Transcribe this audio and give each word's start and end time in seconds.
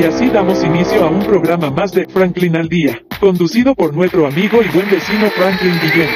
Y 0.00 0.04
así 0.04 0.30
damos 0.30 0.64
inicio 0.64 1.04
a 1.04 1.10
un 1.10 1.22
programa 1.22 1.70
más 1.70 1.92
de 1.92 2.06
Franklin 2.06 2.56
al 2.56 2.70
Día, 2.70 3.02
conducido 3.20 3.74
por 3.74 3.92
nuestro 3.92 4.26
amigo 4.26 4.62
y 4.62 4.68
buen 4.68 4.88
vecino 4.88 5.28
Franklin 5.28 5.78
Guillén. 5.78 6.08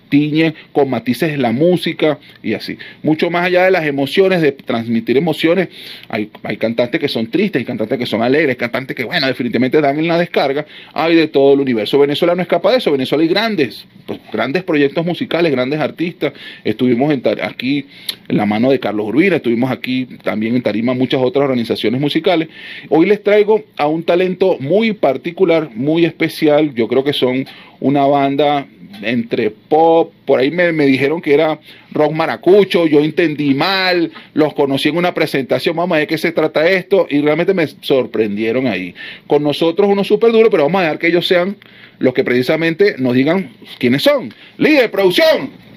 tiñe 0.10 0.54
con 0.74 0.90
matices 0.90 1.38
la 1.38 1.52
música 1.52 2.20
y 2.44 2.54
así. 2.54 2.78
Mucho 3.04 3.30
más 3.30 3.46
allá 3.46 3.66
de 3.66 3.72
las 3.72 3.86
emociones, 3.86 4.42
de 4.42 4.52
transmitir 4.52 5.18
emociones, 5.18 5.70
hay, 6.10 6.30
hay 6.44 6.58
cantantes 6.58 7.00
que 7.00 7.08
son 7.08 7.28
tristes, 7.28 7.60
hay 7.60 7.66
cantantes 7.66 7.98
que 7.98 8.06
son 8.06 8.22
alegres, 8.22 8.58
cantantes 8.58 8.96
que, 8.96 9.04
bueno, 9.04 9.28
definitivamente 9.28 9.80
dan 9.82 10.00
en 10.00 10.08
la 10.08 10.18
descarga, 10.18 10.66
hay 10.94 11.16
de 11.16 11.28
todo 11.28 11.54
el 11.54 11.60
universo. 11.62 12.00
Venezuela 12.00 12.36
no 12.36 12.42
escapa 12.42 12.72
de 12.72 12.78
eso, 12.78 12.92
Venezuela 12.92 13.24
hay 13.24 13.30
grandes, 13.30 13.86
pues, 14.06 14.20
grandes 14.32 14.64
proyectos 14.64 15.06
musicales, 15.06 15.52
grandes 15.52 15.80
artistas. 15.80 16.34
Estuvimos 16.64 17.14
en, 17.14 17.22
aquí 17.42 17.86
en 18.28 18.38
la 18.38 18.46
mano 18.46 18.72
de 18.72 18.80
Carlos 18.80 19.08
Urbina, 19.08 19.38
estuvimos 19.38 19.72
aquí 19.72 20.06
también 20.24 20.56
en 20.56 20.62
Tarima 20.62 20.94
muchas 20.94 21.22
otras 21.22 21.44
organizaciones 21.46 22.02
musicales. 22.02 22.50
Hoy 22.90 23.06
les 23.06 23.24
traigo 23.24 23.64
a 23.78 23.88
un 23.88 24.04
talento 24.04 24.58
muy 24.60 24.94
particular, 24.94 25.70
muy 25.74 26.06
especial, 26.06 26.74
yo 26.74 26.88
creo 26.88 27.04
que 27.04 27.14
son 27.14 27.46
una 27.80 28.06
banda 28.06 28.68
entre 29.02 29.52
pop, 29.52 30.14
por 30.26 30.40
ahí 30.40 30.52
me, 30.52 30.72
dijeron 30.72 31.22
que 31.22 31.34
era 31.34 31.60
rock 31.92 32.12
maracucho, 32.12 32.88
yo 32.88 33.00
entendí 33.00 33.54
mal, 33.54 34.12
los 34.34 34.54
conocí 34.54 34.90
en 34.90 34.98
una 34.98 35.14
presentación, 35.14 35.76
vamos 35.76 35.96
a 35.96 36.00
ver 36.00 36.08
qué 36.08 36.18
se 36.18 36.32
trata 36.32 36.68
esto, 36.70 37.08
y 37.10 37.22
realmente 37.22 37.54
me 37.54 37.68
sorprendieron 37.68 38.68
ahí. 38.68 38.94
Con 39.28 39.44
nosotros 39.44 39.90
uno 39.90 40.04
súper 40.04 40.32
duro, 40.32 40.50
pero 40.50 40.64
vamos 40.64 40.80
a 40.80 40.84
dejar 40.84 41.00
que 41.00 41.08
ellos 41.08 41.28
sean 41.28 41.56
los 42.00 42.14
que 42.14 42.24
precisamente 42.24 42.96
nos 42.98 43.14
digan 43.14 43.52
quiénes 43.78 44.04
son. 44.04 44.34
Líder, 44.58 44.90
producción. 44.92 45.69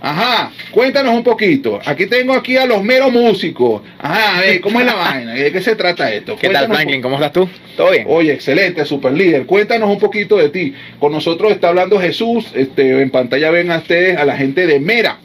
Ajá, 0.00 0.52
cuéntanos 0.70 1.14
un 1.14 1.24
poquito. 1.24 1.80
Aquí 1.84 2.06
tengo 2.06 2.34
aquí 2.34 2.56
a 2.56 2.66
los 2.66 2.82
meros 2.82 3.12
músicos. 3.12 3.82
Ajá, 3.98 4.42
¿cómo 4.62 4.80
es 4.80 4.86
la 4.86 4.94
vaina? 4.94 5.32
¿De 5.34 5.50
qué 5.50 5.60
se 5.60 5.74
trata 5.74 6.12
esto? 6.12 6.36
¿Qué 6.36 6.50
tal, 6.50 6.66
Franklin? 6.66 7.02
¿Cómo 7.02 7.16
estás 7.16 7.32
tú? 7.32 7.48
¿Todo 7.76 7.90
bien? 7.90 8.04
Oye, 8.08 8.32
excelente, 8.32 8.84
super 8.84 9.12
líder. 9.12 9.46
Cuéntanos 9.46 9.88
un 9.88 9.98
poquito 9.98 10.36
de 10.36 10.50
ti. 10.50 10.74
Con 10.98 11.12
nosotros 11.12 11.52
está 11.52 11.68
hablando 11.68 11.98
Jesús. 11.98 12.52
Este, 12.54 13.00
en 13.00 13.10
pantalla 13.10 13.50
ven 13.50 13.70
a 13.70 13.78
ustedes 13.78 14.18
a 14.18 14.24
la 14.24 14.36
gente 14.36 14.66
de 14.66 14.80
Mera. 14.80 15.18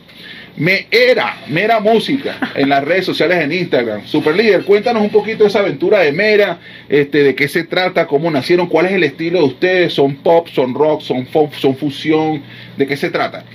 Me 0.57 0.87
era, 0.91 1.37
Mera 1.47 1.79
Música, 1.79 2.37
en 2.55 2.67
las 2.67 2.83
redes 2.83 3.05
sociales 3.05 3.41
en 3.41 3.53
Instagram. 3.53 4.05
Super 4.05 4.35
líder, 4.35 4.65
cuéntanos 4.65 5.01
un 5.01 5.09
poquito 5.09 5.43
de 5.43 5.49
esa 5.49 5.59
aventura 5.59 5.99
de 5.99 6.11
Mera, 6.11 6.59
este, 6.89 7.23
de 7.23 7.35
qué 7.35 7.47
se 7.47 7.63
trata, 7.63 8.05
cómo 8.05 8.29
nacieron, 8.29 8.67
cuál 8.67 8.87
es 8.87 8.91
el 8.91 9.03
estilo 9.05 9.39
de 9.39 9.45
ustedes, 9.45 9.93
son 9.93 10.17
pop, 10.17 10.49
son 10.49 10.73
rock, 10.73 11.01
son 11.01 11.25
pop, 11.25 11.53
son 11.53 11.77
fusión, 11.77 12.43
de 12.75 12.85
qué 12.85 12.97
se 12.97 13.09
trata. 13.09 13.45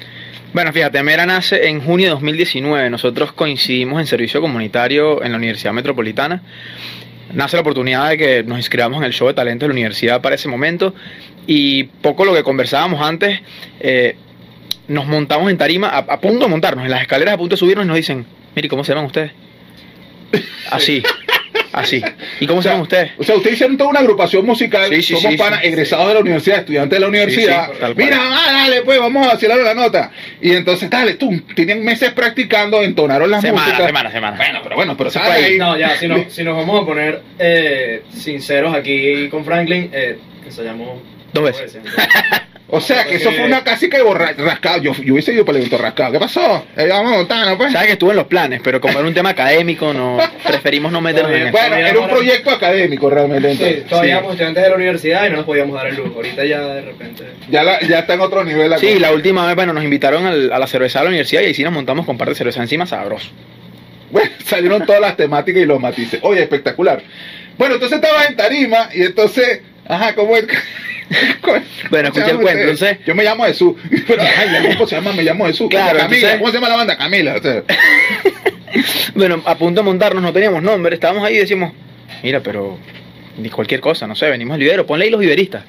Bueno, 0.53 0.73
fíjate, 0.73 1.03
Mera 1.03 1.27
nace 1.27 1.69
en 1.69 1.81
junio 1.81 2.07
de 2.07 2.11
2019. 2.13 2.89
Nosotros 2.91 3.33
coincidimos 3.33 4.01
en 4.01 4.07
servicio 4.07 4.41
comunitario 4.41 5.23
en 5.23 5.33
la 5.33 5.39
Universidad 5.39 5.73
Metropolitana. 5.73 6.43
Nace 7.33 7.57
la 7.57 7.61
oportunidad 7.61 8.09
de 8.11 8.19
que 8.19 8.43
nos 8.43 8.59
inscribamos 8.59 8.99
en 8.99 9.05
el 9.05 9.13
show 9.13 9.29
de 9.29 9.35
talento 9.35 9.65
de 9.65 9.69
la 9.69 9.75
universidad 9.75 10.21
para 10.23 10.37
ese 10.37 10.49
momento. 10.49 10.95
Y 11.47 11.85
poco 11.85 12.25
lo 12.25 12.35
que 12.35 12.43
conversábamos 12.43 13.03
antes, 13.03 13.41
eh, 13.81 14.17
nos 14.89 15.07
montamos 15.07 15.51
en 15.51 15.59
tarima, 15.59 15.89
a, 15.89 16.21
punto 16.21 16.45
de 16.45 16.51
montarnos, 16.51 16.85
en 16.85 16.91
las 16.91 17.03
escaleras 17.03 17.35
a 17.35 17.39
punto 17.39 17.55
de 17.55 17.59
subirnos 17.59 17.85
y 17.85 17.89
nos 17.89 17.97
dicen, 17.97 18.27
mire, 18.55 18.69
¿cómo 18.69 18.85
se 18.85 18.93
llaman 18.93 19.07
ustedes? 19.07 19.33
Así. 20.71 21.03
Así. 21.77 22.03
¿Y 22.41 22.47
cómo 22.47 22.63
se 22.63 22.71
llaman 22.71 22.83
ustedes? 22.85 23.13
O 23.19 23.23
sea, 23.23 23.37
ustedes 23.37 23.57
hicieron 23.57 23.77
toda 23.77 23.91
una 23.91 24.01
agrupación 24.01 24.47
musical, 24.47 24.89
sí, 24.91 25.03
somos 25.15 25.37
panas, 25.37 25.63
egresados 25.63 26.09
de 26.09 26.15
la 26.15 26.21
universidad, 26.21 26.61
estudiantes 26.61 26.97
de 26.97 27.01
la 27.01 27.09
universidad. 27.09 27.71
Mira, 27.95 28.19
ah, 28.19 28.53
dale, 28.65 28.81
pues 28.81 28.99
vamos 28.99 29.27
a 29.27 29.35
vacilar 29.35 29.59
la 29.59 29.75
nota. 29.75 30.11
Y 30.41 30.53
entonces, 30.53 30.89
dale, 30.89 31.15
tú, 31.15 31.31
tenían 31.55 31.85
meses 31.85 32.13
practicando, 32.13 32.83
entonaron 32.83 33.31
las 33.31 33.43
semana, 33.43 33.67
músicas. 33.67 33.87
Semana, 33.87 34.11
semana, 34.11 34.37
Bueno, 34.39 34.61
pero 34.63 34.77
bueno, 34.77 34.97
pero 34.97 35.11
se 35.11 35.19
ahí. 35.19 35.59
No, 35.59 35.77
ya, 35.77 35.99
si, 35.99 36.09
no, 36.09 36.25
si 36.31 36.43
nos 36.45 36.57
vamos 36.57 36.83
a 36.83 36.87
poner 36.87 37.21
eh, 37.39 38.05
sinceros 38.11 38.75
aquí 38.75 39.29
con 39.29 39.45
Franklin, 39.45 39.91
eh, 39.93 40.17
ensayamos 40.47 41.01
dos 41.35 41.45
veces. 41.45 41.77
O 42.69 42.81
sea, 42.81 43.05
que 43.05 43.17
eso 43.17 43.31
fue 43.31 43.45
una 43.45 43.63
casi 43.63 43.89
que 43.89 43.99
rascado. 44.03 44.83
Yo, 44.83 44.93
yo 44.95 45.13
hubiese 45.13 45.33
ido 45.33 45.45
para 45.45 45.59
el 45.59 45.65
evento 45.65 45.79
rascado. 45.79 46.13
¿Qué 46.13 46.19
pasó? 46.19 46.67
Eh, 46.77 46.87
vamos 46.89 47.13
a 47.13 47.17
montar, 47.17 47.47
¿no? 47.47 47.57
Pues? 47.57 47.73
Sabes 47.73 47.87
que 47.87 47.93
estuvo 47.93 48.11
en 48.11 48.17
los 48.17 48.27
planes, 48.27 48.61
pero 48.63 48.81
como 48.81 48.99
era 48.99 49.07
un 49.07 49.15
tema 49.15 49.31
académico, 49.31 49.93
no 49.93 50.19
preferimos 50.47 50.91
no 50.91 51.01
meternos 51.01 51.33
en 51.33 51.43
eso. 51.43 51.53
Bueno, 51.53 51.77
era 51.77 51.99
un 51.99 52.09
proyecto 52.09 52.51
académico 52.51 53.09
realmente. 53.09 53.55
Sí, 53.55 53.85
todavía 53.89 54.15
éramos 54.15 54.33
estudiantes 54.33 54.63
de 54.65 54.69
la 54.71 54.77
universidad 54.77 55.27
y 55.27 55.31
no 55.31 55.37
nos 55.37 55.45
podíamos 55.45 55.77
dar 55.77 55.87
el 55.87 55.97
lujo. 55.97 56.17
Ahorita 56.17 56.45
ya 56.45 56.61
de 56.61 56.83
repente. 56.83 57.25
Ya, 57.49 57.63
la, 57.63 57.81
ya 57.81 58.01
está 58.01 58.15
en 58.15 58.21
otro 58.21 58.45
nivel. 58.45 58.69
La 58.69 58.79
sí, 58.79 58.99
la 58.99 59.13
última 59.13 59.47
vez, 59.47 59.55
bueno, 59.55 59.73
nos 59.73 59.85
invitaron 59.85 60.27
al, 60.27 60.53
a 60.53 60.59
la 60.59 60.67
cerveza 60.67 60.99
de 60.99 61.05
la 61.05 61.09
universidad 61.11 61.43
y 61.43 61.47
ahí 61.47 61.55
sí 61.55 61.63
nos 61.63 61.73
montamos 61.73 62.05
con 62.05 62.19
par 62.19 62.29
de 62.29 62.35
cerveza 62.35 62.63
encima 62.63 62.85
sabroso. 62.87 63.31
Bueno, 64.11 64.31
salieron 64.45 64.85
todas 64.85 65.01
las 65.01 65.17
temáticas 65.17 65.63
y 65.63 65.67
los 65.67 65.81
matices. 65.81 66.21
Oye, 66.23 66.43
espectacular. 66.43 67.03
Bueno, 67.59 67.75
entonces 67.75 68.01
estabas 68.03 68.29
en 68.29 68.37
Tarima 68.37 68.89
y 68.93 69.03
entonces, 69.03 69.61
ajá, 69.89 70.15
¿cómo 70.15 70.37
es? 70.37 70.47
bueno, 71.91 72.09
escuché 72.09 72.31
el 72.31 72.37
cuento, 72.37 72.61
entonces. 72.61 72.99
Yo 73.07 73.15
me 73.15 73.25
llamo 73.25 73.45
Jesús. 73.45 73.75
Pero 74.07 74.23
ay, 74.39 74.57
el 74.57 74.69
grupo 74.69 74.87
se 74.87 74.97
llama 74.97 75.13
Me 75.13 75.23
llamo 75.23 75.47
Jesús. 75.47 75.69
Claro, 75.71 75.99
Camila, 75.99 76.39
¿cómo 76.39 76.49
se 76.51 76.55
llama 76.55 76.69
la 76.69 76.77
banda? 76.77 76.97
Camila. 76.97 77.41
bueno, 79.15 79.43
a 79.45 79.55
punto 79.57 79.81
de 79.81 79.85
montarnos, 79.85 80.23
no 80.23 80.33
teníamos 80.33 80.63
nombre, 80.63 80.95
estábamos 80.95 81.25
ahí 81.25 81.35
y 81.35 81.39
decimos, 81.39 81.73
mira, 82.23 82.41
pero 82.41 82.79
ni 83.39 83.49
cualquier 83.51 83.81
cosa, 83.81 84.07
no 84.07 84.15
sé, 84.15 84.29
venimos 84.29 84.55
al 84.55 84.61
vivero, 84.61 84.87
ponle 84.87 85.05
ahí 85.05 85.11
los 85.11 85.21
viveristas. 85.21 85.65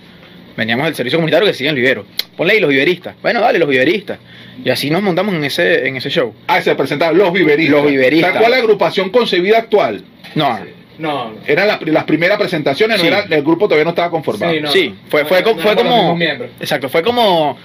Veníamos 0.55 0.85
del 0.85 0.95
servicio 0.95 1.19
comunitario 1.19 1.47
que 1.47 1.53
siguen 1.53 1.75
el 1.75 1.81
vivero. 1.81 2.03
Ponle 2.35 2.53
ahí 2.53 2.59
los 2.59 2.71
viveristas. 2.71 3.15
Bueno, 3.21 3.41
dale, 3.41 3.59
los 3.59 3.69
viveristas. 3.69 4.17
Y 4.65 4.71
así 4.71 4.89
nos 4.89 5.03
montamos 5.03 5.35
en 5.35 5.43
ese, 5.43 5.87
en 5.87 5.97
ese 5.97 6.09
show. 6.09 6.33
Ah, 6.47 6.59
se 6.63 6.73
presentaron 6.73 7.15
los 7.15 7.31
viveristas. 7.31 7.75
Los 7.75 7.85
viveristas. 7.85 8.31
¿Cuál 8.31 8.45
es 8.45 8.49
la 8.49 8.57
agrupación 8.57 9.11
concebida 9.11 9.59
actual? 9.59 10.03
No. 10.33 10.59
No, 10.97 11.33
Eran 11.45 11.67
las 11.67 12.03
primeras 12.05 12.37
presentaciones, 12.37 13.01
no 13.01 13.07
era, 13.07 13.25
el 13.29 13.43
grupo 13.43 13.65
todavía 13.65 13.83
no 13.83 13.91
estaba 13.91 14.09
conformado. 14.09 14.53
Sí, 14.53 14.61
sí 14.71 14.95
fue, 15.09 15.25
fue, 15.25 15.43
fue 15.43 15.75
como. 15.75 16.17
Exacto, 16.59 16.89
fue 16.89 17.03
como. 17.03 17.57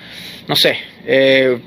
No 0.49 0.57
sé. 0.57 0.77
Eh, 1.07 1.59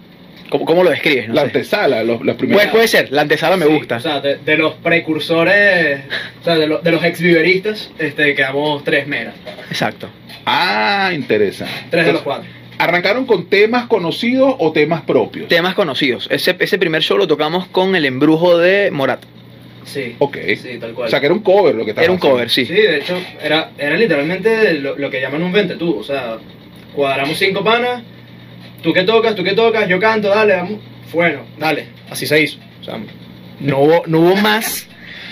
¿Cómo, 0.50 0.84
lo 0.84 0.92
describes? 0.92 1.28
la 1.30 1.42
antesala, 1.42 2.04
los, 2.04 2.24
las 2.24 2.36
primeras. 2.36 2.68
Puede, 2.68 2.88
ser, 2.88 3.12
la 3.12 3.24
antesala 3.24 3.58
me 3.58 3.66
gusta. 3.66 3.98
O 3.98 4.00
sea, 4.00 4.22
de, 4.22 4.58
los 4.58 4.76
precursores, 4.76 6.02
o 6.42 6.44
sea, 6.44 6.56
de, 6.56 6.80
de 6.82 6.92
los 6.92 7.04
ex 7.04 7.20
viveristas, 7.20 7.90
este, 7.98 8.36
quedamos 8.36 8.84
tres 8.84 9.08
meras. 9.08 9.34
Exacto. 9.70 10.08
Ah, 10.46 11.12
interesante. 11.14 11.74
Tres 11.90 12.06
de 12.06 12.14
los 12.14 12.22
cuatro. 12.22 12.48
¿Arrancaron 12.78 13.26
con 13.26 13.46
temas 13.46 13.88
conocidos 13.88 14.56
o 14.60 14.72
temas 14.72 15.02
propios? 15.02 15.48
Temas 15.48 15.76
conocidos. 15.76 16.28
Ese, 16.30 16.56
ese 16.60 16.78
primer 16.78 17.02
show 17.02 17.18
lo 17.18 17.28
tocamos 17.28 17.68
con 17.68 17.96
el 17.96 18.06
embrujo 18.06 18.58
de 18.58 18.92
Morat. 18.92 19.24
Sí. 19.86 20.16
Ok. 20.20 20.38
Sí, 20.62 20.78
tal 20.80 20.94
cual. 20.94 21.08
O 21.08 21.10
sea, 21.10 21.20
que 21.20 21.28
era 21.28 21.36
un 21.36 21.42
cover 21.42 21.76
lo 21.76 21.86
que 21.86 21.92
estaba 21.92 22.04
Era 22.04 22.12
un 22.12 22.20
cover, 22.20 22.50
sí. 22.50 22.66
Sí, 22.66 22.74
de 22.74 22.98
hecho, 22.98 23.18
era, 23.42 23.72
era 23.78 23.96
literalmente 23.96 24.74
lo, 24.74 25.10
que 25.10 25.22
llaman 25.22 25.44
un 25.44 25.52
vente 25.52 25.76
tú. 25.76 26.00
O 26.00 26.04
sea, 26.04 26.38
cuadramos 26.94 27.38
cinco 27.38 27.64
panas, 27.64 28.02
tú 28.82 28.92
que 28.92 29.04
tocas, 29.04 29.36
tú 29.36 29.44
que 29.44 29.54
tocas, 29.54 29.88
yo 29.88 30.00
canto, 30.00 30.30
dale, 30.30 30.56
vamos. 30.56 30.80
Bueno, 31.14 31.44
dale. 31.58 31.86
Así 32.10 32.26
se 32.26 32.42
hizo. 32.42 32.58
O 32.82 32.84
sea, 32.84 33.00
no 33.60 33.80
hubo, 33.80 34.04
no 34.08 34.20
hubo 34.20 34.36
más 34.36 34.88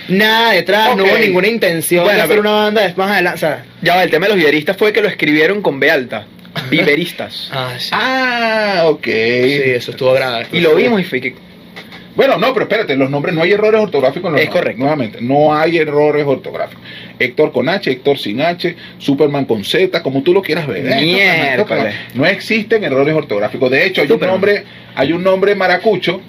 nada 0.08 0.52
detrás, 0.52 0.96
no 0.96 1.04
hubo 1.04 1.18
ninguna 1.18 1.48
intención 1.48 2.04
bueno, 2.04 2.18
de 2.18 2.24
hacer 2.24 2.40
una 2.40 2.52
banda 2.52 2.86
es 2.86 2.96
más 2.96 3.12
adelante. 3.12 3.38
O 3.38 3.40
sea, 3.40 3.66
ya 3.82 3.96
va, 3.96 4.04
el 4.04 4.10
tema 4.10 4.28
de 4.28 4.34
los 4.34 4.38
viveristas 4.38 4.78
fue 4.78 4.94
que 4.94 5.02
lo 5.02 5.08
escribieron 5.08 5.62
con 5.62 5.80
B 5.80 5.90
alta. 5.90 6.28
Viveristas. 6.70 7.50
ah, 7.52 7.74
sí. 7.80 7.90
Ah, 7.92 8.84
ok. 8.86 9.06
Sí, 9.06 9.12
eso 9.12 9.92
estuvo 9.92 10.14
grave. 10.14 10.46
Y 10.52 10.60
lo 10.60 10.76
vimos 10.76 11.02
y 11.02 11.04
fue 11.04 11.20
que 11.20 11.34
bueno, 12.16 12.38
no, 12.38 12.54
pero 12.54 12.66
espérate, 12.66 12.96
los 12.96 13.10
nombres 13.10 13.34
no 13.34 13.42
hay 13.42 13.52
errores 13.52 13.82
ortográficos 13.82 14.28
en 14.30 14.34
los 14.34 14.42
Es 14.42 14.50
correcto. 14.50 14.80
Nuevamente, 14.80 15.20
no 15.22 15.56
hay 15.56 15.78
errores 15.78 16.26
ortográficos. 16.26 16.84
Héctor 17.18 17.52
con 17.52 17.70
H, 17.70 17.90
Héctor 17.92 18.20
sin 18.20 18.42
H, 18.42 18.76
Superman 19.00 19.46
con 19.46 19.64
Z, 19.64 20.04
como 20.04 20.22
tú 20.22 20.34
lo 20.34 20.42
quieras 20.42 20.68
ver. 20.68 20.86
¿eh? 20.88 20.90
No 22.14 22.26
existen 22.26 22.84
errores 22.84 23.16
ortográficos. 23.16 23.72
De 23.72 23.86
hecho, 23.86 24.02
hay 24.02 24.12
un 24.12 24.20
nombre, 24.20 24.64
hay 24.96 25.14
un 25.14 25.24
nombre 25.24 25.56
maracucho, 25.56 26.22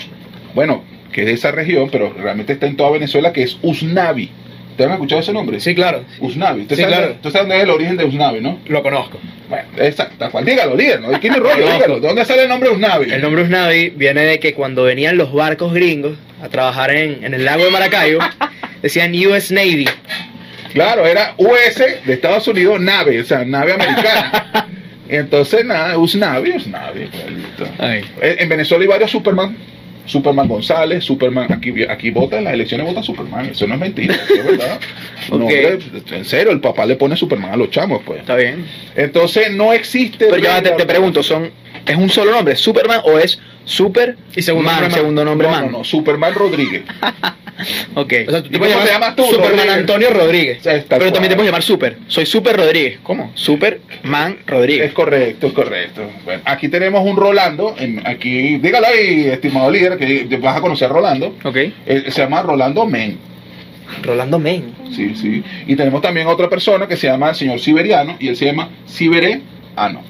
bueno, 0.55 0.85
que 1.13 1.23
es 1.23 1.27
de 1.27 1.33
esa 1.35 1.53
región, 1.53 1.89
pero 1.91 2.13
realmente 2.13 2.55
está 2.55 2.67
en 2.67 2.77
toda 2.77 2.91
Venezuela, 2.91 3.33
que 3.33 3.43
es 3.43 3.59
Usnavi. 3.63 4.31
¿Te 4.77 4.85
han 4.85 4.93
escuchado 4.93 5.21
ese 5.21 5.33
nombre? 5.33 5.61
Sí, 5.61 5.75
claro. 5.75 6.05
Usnavi. 6.21 6.63
¿Usted 6.63 6.77
Sí, 6.77 6.83
sabe, 6.83 6.95
claro. 6.95 7.15
¿Tú 7.23 7.31
sabes 7.31 7.43
dónde 7.49 7.57
es 7.59 7.63
el 7.63 7.71
origen 7.71 7.97
de 7.97 8.05
Usnavi, 8.05 8.41
no? 8.41 8.59
Lo 8.67 8.83
conozco. 8.83 9.19
Bueno, 9.49 9.69
exacto. 9.79 10.29
Dígalo, 10.43 10.75
líder, 10.77 11.01
¿no? 11.01 11.21
¿Quién 11.21 11.35
es 11.35 11.39
rollo? 11.39 11.71
Dígalo. 11.73 12.01
¿De 12.01 12.09
dónde 12.09 12.25
sale 12.25 12.43
el 12.43 12.49
nombre 12.49 12.71
Usnavi? 12.71 13.13
El 13.13 13.23
nombre 13.23 13.43
Usnavi 13.43 13.91
viene 13.91 14.23
de 14.23 14.41
que 14.41 14.55
cuando 14.55 14.83
venían 14.85 15.17
los 15.17 15.33
barcos 15.33 15.73
gringos 15.73 16.17
a 16.43 16.49
trabajar 16.49 16.91
en, 16.91 17.25
en 17.25 17.35
el 17.35 17.45
lago 17.45 17.65
de 17.65 17.71
Maracaibo, 17.71 18.21
decían 18.83 19.13
US 19.27 19.51
Navy. 19.53 19.89
Claro, 20.73 21.07
era 21.07 21.35
US 21.39 21.79
de 22.05 22.13
Estados 22.13 22.49
Unidos, 22.49 22.81
nave, 22.81 23.21
o 23.21 23.25
sea, 23.25 23.45
nave 23.45 23.75
americana. 23.75 24.67
Entonces, 25.09 25.65
nada, 25.65 25.97
Usnavi, 25.99 26.51
Usnavi. 26.51 27.09
En 28.21 28.39
en 28.41 28.49
Venezuela 28.49 28.83
hay 28.83 28.89
varios 28.89 29.11
Superman. 29.11 29.57
Superman 30.07 30.49
González, 30.49 31.03
Superman, 31.05 31.53
aquí, 31.53 31.73
aquí 31.89 32.11
vota, 32.11 32.39
en 32.39 32.45
las 32.45 32.55
elecciones 32.55 32.87
vota 32.87 33.03
Superman, 33.03 33.47
eso 33.47 33.67
no 33.67 33.75
es 33.75 33.81
mentira, 33.81 34.15
eso 34.15 34.35
es 34.35 34.45
verdad. 34.47 34.81
No, 35.31 35.37
Ok. 35.37 35.41
hombre, 35.43 35.79
en 36.13 36.25
serio, 36.27 36.53
el 36.53 36.61
papá 36.61 36.85
le 36.85 36.97
pone 36.97 37.17
Superman 37.17 37.53
a 37.53 37.57
los 37.57 37.71
chamos, 37.71 38.03
pues. 38.05 38.21
Está 38.21 38.37
bien. 38.37 38.67
Entonces 38.95 39.51
no 39.51 39.73
existe. 39.73 40.27
Pero 40.27 40.37
ya 40.37 40.63
te, 40.63 40.71
te 40.73 40.85
pregunto, 40.85 41.23
¿son, 41.23 41.51
¿es 41.87 41.97
un 41.97 42.09
solo 42.11 42.31
nombre, 42.33 42.57
Superman 42.57 43.01
o 43.05 43.19
es 43.19 43.39
Super 43.65 44.17
Y 44.37 44.43
segundo 44.43 44.67
Man, 44.71 44.75
nombre 44.81 44.91
Man? 44.91 44.99
segundo 45.01 45.25
nombre 45.25 45.47
no, 45.49 45.53
Man? 45.55 45.67
no, 45.73 45.79
no, 45.79 45.85
Superman 45.85 46.35
Rodríguez. 46.35 46.83
Ok. 47.95 48.13
O 48.27 48.31
sea, 48.33 48.43
tú 48.43 48.49
¿Y 48.49 48.51
te 48.51 48.59
puedes 48.59 48.75
llamar 48.75 48.89
llamas 48.93 49.17
tú, 49.17 49.23
Superman 49.27 49.51
Rodríguez? 49.53 49.77
Antonio 49.79 50.11
Rodríguez. 50.11 50.59
Pero 50.65 51.13
también 51.13 51.29
te 51.31 51.37
puedes 51.37 51.45
llamar 51.47 51.63
Super. 51.63 51.99
Soy 52.09 52.27
Super 52.27 52.57
Rodríguez. 52.57 52.99
¿Cómo? 53.05 53.31
Superman 53.35 54.39
Rodríguez. 54.45 54.89
Es 54.89 54.93
correcto, 54.93 55.47
es 55.47 55.53
correcto. 55.53 56.03
Bueno, 56.25 56.43
aquí 56.47 56.69
tenemos 56.69 57.07
un 57.09 57.17
Rolando. 57.17 57.77
en- 57.79 58.05
aquí, 58.05 58.57
dígalo 58.59 58.89
ahí, 58.89 59.29
estimado 59.29 59.71
líder, 59.71 59.97
que 59.97 60.27
vas 60.43 60.57
a 60.57 60.61
conocer 60.61 60.91
a 60.91 60.95
Rolando. 60.95 61.37
Ok. 61.45 61.57
Eh, 61.57 62.05
se 62.09 62.23
llama 62.23 62.43
Rolando 62.43 62.87
Men. 62.87 63.19
Rolando 64.03 64.41
Men. 64.41 64.75
Sí, 64.91 65.15
sí. 65.15 65.45
Y 65.69 65.77
tenemos 65.77 66.03
también 66.03 66.27
otra 66.27 66.49
persona 66.51 66.89
que 66.89 66.97
se 66.97 67.07
llama 67.07 67.31
el 67.31 67.35
señor 67.37 67.61
Siberiano 67.61 68.17
y 68.19 68.29
él 68.29 68.37
se 68.37 68.47
llama 68.47 68.69
Sibereano. 68.85 70.03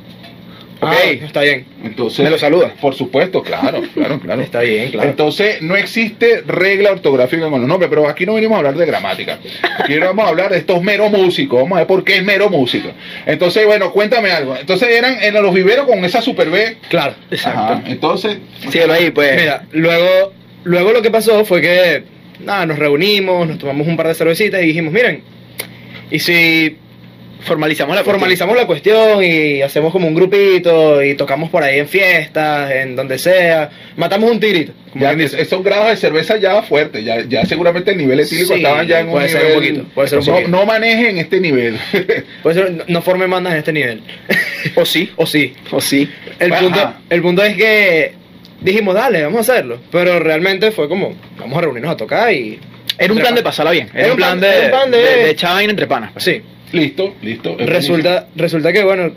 Ok. 0.81 0.91
Ah, 0.93 1.11
está 1.11 1.43
bien. 1.43 1.67
Entonces, 1.82 2.25
Me 2.25 2.31
lo 2.31 2.38
saluda. 2.38 2.75
Por 2.81 2.94
supuesto, 2.94 3.43
claro, 3.43 3.82
claro, 3.94 4.21
claro. 4.21 4.43
Está 4.44 4.61
bien, 4.61 4.91
claro. 4.91 5.09
Entonces, 5.09 5.62
no 5.62 5.76
existe 5.76 6.43
regla 6.47 6.93
ortográfica 6.93 7.49
con 7.49 7.61
los 7.61 7.69
nombres, 7.69 7.88
pero 7.88 8.09
aquí 8.09 8.26
no 8.26 8.35
venimos 8.35 8.56
a 8.56 8.59
hablar 8.59 8.75
de 8.75 8.87
gramática. 8.87 9.38
Aquí 9.79 9.99
vamos 9.99 10.25
a 10.25 10.29
hablar 10.29 10.50
de 10.50 10.59
estos 10.59 10.82
mero 10.82 11.09
músicos. 11.09 11.62
Vamos 11.62 11.76
a 11.76 11.81
ver 11.81 11.87
por 11.87 12.05
qué 12.05 12.17
es 12.17 12.25
mero 12.25 12.50
músico. 12.50 12.91
Entonces, 13.26 13.67
bueno, 13.67 13.93
cuéntame 13.93 14.31
algo. 14.31 14.56
Entonces, 14.56 14.88
eran 14.88 15.23
en 15.23 15.35
los 15.35 15.55
viveros 15.55 15.87
con 15.87 16.05
esa 16.05 16.21
super 16.21 16.50
B. 16.50 16.77
Claro. 16.88 17.15
Exacto. 17.31 17.61
Ajá. 17.61 17.82
Entonces, 17.87 18.38
Síguelo 18.69 18.93
ahí, 18.93 19.11
pues. 19.11 19.37
Mira, 19.41 19.65
luego, 19.73 20.32
luego 20.65 20.93
lo 20.93 21.03
que 21.03 21.11
pasó 21.11 21.44
fue 21.44 21.61
que 21.61 22.05
nada, 22.41 22.67
nos 22.67 22.79
reunimos, 22.79 23.47
nos 23.47 23.59
tomamos 23.59 23.87
un 23.87 23.97
par 23.97 24.09
de 24.09 24.15
cervecitas 24.15 24.62
y 24.62 24.67
dijimos, 24.67 24.93
miren, 24.93 25.23
y 26.11 26.19
si 26.19 26.77
Formalizamos 27.44 27.94
la 27.94 28.02
formalizamos 28.05 28.56
la 28.56 28.67
cuestión 28.67 29.23
y 29.23 29.61
hacemos 29.61 29.93
como 29.93 30.08
un 30.08 30.14
grupito 30.14 31.02
y 31.02 31.14
tocamos 31.14 31.50
por 31.50 31.62
ahí 31.62 31.79
en 31.79 31.88
fiestas, 31.88 32.70
en 32.70 32.96
donde 32.96 33.19
sea, 33.19 33.69
matamos 33.96 34.31
un 34.31 34.41
tirito. 34.41 34.73
ya 34.94 35.12
esos 35.12 35.62
grados 35.62 35.88
de 35.88 35.96
cerveza 35.96 36.37
ya 36.38 36.62
fuertes. 36.62 37.05
Ya, 37.05 37.20
ya 37.29 37.44
seguramente 37.44 37.91
el 37.91 37.99
nivel 37.99 38.20
etílico 38.20 38.55
Sí, 38.55 38.61
estaban 38.61 38.87
ya 38.87 39.00
en 39.00 39.06
un 39.08 39.12
puede 39.12 39.29
ser 39.29 39.43
nivel. 39.43 39.56
un 39.56 39.61
poquito, 39.61 39.94
puede 39.94 40.08
ser 40.08 40.19
un 40.20 40.25
no, 40.26 40.32
poquito. 40.32 40.50
no 40.50 40.67
manejen 40.67 41.19
este 41.19 41.41
nivel. 41.41 41.79
Por 42.43 42.52
eso 42.52 42.64
no, 42.70 42.85
no 42.87 43.02
formen 43.02 43.31
bandas 43.31 43.52
en 43.52 43.58
este 43.58 43.73
nivel. 43.75 44.00
O 44.75 44.85
sí. 44.87 45.11
o 45.17 45.26
sí. 45.26 45.52
O 45.70 45.81
sí. 45.81 46.08
El 46.38 46.52
Ajá. 46.52 46.62
punto, 46.62 46.94
el 47.11 47.23
punto 47.23 47.43
es 47.44 47.56
que 47.56 48.12
dijimos, 48.62 48.94
dale, 48.94 49.23
vamos 49.23 49.46
a 49.49 49.52
hacerlo. 49.52 49.81
Pero 49.93 50.19
realmente 50.19 50.70
fue 50.73 50.88
como, 50.88 51.14
vamos 51.38 51.58
a 51.58 51.61
reunirnos 51.61 51.93
a 51.93 51.96
tocar 51.96 52.32
y... 52.32 52.58
Era 52.96 53.12
un 53.12 53.19
plan 53.19 53.35
de 53.35 53.43
pasarla 53.43 53.73
bien. 53.73 53.91
Era, 53.93 54.12
un 54.12 54.17
plan 54.17 54.41
de, 54.41 54.49
un 54.64 54.70
plan 54.70 54.91
de- 54.91 54.99
de, 54.99 55.35
de 55.35 55.64
entre 55.64 55.87
panas. 55.87 56.12
pues. 56.12 56.25
Sí. 56.25 56.41
Listo, 56.72 57.14
listo. 57.22 57.56
es 57.58 57.66
Resulta, 57.69 58.28
resulta 58.37 58.72
que, 58.72 58.82
bueno, 58.84 59.12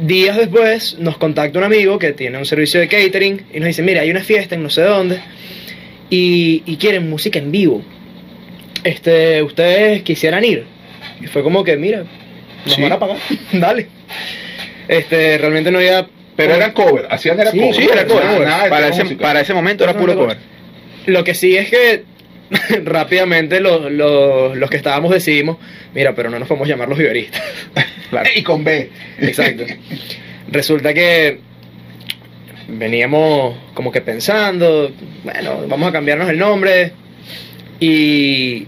días 0.00 0.36
después 0.36 0.96
nos 0.98 1.18
contacta 1.18 1.58
un 1.58 1.64
amigo 1.64 1.98
que 1.98 2.12
tiene 2.12 2.38
un 2.38 2.46
servicio 2.46 2.80
de 2.80 2.88
catering 2.88 3.42
y 3.52 3.58
nos 3.60 3.66
dice, 3.68 3.82
mira, 3.82 4.02
hay 4.02 4.10
una 4.10 4.22
fiesta 4.22 4.54
en 4.54 4.62
no 4.62 4.70
sé 4.70 4.82
dónde 4.82 5.20
y, 6.10 6.62
y 6.66 6.76
quieren 6.76 7.08
música 7.10 7.38
en 7.38 7.50
vivo. 7.50 7.82
Este, 8.84 9.42
ustedes 9.42 10.02
quisieran 10.02 10.44
ir. 10.44 10.64
Y 11.20 11.26
fue 11.26 11.42
como 11.42 11.64
que, 11.64 11.76
mira, 11.76 12.04
nos 12.64 12.74
Sí. 12.74 12.82
van 12.82 12.92
a 12.92 12.98
pagar, 12.98 13.16
dale. 13.52 13.88
Este, 14.86 15.38
realmente 15.38 15.70
no 15.70 15.78
había... 15.78 16.06
Pero 16.36 16.54
eran 16.54 16.70
cover, 16.72 17.06
hacían 17.10 17.38
era 17.40 17.50
Sí, 17.50 17.58
cover. 17.58 17.74
Sí, 17.74 17.88
era 17.92 18.06
cover. 18.06 18.24
Nada, 18.24 18.38
nada 18.44 18.64
de 18.64 18.70
para, 18.70 18.88
ese, 18.88 19.04
para 19.16 19.40
ese 19.40 19.52
momento 19.54 19.82
era 19.82 19.94
puro 19.94 20.14
cover. 20.14 20.38
Lo 21.06 21.24
que 21.24 21.34
sí 21.34 21.56
es 21.56 21.68
que 21.68 22.04
rápidamente 22.84 23.60
los, 23.60 23.90
los, 23.90 24.56
los 24.56 24.70
que 24.70 24.76
estábamos 24.76 25.12
decidimos, 25.12 25.58
mira, 25.94 26.14
pero 26.14 26.30
no 26.30 26.38
nos 26.38 26.48
podemos 26.48 26.68
llamar 26.68 26.88
los 26.88 26.98
viveristas. 26.98 27.42
Y 28.34 28.42
con 28.42 28.64
B. 28.64 28.90
Exacto. 29.20 29.64
Resulta 30.50 30.94
que 30.94 31.40
veníamos 32.68 33.56
como 33.74 33.92
que 33.92 34.00
pensando, 34.00 34.90
bueno, 35.24 35.66
vamos 35.68 35.88
a 35.88 35.92
cambiarnos 35.92 36.28
el 36.30 36.38
nombre. 36.38 36.92
Y, 37.80 38.66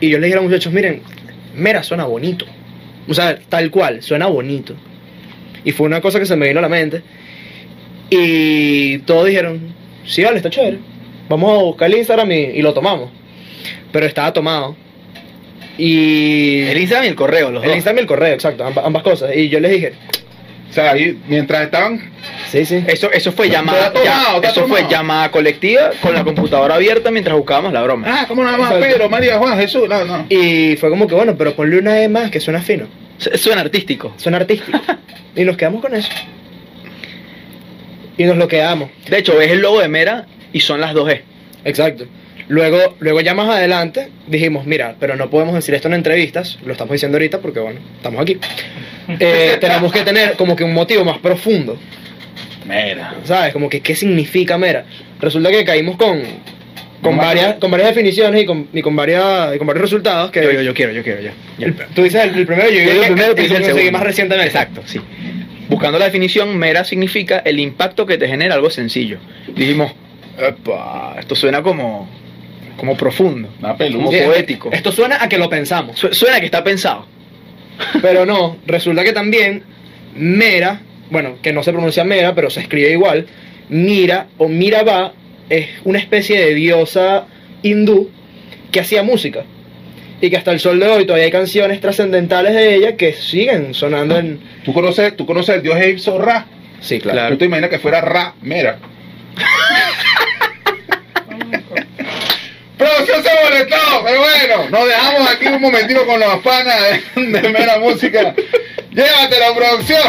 y 0.00 0.08
yo 0.08 0.18
les 0.18 0.22
dije 0.22 0.34
a 0.34 0.36
los 0.36 0.44
muchachos, 0.44 0.72
miren, 0.72 1.02
Mera 1.56 1.82
suena 1.82 2.04
bonito. 2.04 2.46
O 3.08 3.14
sea, 3.14 3.38
tal 3.48 3.70
cual, 3.70 4.02
suena 4.02 4.26
bonito. 4.26 4.74
Y 5.64 5.72
fue 5.72 5.86
una 5.86 6.00
cosa 6.00 6.18
que 6.18 6.26
se 6.26 6.36
me 6.36 6.48
vino 6.48 6.58
a 6.58 6.62
la 6.62 6.68
mente. 6.68 7.02
Y 8.10 8.98
todos 8.98 9.26
dijeron, 9.26 9.74
sí, 10.04 10.22
vale, 10.22 10.36
está 10.38 10.50
chévere. 10.50 10.78
Vamos 11.28 11.50
a 11.58 11.62
buscar 11.62 11.90
el 11.90 11.98
Instagram 11.98 12.30
y, 12.32 12.34
y 12.36 12.62
lo 12.62 12.72
tomamos. 12.74 13.10
Pero 13.92 14.06
estaba 14.06 14.32
tomado. 14.32 14.76
Y... 15.78 16.60
El 16.62 16.78
Instagram 16.78 17.06
y 17.06 17.08
el 17.08 17.14
correo, 17.16 17.50
los 17.50 17.62
El 17.62 17.68
dos. 17.70 17.76
Instagram 17.76 17.98
y 17.98 18.00
el 18.02 18.06
correo, 18.06 18.34
exacto, 18.34 18.64
amba- 18.64 18.82
ambas 18.84 19.02
cosas. 19.02 19.34
Y 19.34 19.48
yo 19.48 19.58
les 19.60 19.72
dije, 19.72 19.92
O 20.70 20.72
sea, 20.72 20.92
ahí, 20.92 21.18
mientras 21.28 21.62
estaban. 21.64 22.12
sí, 22.50 22.64
sí. 22.64 22.84
Eso, 22.86 23.10
eso 23.10 23.32
fue 23.32 23.48
llamada, 23.48 23.92
tomado, 23.92 24.42
ya- 24.42 24.48
eso 24.50 24.68
fue 24.68 24.86
llamada 24.88 25.30
colectiva 25.30 25.90
con 26.00 26.14
la 26.14 26.22
computadora 26.24 26.74
abierta 26.76 27.10
mientras 27.10 27.36
buscábamos 27.36 27.72
la 27.72 27.82
broma. 27.82 28.06
Ah, 28.08 28.24
¿cómo 28.28 28.44
nada 28.44 28.56
más? 28.56 28.72
Exacto. 28.72 28.86
Pedro, 28.94 29.08
María, 29.10 29.38
Juan, 29.38 29.58
Jesús. 29.58 29.88
No, 29.88 30.04
no. 30.04 30.26
Y 30.28 30.76
fue 30.76 30.90
como 30.90 31.06
que, 31.08 31.14
bueno, 31.14 31.34
pero 31.36 31.54
ponle 31.54 31.78
una 31.78 32.00
E 32.02 32.08
más 32.08 32.30
que 32.30 32.38
suena 32.40 32.60
fino, 32.60 32.86
Su- 33.18 33.36
Suena 33.38 33.62
artístico. 33.62 34.12
suena 34.16 34.38
artístico. 34.38 34.78
y 35.36 35.42
nos 35.44 35.56
quedamos 35.56 35.80
con 35.80 35.94
eso. 35.94 36.08
Y 38.16 38.24
nos 38.24 38.36
lo 38.36 38.46
quedamos. 38.46 38.90
De 39.08 39.18
hecho, 39.18 39.36
ves 39.36 39.50
el 39.50 39.60
logo 39.60 39.80
de 39.80 39.88
Mera 39.88 40.26
y 40.54 40.60
son 40.60 40.80
las 40.80 40.94
dos 40.94 41.10
E. 41.10 41.22
Exacto. 41.66 42.06
Luego, 42.48 42.96
luego 43.00 43.20
ya 43.22 43.32
más 43.34 43.48
adelante 43.48 44.08
dijimos, 44.26 44.66
mira, 44.66 44.96
pero 45.00 45.16
no 45.16 45.28
podemos 45.30 45.54
decir 45.54 45.74
esto 45.74 45.88
en 45.88 45.94
entrevistas, 45.94 46.58
lo 46.64 46.72
estamos 46.72 46.92
diciendo 46.92 47.16
ahorita 47.16 47.40
porque, 47.40 47.60
bueno, 47.60 47.80
estamos 47.96 48.22
aquí. 48.22 48.38
Eh, 49.20 49.58
tenemos 49.60 49.92
que 49.92 50.00
tener 50.00 50.32
como 50.32 50.56
que 50.56 50.64
un 50.64 50.72
motivo 50.72 51.04
más 51.04 51.18
profundo, 51.18 51.78
Mira. 52.66 53.14
¿sabes? 53.24 53.52
Como 53.52 53.68
que, 53.68 53.80
¿qué 53.80 53.94
significa 53.94 54.56
mera? 54.56 54.86
Resulta 55.20 55.50
que 55.50 55.62
caímos 55.62 55.98
con, 55.98 56.22
con, 57.02 57.14
varias, 57.18 57.56
con 57.56 57.70
varias 57.70 57.90
definiciones 57.90 58.42
y 58.42 58.46
con, 58.46 58.66
y 58.72 58.80
con, 58.80 58.96
varias, 58.96 59.54
y 59.54 59.58
con 59.58 59.66
varios 59.66 59.82
resultados 59.82 60.30
que... 60.30 60.42
Yo, 60.42 60.52
yo, 60.52 60.62
yo 60.62 60.72
quiero, 60.74 60.92
yo 60.92 61.02
quiero. 61.02 61.20
El- 61.58 61.74
tú 61.94 62.02
dices 62.02 62.24
el, 62.24 62.34
el 62.34 62.46
primero, 62.46 62.70
yo, 62.70 62.76
Yo 62.78 62.90
digo 62.92 63.02
el 63.02 63.12
primero, 63.12 63.34
tú 63.34 63.42
dices 63.42 63.58
el 63.58 63.64
segundo. 63.66 63.92
más 63.92 64.02
recientemente. 64.04 64.48
Exacto, 64.48 64.82
sí. 64.86 64.98
Buscando 65.68 65.98
la 65.98 66.06
definición, 66.06 66.56
mera 66.56 66.84
significa 66.84 67.40
el 67.44 67.60
impacto 67.60 68.06
que 68.06 68.16
te 68.16 68.26
genera 68.26 68.54
algo 68.54 68.70
sencillo. 68.70 69.18
Dijimos, 69.54 69.92
"Epa, 70.38 71.16
esto 71.18 71.34
suena 71.34 71.62
como, 71.62 72.08
como 72.76 72.96
profundo, 72.96 73.48
Una 73.60 73.76
como 73.76 74.10
poético. 74.10 74.70
Esto 74.72 74.92
suena 74.92 75.22
a 75.22 75.28
que 75.28 75.38
lo 75.38 75.48
pensamos. 75.48 75.98
Su- 75.98 76.12
Suena 76.12 76.40
que 76.40 76.46
está 76.46 76.62
pensado. 76.64 77.06
Pero 78.02 78.24
no, 78.26 78.56
resulta 78.66 79.02
que 79.04 79.12
también 79.12 79.62
Mera, 80.16 80.80
bueno, 81.10 81.36
que 81.42 81.52
no 81.52 81.62
se 81.62 81.72
pronuncia 81.72 82.04
Mera, 82.04 82.34
pero 82.34 82.48
se 82.50 82.60
escribe 82.60 82.90
igual, 82.92 83.26
Mira 83.68 84.28
o 84.38 84.48
Miraba 84.48 85.12
es 85.50 85.68
una 85.84 85.98
especie 85.98 86.38
de 86.40 86.54
diosa 86.54 87.26
hindú 87.62 88.10
que 88.70 88.80
hacía 88.80 89.02
música. 89.02 89.44
Y 90.20 90.30
que 90.30 90.36
hasta 90.36 90.52
el 90.52 90.60
sol 90.60 90.78
de 90.78 90.86
hoy 90.86 91.04
todavía 91.04 91.26
hay 91.26 91.32
canciones 91.32 91.80
trascendentales 91.80 92.54
de 92.54 92.76
ella 92.76 92.96
que 92.96 93.12
siguen 93.12 93.74
sonando 93.74 94.16
en... 94.16 94.38
¿Tú 94.64 94.72
conoces, 94.72 95.16
tú 95.16 95.26
conoces 95.26 95.56
el 95.56 95.62
dios 95.62 95.76
egipcio 95.76 96.18
Ra? 96.18 96.46
Sí, 96.80 97.00
claro. 97.00 97.30
¿Tú 97.30 97.38
te 97.38 97.44
imaginas 97.46 97.70
que 97.70 97.78
fuera 97.80 98.00
Ra 98.00 98.34
Mera? 98.42 98.78
Producción 102.78 103.22
se 103.22 103.30
molestó, 103.44 103.76
pero 104.04 104.20
bueno, 104.20 104.70
nos 104.70 104.88
dejamos 104.88 105.30
aquí 105.30 105.46
un 105.46 105.60
momentito 105.60 106.04
con 106.06 106.18
los 106.18 106.38
panas 106.40 106.76
de, 107.14 107.22
de 107.22 107.48
Mera 107.50 107.78
Música. 107.78 108.34
Llévatelo, 108.90 109.54
producción. 109.54 110.02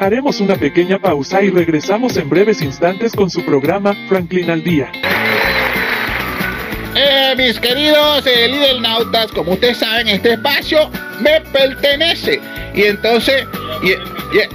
Haremos 0.00 0.40
una 0.40 0.54
pequeña 0.54 0.98
pausa 1.00 1.42
y 1.42 1.50
regresamos 1.50 2.16
en 2.16 2.28
breves 2.30 2.62
instantes 2.62 3.12
con 3.14 3.28
su 3.30 3.44
programa 3.44 3.96
Franklin 4.08 4.48
al 4.50 4.62
Día. 4.62 4.90
Eh, 6.94 7.34
mis 7.36 7.58
queridos 7.60 8.24
eh, 8.26 8.48
líder 8.48 8.80
nautas, 8.80 9.30
como 9.32 9.52
ustedes 9.52 9.78
saben, 9.78 10.08
este 10.08 10.32
espacio 10.34 10.90
me 11.20 11.40
pertenece. 11.52 12.40
Y 12.74 12.84
entonces, 12.84 13.44
y- 13.82 13.90
y- 14.36 14.48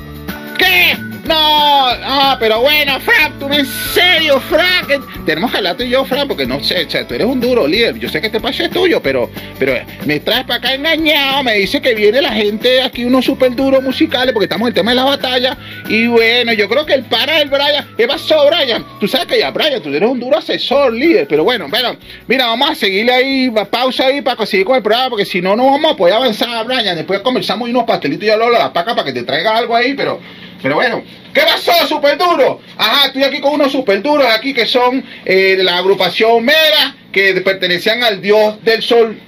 ¿qué? 0.58 0.96
No, 1.25 1.36
ah, 1.38 2.36
pero 2.38 2.60
bueno, 2.60 3.00
Frank, 3.00 3.39
tú 3.39 3.48
en 3.48 3.65
serio, 3.65 4.42
Frank. 4.42 4.89
Eh, 4.89 5.00
Tenemos 5.25 5.51
que 5.51 5.58
hablar 5.58 5.77
tú 5.77 5.84
y 5.84 5.89
yo, 5.89 6.03
Frank, 6.03 6.27
porque 6.27 6.46
no 6.46 6.62
sé, 6.62 6.84
o 6.84 6.89
sea, 6.89 7.08
tú 7.08 7.13
eres 7.13 7.25
un 7.27 7.39
duro 7.39 7.65
líder. 7.65 7.98
Yo 7.98 8.10
sé 8.10 8.20
que 8.20 8.27
este 8.27 8.42
paso 8.42 8.63
es 8.63 8.70
tuyo, 8.70 9.01
pero, 9.01 9.30
pero 9.58 9.74
me 10.06 10.20
traes 10.20 10.44
para 10.44 10.56
acá 10.56 10.74
engañado. 10.74 11.42
Me 11.44 11.53
dice 11.56 11.82
que 11.82 11.94
viene 11.96 12.22
la 12.22 12.34
gente 12.34 12.82
aquí, 12.82 13.06
unos 13.06 13.24
súper 13.24 13.56
duros 13.56 13.82
musicales, 13.82 14.34
porque 14.34 14.46
estamos 14.46 14.65
en 14.65 14.68
el 14.70 14.74
tema 14.74 14.92
de 14.92 14.96
la 14.96 15.06
batalla. 15.06 15.58
Y 15.88 16.08
bueno, 16.08 16.51
yo 16.51 16.68
creo 16.68 16.86
que 16.86 16.94
el 16.94 17.03
para 17.06 17.38
del 17.38 17.50
Brian. 17.50 17.88
¿Qué 17.96 18.06
pasó, 18.06 18.46
Brian? 18.48 18.86
Tú 19.00 19.08
sabes 19.08 19.27
que 19.27 19.39
ya, 19.39 19.51
Brian, 19.51 19.82
tú 19.82 19.94
eres 19.94 20.10
un 20.10 20.20
duro 20.20 20.38
asesor, 20.38 20.92
líder. 20.92 21.25
Pero 21.30 21.46
bueno, 21.46 21.68
bueno, 21.70 21.96
mira, 22.27 22.48
vamos 22.48 22.72
a 22.72 22.75
seguirle 22.75 23.13
ahí, 23.13 23.50
pausa 23.72 24.08
ahí 24.08 24.22
para 24.22 24.46
seguir 24.46 24.65
con 24.65 24.75
el 24.75 24.84
programa, 24.84 25.12
porque 25.12 25.25
si 25.25 25.42
no, 25.42 25.56
no 25.56 25.68
vamos 25.68 25.94
a 25.94 25.96
poder 25.96 26.15
avanzar, 26.15 26.65
Brian. 26.65 26.98
Después 26.98 27.22
conversamos 27.22 27.70
y 27.70 27.72
unos 27.72 27.86
pastelitos 27.86 28.25
y 28.25 28.27
yo 28.27 28.36
lo 28.36 28.50
la 28.50 28.74
paca 28.74 28.94
para 28.94 29.06
que 29.06 29.13
te 29.13 29.24
traiga 29.24 29.56
algo 29.56 29.74
ahí, 29.74 29.94
pero. 29.94 30.20
Pero 30.63 30.75
bueno, 30.75 31.03
¿qué 31.34 31.41
pasó, 31.41 31.74
super 31.88 32.17
duro? 32.17 32.62
Ajá, 32.77 33.08
estoy 33.08 33.24
aquí 33.24 33.41
con 33.41 33.53
unos 33.53 33.74
super 33.74 34.01
duros 34.01 34.25
aquí 34.25 34.53
que 34.53 34.65
son 34.65 35.03
eh, 35.25 35.58
la 35.62 35.77
agrupación 35.77 36.43
Mera, 36.43 36.96
que 37.12 37.34
pertenecían 37.41 38.01
al 38.01 38.22
dios 38.22 38.63
del 38.63 38.82
sol 38.82 39.20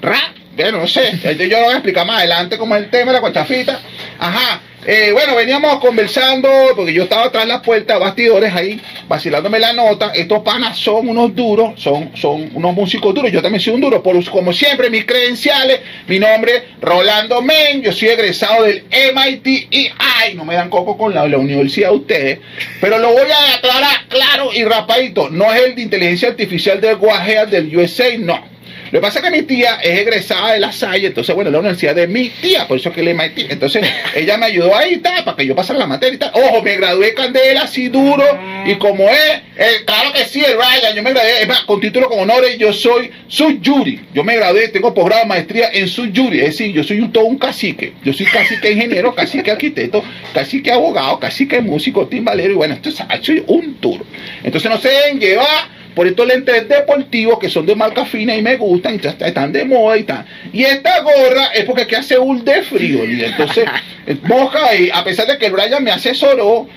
Ra. 0.00 0.32
Bueno, 0.54 0.78
no 0.78 0.86
sé, 0.86 1.18
yo 1.22 1.58
lo 1.58 1.64
voy 1.64 1.72
a 1.72 1.76
explicar 1.76 2.06
más 2.06 2.18
adelante 2.18 2.56
cómo 2.56 2.76
es 2.76 2.84
el 2.84 2.90
tema 2.90 3.06
de 3.06 3.14
la 3.14 3.20
cuachafita. 3.20 3.80
Ajá, 4.18 4.60
eh, 4.86 5.10
bueno, 5.12 5.36
veníamos 5.36 5.78
conversando, 5.78 6.48
porque 6.74 6.94
yo 6.94 7.02
estaba 7.02 7.24
atrás 7.24 7.44
de 7.44 7.48
las 7.48 7.60
puertas, 7.60 8.00
bastidores 8.00 8.54
ahí, 8.54 8.80
vacilándome 9.08 9.58
la 9.58 9.74
nota. 9.74 10.12
Estos 10.14 10.42
panas 10.42 10.78
son 10.78 11.08
unos 11.08 11.34
duros, 11.34 11.80
son, 11.80 12.10
son 12.16 12.50
unos 12.54 12.74
músicos 12.74 13.14
duros. 13.14 13.30
Yo 13.30 13.42
también 13.42 13.60
soy 13.60 13.74
un 13.74 13.82
duro, 13.82 14.02
por, 14.02 14.24
como 14.30 14.52
siempre, 14.52 14.88
mis 14.88 15.04
credenciales. 15.04 15.80
Mi 16.06 16.18
nombre, 16.18 16.64
Rolando 16.80 17.42
Men, 17.42 17.82
yo 17.82 17.92
soy 17.92 18.08
egresado 18.08 18.64
del 18.64 18.84
MIT 18.90 19.46
y 19.70 19.90
ay, 19.98 20.34
no 20.34 20.44
me 20.44 20.54
dan 20.54 20.70
coco 20.70 20.96
con 20.96 21.14
la, 21.14 21.24
universidad 21.24 21.90
de 21.90 21.96
ustedes, 21.96 22.38
pero 22.80 22.98
lo 22.98 23.12
voy 23.12 23.30
a 23.30 23.54
aclarar 23.56 24.08
claro 24.08 24.50
y 24.52 24.64
rapadito. 24.64 25.28
No 25.30 25.52
es 25.52 25.62
el 25.62 25.74
de 25.74 25.82
inteligencia 25.82 26.28
artificial 26.28 26.80
del 26.80 26.96
Guajea 26.96 27.46
del 27.46 27.76
USA, 27.76 28.16
no. 28.18 28.42
Lo 28.90 28.98
que 28.98 29.02
pasa 29.02 29.20
es 29.20 29.24
que 29.24 29.30
mi 29.30 29.42
tía 29.42 29.76
es 29.82 30.00
egresada 30.00 30.52
de 30.52 30.60
la 30.60 30.72
Salle, 30.72 31.08
entonces, 31.08 31.32
bueno, 31.34 31.50
la 31.50 31.60
universidad 31.60 31.94
de 31.94 32.08
mi 32.08 32.28
tía, 32.28 32.66
por 32.66 32.78
eso 32.78 32.88
es 32.88 32.94
que 32.94 33.02
le 33.02 33.14
MIT. 33.14 33.50
Entonces, 33.50 33.86
ella 34.14 34.36
me 34.36 34.46
ayudó 34.46 34.76
ahí, 34.76 34.96
tal, 34.96 35.22
para 35.24 35.36
que 35.36 35.46
yo 35.46 35.54
pasara 35.54 35.78
la 35.78 35.86
materia 35.86 36.14
y 36.14 36.18
tal. 36.18 36.32
Ojo, 36.34 36.62
me 36.62 36.76
gradué 36.76 37.14
candela, 37.14 37.62
así 37.62 37.88
duro, 37.88 38.24
y 38.66 38.74
como 38.76 39.08
es, 39.08 39.42
eh, 39.56 39.84
claro 39.86 40.12
que 40.12 40.24
sí, 40.24 40.42
el 40.44 40.54
Ryan, 40.54 40.96
yo 40.96 41.02
me 41.02 41.10
gradué, 41.10 41.42
es 41.42 41.48
más, 41.48 41.60
con 41.60 41.80
título 41.80 42.08
con 42.08 42.18
honores, 42.18 42.58
yo 42.58 42.72
soy 42.72 43.10
su 43.28 43.60
jury. 43.64 44.00
Yo 44.12 44.24
me 44.24 44.34
gradué, 44.36 44.68
tengo 44.68 44.92
posgrado 44.92 45.22
de 45.22 45.28
maestría 45.28 45.70
en 45.72 45.86
su 45.86 46.10
jury, 46.12 46.40
es 46.40 46.46
decir, 46.46 46.72
yo 46.72 46.82
soy 46.82 47.00
un, 47.00 47.12
todo 47.12 47.24
un 47.24 47.38
cacique. 47.38 47.92
Yo 48.02 48.12
soy 48.12 48.26
cacique 48.26 48.72
ingeniero, 48.72 49.14
cacique 49.14 49.52
arquitecto, 49.52 50.02
cacique 50.34 50.72
abogado, 50.72 51.20
cacique 51.20 51.60
músico, 51.60 52.08
timbalero, 52.08 52.52
y 52.52 52.56
bueno, 52.56 52.74
esto 52.74 52.88
es, 52.88 53.00
un 53.46 53.74
tour. 53.76 54.04
Entonces, 54.42 54.68
no 54.68 54.78
se 54.78 54.88
deben 54.88 55.20
llevar 55.20 55.79
por 55.94 56.06
estos 56.06 56.26
lentes 56.26 56.68
deportivos 56.68 57.38
que 57.38 57.48
son 57.48 57.66
de 57.66 57.74
marca 57.74 58.04
fina 58.04 58.34
y 58.36 58.42
me 58.42 58.56
gustan, 58.56 59.00
y 59.02 59.06
están 59.06 59.52
de 59.52 59.64
moda 59.64 59.96
y 59.96 60.04
tal. 60.04 60.24
Y 60.52 60.62
esta 60.62 61.00
gorra 61.00 61.46
es 61.54 61.64
porque 61.64 61.82
aquí 61.82 61.94
hace 61.94 62.18
un 62.18 62.44
de 62.44 62.62
frío, 62.62 63.04
y 63.04 63.24
entonces 63.24 63.64
eh, 64.06 64.16
moja 64.24 64.74
y 64.74 64.90
a 64.92 65.02
pesar 65.04 65.26
de 65.26 65.38
que 65.38 65.50
Brian 65.50 65.82
me 65.82 65.90
asesoró, 65.90 66.68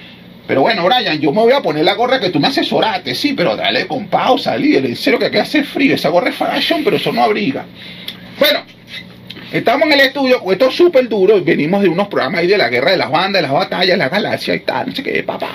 pero 0.48 0.62
bueno, 0.62 0.84
Brian, 0.86 1.20
yo 1.20 1.32
me 1.32 1.42
voy 1.42 1.54
a 1.54 1.62
poner 1.62 1.86
la 1.86 1.94
gorra 1.94 2.20
que 2.20 2.30
tú 2.30 2.40
me 2.40 2.48
asesoraste, 2.48 3.16
sí, 3.16 3.34
pero 3.34 3.56
dale 3.56 3.88
con 3.88 4.08
pausa, 4.08 4.58
líder, 4.58 4.86
en 4.86 4.96
serio 4.96 5.20
que 5.20 5.28
aquí 5.28 5.38
hace 5.38 5.64
frío, 5.64 5.96
esa 5.96 6.10
gorra 6.10 6.30
es 6.30 6.36
fashion, 6.36 6.84
pero 6.84 6.98
eso 6.98 7.12
no 7.12 7.24
abriga. 7.24 7.66
Bueno, 8.40 8.64
Estamos 9.54 9.86
en 9.86 9.94
el 9.94 10.00
estudio 10.02 10.42
esto 10.52 10.72
súper 10.72 11.08
duro 11.08 11.40
venimos 11.44 11.84
de 11.84 11.88
unos 11.88 12.08
programas 12.08 12.42
ahí 12.42 12.48
de 12.48 12.58
la 12.58 12.70
guerra 12.70 12.90
de 12.92 12.98
las 12.98 13.12
bandas, 13.12 13.34
de 13.40 13.48
las 13.48 13.52
batallas, 13.52 13.90
de 13.90 13.98
la 13.98 14.10
galaxia 14.10 14.56
y 14.56 14.60
tal, 14.62 14.88
no 14.88 14.96
sé 14.96 15.04
qué, 15.04 15.22
papá. 15.22 15.52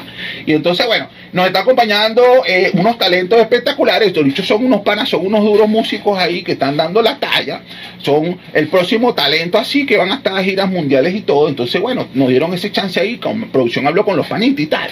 Y 0.47 0.53
entonces, 0.53 0.87
bueno, 0.87 1.09
nos 1.33 1.47
está 1.49 1.61
acompañando 1.61 2.23
eh, 2.47 2.71
unos 2.75 2.97
talentos 2.97 3.41
espectaculares. 3.41 4.09
Estos 4.09 4.25
dichos 4.25 4.47
son 4.47 4.65
unos 4.65 4.83
panas, 4.83 5.09
son 5.09 5.27
unos 5.27 5.43
duros 5.45 5.69
músicos 5.69 6.17
ahí 6.17 6.45
que 6.45 6.53
están 6.53 6.77
dando 6.77 7.03
la 7.03 7.19
talla. 7.19 7.63
Son 8.01 8.39
el 8.55 8.69
próximo 8.69 9.15
talento 9.15 9.59
así 9.59 9.85
que 9.85 9.97
van 9.97 10.13
a 10.13 10.17
estar 10.17 10.37
a 10.39 10.45
giras 10.45 10.71
mundiales 10.71 11.15
y 11.17 11.23
todo. 11.23 11.49
Entonces, 11.49 11.81
bueno, 11.81 12.07
nos 12.15 12.29
dieron 12.29 12.55
ese 12.55 12.71
chance 12.71 13.01
ahí. 13.01 13.17
Con 13.19 13.51
producción 13.51 13.87
habló 13.89 14.05
con 14.05 14.17
los 14.17 14.27
panitas 14.29 14.61
y 14.61 14.67
tal. 14.69 14.91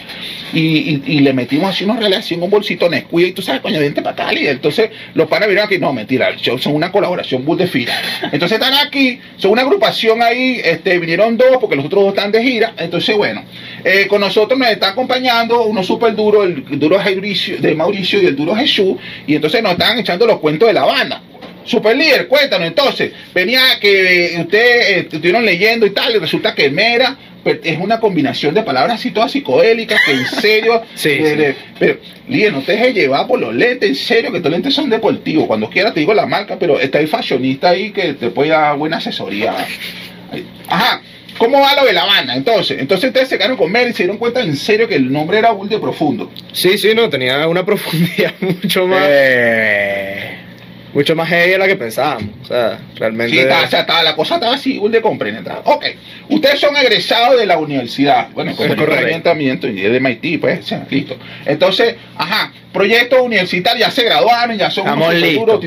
Y, 0.53 1.03
y- 1.07 1.21
le 1.21 1.33
metimos 1.33 1.71
así 1.71 1.85
una 1.85 1.97
relación, 1.97 2.43
un 2.43 2.51
bolsito 2.51 2.89
Nesquik 2.89 3.29
y 3.29 3.33
tú 3.33 3.43
sabes, 3.43 3.61
coño, 3.61 3.79
vente 3.81 4.03
para 4.03 4.17
tal. 4.17 4.39
Y 4.39 4.47
entonces 4.49 4.91
los 5.15 5.29
panas 5.29 5.49
vieron 5.49 5.65
aquí, 5.67 5.79
no, 5.79 5.93
mentira, 5.93 6.29
son 6.59 6.75
una 6.75 6.91
colaboración 6.93 7.45
bull 7.45 7.59
de 7.59 7.67
fila. 7.67 7.95
Entonces 8.33 8.59
están 8.59 8.75
aquí, 8.75 8.96
son 9.37 9.53
una 9.53 9.63
agrupación 9.63 10.23
ahí, 10.23 10.61
este, 10.65 10.99
vinieron 10.99 11.37
dos 11.37 11.59
porque 11.61 11.77
los 11.77 11.87
otros 11.87 12.05
dos 12.05 12.15
están 12.15 12.33
de 12.33 12.43
gira. 12.43 12.75
Entonces, 12.77 13.17
bueno, 13.17 13.45
eh, 13.85 14.07
con 14.09 14.21
nosotros 14.21 14.59
nos 14.59 14.69
está 14.69 14.89
acompañando 14.89 15.65
uno 15.65 15.83
súper 15.83 16.15
duro, 16.15 16.45
el 16.45 16.65
duro 16.79 16.99
Mauricio, 16.99 17.59
de 17.59 17.75
Mauricio 17.75 18.23
y 18.23 18.27
el 18.27 18.37
duro 18.37 18.55
Jesús. 18.55 18.97
Y 19.27 19.35
entonces 19.35 19.63
nos 19.63 19.73
están 19.73 19.99
echando 19.99 20.27
los 20.27 20.39
cuentos 20.39 20.69
de 20.69 20.75
la 20.75 20.85
banda. 20.85 21.23
Super 21.65 21.97
líder, 21.97 22.29
cuéntanos 22.29 22.69
entonces. 22.69 23.13
Venía 23.35 23.61
que 23.81 24.37
ustedes 24.39 24.89
eh, 24.89 24.99
estuvieron 25.01 25.45
leyendo 25.45 25.85
y 25.85 25.91
tal, 25.91 26.15
y 26.15 26.19
resulta 26.19 26.55
que 26.55 26.71
Mera 26.71 27.17
es 27.51 27.79
una 27.79 28.01
combinación 28.01 28.55
de 28.55 28.63
palabras 28.63 28.97
así 29.01 29.11
todas 29.11 29.33
psicodélicas, 29.33 30.01
que 30.05 30.13
en 30.13 30.27
serio. 30.27 30.83
Sí, 30.95 31.11
de- 31.11 31.53
sí. 31.53 31.59
pero, 31.79 31.99
líder, 32.29 32.53
no 32.53 32.63
te 32.63 32.73
dejes 32.73 32.95
llevar 32.95 33.27
por 33.27 33.39
los 33.41 33.55
lentes, 33.55 33.89
en 33.89 33.95
serio, 33.95 34.31
que 34.31 34.39
estos 34.39 34.51
lentes 34.53 34.75
son 34.75 34.89
deportivos. 34.91 35.47
Cuando 35.47 35.69
quieras 35.71 35.95
te 35.95 36.01
digo 36.01 36.15
la 36.15 36.27
marca, 36.27 36.57
pero 36.59 36.79
está 36.81 36.99
el 37.01 37.09
fashionista 37.09 37.71
ahí 37.71 37.91
que 37.93 38.15
te 38.15 38.31
puede 38.31 38.51
dar 38.51 38.77
buena 38.77 38.97
asesoría. 38.99 39.55
Ajá. 40.69 41.03
¿Cómo 41.39 41.61
va 41.61 41.75
lo 41.75 41.85
de 41.85 41.93
la 41.93 42.07
banda? 42.07 42.35
Entonces, 42.35 42.79
entonces 42.81 43.09
ustedes 43.09 43.29
se 43.29 43.37
quedaron 43.37 43.59
con 43.59 43.71
Mera 43.71 43.91
y 43.91 43.93
se 43.93 44.05
dieron 44.05 44.17
cuenta 44.17 44.41
en 44.41 44.57
serio 44.57 44.89
que 44.89 44.95
el 44.95 45.13
nombre 45.13 45.39
era 45.39 45.51
de 45.55 45.79
Profundo. 45.79 46.31
Sí, 46.53 46.79
sí, 46.79 46.95
no, 46.95 47.11
tenía 47.11 47.47
una 47.47 47.63
profundidad 47.67 48.33
mucho 48.41 48.87
más. 48.87 49.03
Eh, 49.07 49.96
Mucho 50.97 51.15
más 51.15 51.29
heavy 51.29 51.51
de 51.51 51.59
la 51.59 51.67
que 51.67 51.77
pensábamos. 51.77 52.31
O 52.43 52.47
sea, 52.47 52.79
realmente. 52.95 53.35
Sí, 53.35 53.39
está, 53.39 53.65
o 53.65 53.67
sea, 53.69 53.81
estaba- 53.81 54.03
la 54.03 54.17
cosa 54.17 54.37
estaba 54.37 54.55
así, 54.55 54.79
un 54.79 54.91
de 54.91 55.03
comprender. 55.03 55.45
Ok, 55.65 55.85
ustedes 56.31 56.59
son 56.59 56.75
egresados 56.75 57.39
de 57.39 57.45
la 57.45 57.59
universidad. 57.59 58.29
Bueno, 58.33 58.57
con 58.57 58.71
el 58.71 58.81
orientamiento 58.81 59.69
y 59.69 59.75
de 59.75 60.01
MIT, 60.01 60.39
pues, 60.41 60.61
o 60.61 60.63
sea, 60.63 60.87
listo. 60.89 61.19
Entonces, 61.45 61.97
ajá, 62.17 62.51
proyectos 62.73 63.21
universitarios, 63.21 63.87
ya 63.87 63.91
se 63.91 64.05
graduaron, 64.05 64.57
ya 64.57 64.71
son 64.71 64.87
unos 64.89 65.15
futuros. 65.35 65.61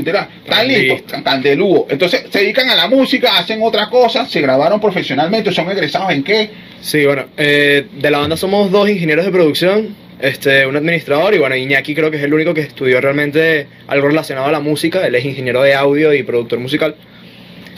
Están 0.43 0.67
listos. 0.67 1.17
están 1.19 1.41
de 1.43 1.55
lujo. 1.55 1.86
Entonces, 1.91 2.24
se 2.31 2.39
dedican 2.39 2.67
a 2.71 2.75
la 2.75 2.88
música, 2.88 3.38
hacen 3.38 3.59
otra 3.62 3.88
cosa, 3.88 4.25
se 4.25 4.41
graduaron 4.41 4.81
profesionalmente, 4.81 5.51
son 5.51 5.69
egresados 5.69 6.12
en 6.12 6.24
qué? 6.24 6.50
Sí, 6.81 7.05
bueno, 7.05 7.25
eh, 7.38 7.86
de 7.93 8.09
la 8.09 8.17
banda 8.17 8.36
somos 8.36 8.71
dos 8.71 8.89
ingenieros 8.89 9.25
de 9.25 9.31
producción, 9.31 9.95
este, 10.19 10.65
un 10.65 10.75
administrador 10.75 11.33
y 11.33 11.38
bueno, 11.38 11.55
Iñaki 11.55 11.95
creo 11.95 12.11
que 12.11 12.17
es 12.17 12.23
el 12.23 12.33
único 12.33 12.53
que 12.53 12.61
estudió 12.61 12.99
realmente 13.01 13.67
algo 13.88 14.07
relacionado 14.07 14.47
a 14.47 14.51
la 14.51 14.59
música, 14.59 15.05
él 15.07 15.15
es 15.15 15.25
ingeniero 15.25 15.61
de 15.61 15.73
audio 15.73 16.13
y 16.13 16.23
productor 16.23 16.59
musical. 16.59 16.95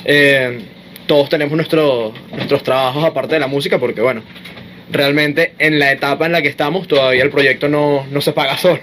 Eh, 0.05 0.60
todos 1.07 1.29
tenemos 1.29 1.55
nuestro- 1.55 2.13
nuestros 2.31 2.63
trabajos 2.63 3.03
aparte 3.03 3.36
de 3.36 3.39
la 3.39 3.48
música 3.48 3.77
porque 3.79 4.01
bueno, 4.01 4.24
realmente 4.91 5.53
en 5.60 5.77
la 5.79 5.91
etapa 5.91 6.25
en 6.25 6.31
la 6.31 6.41
que 6.41 6.48
estamos 6.48 6.88
todavía 6.88 7.24
el 7.24 7.29
proyecto 7.29 7.67
no, 7.69 8.05
no 8.12 8.21
se 8.21 8.31
paga 8.33 8.57
solo. 8.57 8.79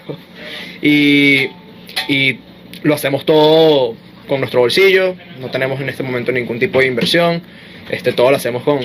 Y, 0.82 1.48
y 2.08 2.38
lo 2.82 2.94
hacemos 2.94 3.24
todo 3.24 3.96
con 4.28 4.40
nuestro 4.40 4.60
bolsillo, 4.60 5.16
no 5.40 5.50
tenemos 5.50 5.80
en 5.80 5.88
este 5.88 6.02
momento 6.02 6.30
ningún 6.32 6.58
tipo 6.58 6.80
de 6.80 6.86
inversión, 6.86 7.42
este, 7.90 8.12
todo 8.12 8.30
lo 8.30 8.36
hacemos 8.36 8.62
con, 8.62 8.78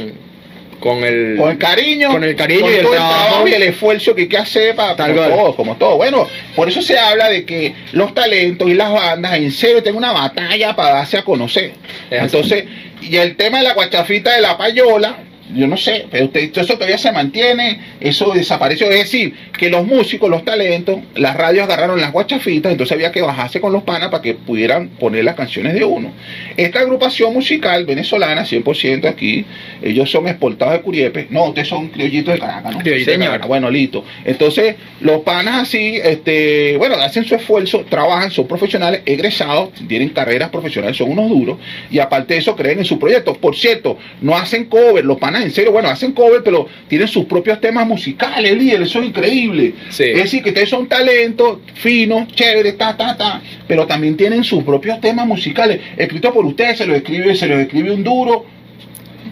con 0.83 1.01
el... 1.01 1.37
Con 1.37 1.51
el 1.51 1.57
cariño, 1.57 2.11
Con 2.11 2.25
el 2.25 2.35
cariño 2.35 2.59
con 2.63 2.71
y 2.71 2.75
el 2.75 2.81
todo 2.81 2.91
trabajo. 2.91 3.47
y 3.47 3.53
el 3.53 3.63
esfuerzo 3.63 4.13
que 4.13 4.23
hay 4.23 4.27
que 4.27 4.37
hacer 4.37 4.75
para 4.75 4.97
Tal 4.97 5.15
como 5.15 5.29
todo, 5.29 5.55
como 5.55 5.77
todo. 5.77 5.95
Bueno, 5.95 6.27
por 6.57 6.67
eso 6.67 6.81
se 6.81 6.99
habla 6.99 7.29
de 7.29 7.45
que 7.45 7.73
los 7.93 8.13
talentos 8.13 8.67
y 8.69 8.73
las 8.73 8.91
bandas 8.91 9.33
en 9.35 9.49
serio 9.53 9.81
tienen 9.81 9.97
una 9.97 10.11
batalla 10.11 10.75
para 10.75 10.95
darse 10.95 11.17
a 11.19 11.23
conocer. 11.23 11.71
Es 12.09 12.21
así. 12.21 12.25
Entonces, 12.25 12.65
y 13.01 13.15
el 13.15 13.37
tema 13.37 13.59
de 13.59 13.63
la 13.63 13.73
guachafita 13.75 14.35
de 14.35 14.41
la 14.41 14.57
payola, 14.57 15.19
yo 15.53 15.67
no 15.67 15.77
sé, 15.77 16.07
pero 16.09 16.25
usted, 16.25 16.51
eso 16.55 16.73
todavía 16.73 16.97
se 16.97 17.11
mantiene, 17.11 17.79
eso 17.99 18.31
desapareció. 18.33 18.89
Es 18.89 18.99
decir, 18.99 19.33
que 19.57 19.69
los 19.69 19.85
músicos, 19.85 20.29
los 20.29 20.43
talentos, 20.43 20.99
las 21.15 21.35
radios 21.35 21.65
agarraron 21.65 22.01
las 22.01 22.11
guachafitas, 22.11 22.71
entonces 22.71 22.93
había 22.93 23.11
que 23.11 23.21
bajarse 23.21 23.61
con 23.61 23.71
los 23.71 23.83
panas 23.83 24.09
para 24.09 24.21
que 24.21 24.33
pudieran 24.33 24.89
poner 24.89 25.23
las 25.23 25.35
canciones 25.35 25.73
de 25.73 25.85
uno. 25.85 26.11
Esta 26.57 26.79
agrupación 26.79 27.33
musical 27.33 27.85
venezolana, 27.85 28.43
100% 28.43 29.07
aquí, 29.07 29.45
ellos 29.81 30.09
son 30.09 30.27
exportados 30.27 30.73
de 30.73 30.81
Curiepe. 30.81 31.27
No, 31.29 31.45
ustedes 31.45 31.67
son 31.67 31.89
criollitos 31.89 32.33
de 32.33 32.39
Caracas, 32.39 32.73
¿no? 32.73 32.79
Criollitos 32.79 33.13
de. 33.17 33.25
Caracas. 33.25 33.47
Bueno, 33.47 33.69
listo. 33.69 34.03
Entonces, 34.25 34.75
los 35.01 35.21
panas 35.21 35.63
así, 35.63 35.99
este, 36.03 36.77
bueno, 36.77 36.95
hacen 36.95 37.25
su 37.25 37.35
esfuerzo, 37.35 37.85
trabajan, 37.89 38.31
son 38.31 38.47
profesionales, 38.47 39.01
egresados, 39.05 39.69
tienen 39.87 40.09
carreras 40.09 40.49
profesionales, 40.49 40.97
son 40.97 41.11
unos 41.11 41.29
duros, 41.29 41.57
y 41.89 41.99
aparte 41.99 42.33
de 42.33 42.39
eso, 42.39 42.55
creen 42.55 42.79
en 42.79 42.85
su 42.85 42.99
proyecto. 42.99 43.33
Por 43.35 43.55
cierto, 43.55 43.97
no 44.21 44.35
hacen 44.35 44.65
cover, 44.65 45.03
los 45.05 45.17
panas 45.17 45.42
en 45.43 45.51
serio, 45.51 45.71
bueno, 45.71 45.89
hacen 45.89 46.11
cover, 46.13 46.41
pero 46.43 46.67
tienen 46.87 47.07
sus 47.07 47.25
propios 47.25 47.59
temas 47.61 47.85
musicales, 47.87 48.57
líder, 48.57 48.81
eso 48.81 48.99
es 48.99 49.07
increíble. 49.07 49.73
Sí. 49.89 50.05
Es 50.05 50.23
decir, 50.23 50.41
que 50.43 50.49
ustedes 50.49 50.69
son 50.69 50.87
talentos, 50.87 51.59
finos, 51.75 52.27
chéveres, 52.29 52.77
ta, 52.77 52.95
ta, 52.97 53.15
ta, 53.17 53.41
pero 53.67 53.85
también 53.85 54.17
tienen 54.17 54.43
sus 54.43 54.63
propios 54.63 54.99
temas 55.01 55.27
musicales, 55.27 55.79
escritos 55.97 56.31
por 56.33 56.45
ustedes, 56.45 56.77
se 56.77 56.85
los 56.85 56.97
escribe, 56.97 57.35
se 57.35 57.47
los 57.47 57.59
escribe 57.59 57.91
un 57.91 58.03
duro, 58.03 58.45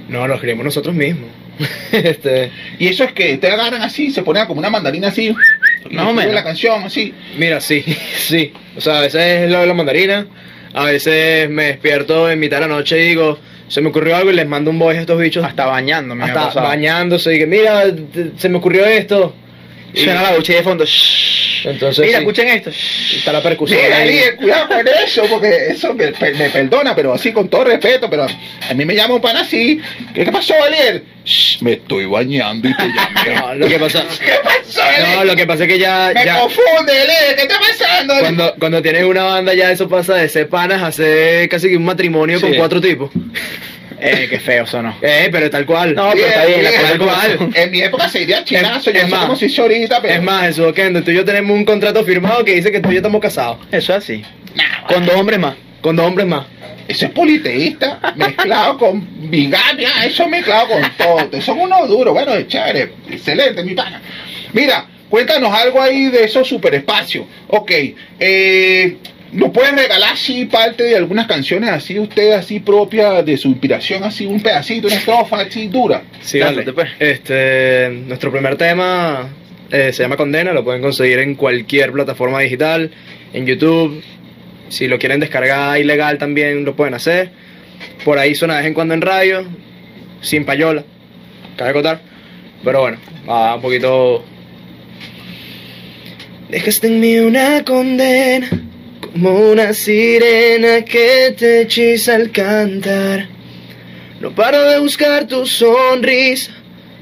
No, 0.09 0.27
lo 0.27 0.35
escribimos 0.35 0.65
nosotros 0.65 0.93
mismos. 0.95 1.29
este, 1.91 2.51
Y 2.79 2.87
eso 2.87 3.03
es 3.03 3.11
que 3.13 3.37
te 3.37 3.47
agarran 3.47 3.81
así, 3.81 4.09
se 4.11 4.23
ponen 4.23 4.45
como 4.47 4.59
una 4.59 4.69
mandarina 4.69 5.09
así, 5.09 5.33
Más 5.91 6.07
o 6.07 6.13
menos. 6.13 6.33
la 6.33 6.43
canción 6.43 6.83
así. 6.83 7.13
mira, 7.37 7.59
sí, 7.61 7.83
sí. 8.17 8.51
O 8.75 8.81
sea, 8.81 8.97
a 8.99 9.01
veces 9.01 9.43
es 9.43 9.51
la, 9.51 9.65
la 9.65 9.73
mandarina, 9.73 10.25
a 10.73 10.85
veces 10.85 11.49
me 11.49 11.65
despierto 11.65 12.29
en 12.31 12.39
mitad 12.39 12.57
de 12.57 12.61
la 12.61 12.73
noche 12.75 13.03
y 13.03 13.09
digo, 13.09 13.37
se 13.71 13.79
me 13.79 13.87
ocurrió 13.87 14.17
algo 14.17 14.31
y 14.31 14.33
les 14.33 14.45
mando 14.45 14.69
un 14.69 14.77
voice 14.77 14.97
a 14.97 15.01
estos 15.01 15.17
bichos. 15.17 15.45
Hasta 15.45 15.65
bañándome. 15.65 16.25
me 16.25 16.31
ha 16.31 16.47
hasta 16.47 16.61
bañándose 16.61 17.33
y 17.33 17.39
que 17.39 17.47
mira, 17.47 17.85
se 18.35 18.49
me 18.49 18.57
ocurrió 18.57 18.85
esto. 18.85 19.33
Suena 19.93 20.21
la 20.21 20.35
ducha 20.35 20.53
de 20.53 20.63
fondo. 20.63 20.85
shhh. 20.85 21.65
Entonces, 21.67 22.03
Mira, 22.05 22.17
sí. 22.17 22.23
escuchen 22.23 22.47
esto. 22.47 22.71
shhh. 22.71 23.17
está 23.17 23.31
la 23.33 23.41
percusión. 23.43 23.79
Mira, 23.83 23.97
ahí. 23.97 24.09
líder, 24.09 24.35
cuidado 24.37 24.67
con 24.67 24.87
eso, 25.05 25.23
porque 25.29 25.67
eso 25.69 25.93
me, 25.93 26.07
me 26.11 26.49
perdona, 26.49 26.95
pero 26.95 27.13
así 27.13 27.31
con 27.31 27.49
todo 27.49 27.65
respeto, 27.65 28.09
pero 28.09 28.23
a 28.25 28.73
mí 28.73 28.85
me 28.85 28.95
llama 28.95 29.15
un 29.15 29.21
pan 29.21 29.37
así. 29.37 29.79
¿Qué, 30.13 30.25
qué 30.25 30.31
pasó? 30.31 30.53
Shh, 31.23 31.61
me 31.61 31.73
estoy 31.73 32.05
bañando 32.05 32.67
y 32.67 32.75
te 32.75 32.83
llamé. 32.87 33.35
No, 33.39 33.53
lo 33.55 33.67
que 33.67 33.77
pasa, 33.77 34.03
¿Qué 34.25 34.31
pasó, 34.43 34.81
no, 34.81 35.07
líder? 35.13 35.25
lo 35.27 35.35
que 35.35 35.45
pasa 35.45 35.63
es 35.65 35.69
que 35.69 35.77
ya, 35.79 36.11
Me 36.15 36.25
ya 36.25 36.39
confunde, 36.39 36.93
líder, 36.93 37.35
¿qué 37.35 37.41
está 37.43 37.59
pasando? 37.59 38.13
cuando, 38.21 38.55
cuando 38.59 38.81
tienes 38.81 39.03
una 39.03 39.23
banda 39.23 39.53
ya 39.53 39.71
eso 39.71 39.87
pasa 39.87 40.15
de 40.15 40.29
ser 40.29 40.49
panas 40.49 40.81
a 40.81 40.91
ser 40.91 41.47
casi 41.49 41.69
que 41.69 41.77
un 41.77 41.85
matrimonio 41.85 42.39
Sí. 42.39 42.45
con 42.47 42.55
cuatro 42.55 42.81
tipos. 42.81 43.11
Eh, 44.01 44.27
qué 44.29 44.39
feo 44.39 44.65
sonó. 44.65 44.97
Eh, 45.01 45.29
pero 45.31 45.49
tal 45.49 45.65
cual. 45.65 45.93
No, 45.95 46.11
pero 46.13 46.25
está 46.27 46.45
bien, 46.45 46.61
tal 46.81 46.97
cual. 46.97 47.37
como- 47.37 47.51
En 47.55 47.71
mi 47.71 47.81
época 47.81 48.09
se 48.09 48.19
diría 48.19 48.43
chinazo, 48.43 48.89
Es- 48.89 49.01
yo 49.01 49.07
más, 49.07 49.59
ahorita, 49.59 50.01
pero... 50.01 50.13
Es 50.15 50.23
más, 50.23 50.47
Jesús 50.47 50.73
Kendo, 50.73 51.03
tú 51.03 51.11
y 51.11 51.15
yo 51.15 51.23
tenemos 51.25 51.55
un 51.55 51.63
contrato 51.65 52.03
firmado 52.03 52.43
que 52.43 52.55
dice 52.55 52.71
que 52.71 52.79
tú 52.79 52.89
y 52.89 52.93
yo 52.93 52.97
estamos 52.97 53.21
casados. 53.21 53.57
Eso 53.71 53.93
es 53.95 54.03
así. 54.03 54.23
Con 54.87 55.05
dos 55.05 55.15
hombres 55.15 55.39
más. 55.39 55.55
Con 55.81 55.95
dos 55.95 56.05
hombres 56.07 56.25
más. 56.27 56.45
Eso 56.87 57.05
es 57.05 57.11
politeísta, 57.11 57.99
mezclado 58.15 58.77
con 58.77 59.07
bigamia, 59.29 59.89
eso 60.05 60.27
mezclado 60.27 60.67
con 60.67 60.81
todo. 60.97 61.41
Son 61.41 61.59
unos 61.59 61.87
duros, 61.87 62.13
bueno, 62.13 62.33
es 62.33 62.47
chévere, 62.47 62.91
excelente, 63.09 63.63
mi 63.63 63.75
pana. 63.75 64.01
Mira, 64.51 64.87
cuéntanos 65.09 65.53
algo 65.53 65.81
ahí 65.81 66.07
de 66.07 66.25
esos 66.25 66.47
superespacios. 66.47 67.25
Ok, 67.47 67.71
eh, 68.19 68.97
¿nos 69.31 69.51
pueden 69.51 69.77
regalar 69.77 70.13
así 70.13 70.45
parte 70.45 70.83
de 70.83 70.95
algunas 70.97 71.27
canciones 71.27 71.69
así, 71.69 71.99
usted 71.99 72.31
así 72.33 72.59
propia 72.59 73.23
de 73.23 73.37
su 73.37 73.47
inspiración, 73.49 74.03
así 74.03 74.25
un 74.25 74.41
pedacito, 74.41 74.87
una 74.87 74.97
estrofa 74.97 75.41
así 75.41 75.67
dura? 75.67 76.03
Sí, 76.21 76.39
dale. 76.39 76.63
pues. 76.73 76.89
Este, 76.99 77.89
nuestro 78.07 78.31
primer 78.31 78.57
tema 78.57 79.29
eh, 79.71 79.93
se 79.93 80.03
llama 80.03 80.17
Condena, 80.17 80.51
lo 80.51 80.63
pueden 80.63 80.81
conseguir 80.81 81.19
en 81.19 81.35
cualquier 81.35 81.91
plataforma 81.93 82.39
digital, 82.39 82.91
en 83.33 83.45
YouTube. 83.45 84.03
Si 84.67 84.87
lo 84.87 84.99
quieren 84.99 85.19
descargar 85.19 85.79
ilegal 85.79 86.17
también 86.17 86.65
lo 86.65 86.75
pueden 86.75 86.93
hacer. 86.93 87.31
Por 88.03 88.19
ahí 88.19 88.35
suena 88.35 88.55
de 88.55 88.61
vez 88.61 88.67
en 88.67 88.73
cuando 88.73 88.93
en 88.93 89.01
radio, 89.01 89.45
sin 90.21 90.45
payola, 90.45 90.83
cabe 91.55 91.71
acotar. 91.71 92.01
Pero 92.63 92.81
bueno, 92.81 92.97
va 93.27 93.55
un 93.55 93.61
poquito. 93.61 94.23
Dejaste 96.49 96.87
en 96.87 96.99
mí 96.99 97.17
una 97.19 97.63
condena, 97.63 98.49
como 99.11 99.51
una 99.51 99.73
sirena 99.73 100.83
que 100.83 101.33
te 101.37 101.61
hechiza 101.61 102.15
al 102.15 102.31
cantar. 102.31 103.27
No 104.19 104.33
paro 104.33 104.61
de 104.69 104.79
buscar 104.79 105.27
tu 105.27 105.45
sonrisa, 105.45 106.51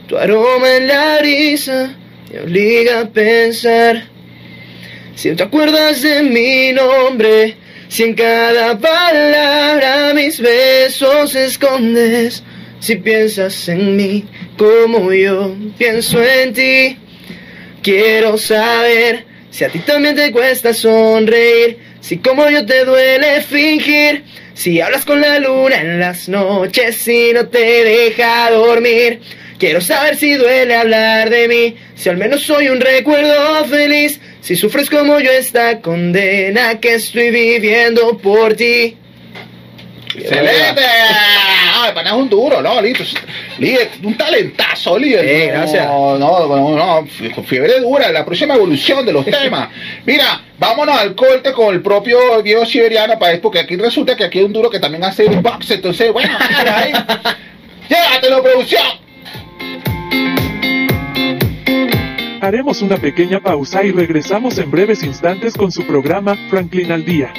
tu 0.07 0.17
aroma 0.17 0.77
en 0.77 0.87
la 0.87 1.19
brisa, 1.19 1.95
me 2.31 2.39
obliga 2.39 3.01
a 3.01 3.09
pensar. 3.09 4.05
Si 5.15 5.35
te 5.35 5.43
acuerdas 5.43 6.01
de 6.01 6.23
mi 6.23 6.71
nombre, 6.71 7.55
si 7.89 8.03
en 8.03 8.13
cada 8.13 8.77
palabra 8.79 10.13
mis 10.13 10.39
besos 10.39 11.35
escondes, 11.35 12.41
si 12.79 12.95
piensas 12.95 13.67
en 13.67 13.97
mí 13.97 14.25
como 14.57 15.11
yo 15.11 15.55
pienso 15.77 16.23
en 16.23 16.53
ti, 16.53 16.97
quiero 17.83 18.37
saber 18.37 19.25
si 19.51 19.63
a 19.63 19.69
ti 19.69 19.79
también 19.79 20.15
te 20.15 20.31
cuesta 20.31 20.73
sonreír, 20.73 21.88
si 22.01 22.17
como 22.17 22.49
yo 22.49 22.65
te 22.65 22.85
duele 22.85 23.41
fingir, 23.41 24.23
si 24.53 24.81
hablas 24.81 25.05
con 25.05 25.21
la 25.21 25.39
luna 25.39 25.81
en 25.81 25.99
las 25.99 26.27
noches 26.29 27.07
y 27.07 27.31
no 27.33 27.47
te 27.47 27.83
deja 27.83 28.51
dormir. 28.51 29.21
Quiero 29.57 29.81
saber 29.81 30.15
si 30.15 30.35
duele 30.35 30.75
hablar 30.75 31.29
de 31.29 31.47
mí, 31.47 31.75
si 31.95 32.07
al 32.07 32.17
menos 32.17 32.43
soy 32.43 32.69
un 32.69 32.79
recuerdo 32.79 33.65
feliz, 33.65 34.19
si 34.41 34.55
sufres 34.55 34.89
como 34.89 35.19
yo 35.19 35.31
esta 35.31 35.81
condena 35.81 36.79
que 36.79 36.95
estoy 36.95 37.29
viviendo 37.29 38.17
por 38.17 38.53
ti. 38.53 38.95
¡Excelente! 40.15 40.81
Ah, 40.81 41.85
el 41.87 41.93
pana 41.93 42.09
es 42.09 42.15
un 42.15 42.29
duro, 42.29 42.61
¿no? 42.61 42.81
Listo. 42.81 43.03
Líder, 43.59 43.89
un 44.03 44.17
talentazo, 44.17 44.97
líder. 44.97 45.25
Eh, 45.25 45.47
gracias. 45.47 45.85
No, 45.85 46.17
no, 46.17 46.47
no, 46.47 46.75
no, 46.75 47.07
fiebre 47.43 47.79
dura, 47.79 48.11
la 48.11 48.25
próxima 48.25 48.55
evolución 48.55 49.05
de 49.05 49.13
los 49.13 49.25
temas. 49.25 49.69
Mira, 50.05 50.41
vámonos 50.57 50.97
al 50.97 51.15
corte 51.15 51.51
con 51.51 51.73
el 51.73 51.81
propio 51.81 52.41
Diego 52.41 52.65
Siberiano, 52.65 53.19
para 53.19 53.39
porque 53.39 53.59
aquí 53.59 53.75
resulta 53.75 54.15
que 54.15 54.23
aquí 54.23 54.39
hay 54.39 54.45
un 54.45 54.53
duro 54.53 54.69
que 54.69 54.79
también 54.79 55.03
hace 55.03 55.25
un 55.25 55.41
box, 55.43 55.71
entonces, 55.71 56.11
bueno, 56.11 56.35
ahí. 56.75 56.91
Llévatelo, 57.87 58.41
producción. 58.41 58.83
Haremos 62.41 62.81
una 62.81 62.97
pequeña 62.97 63.41
pausa 63.41 63.83
y 63.83 63.91
regresamos 63.91 64.57
en 64.57 64.71
breves 64.71 65.03
instantes 65.03 65.55
con 65.55 65.71
su 65.71 65.85
programa 65.85 66.35
Franklin 66.49 66.91
al 66.91 67.03
Día. 67.03 67.33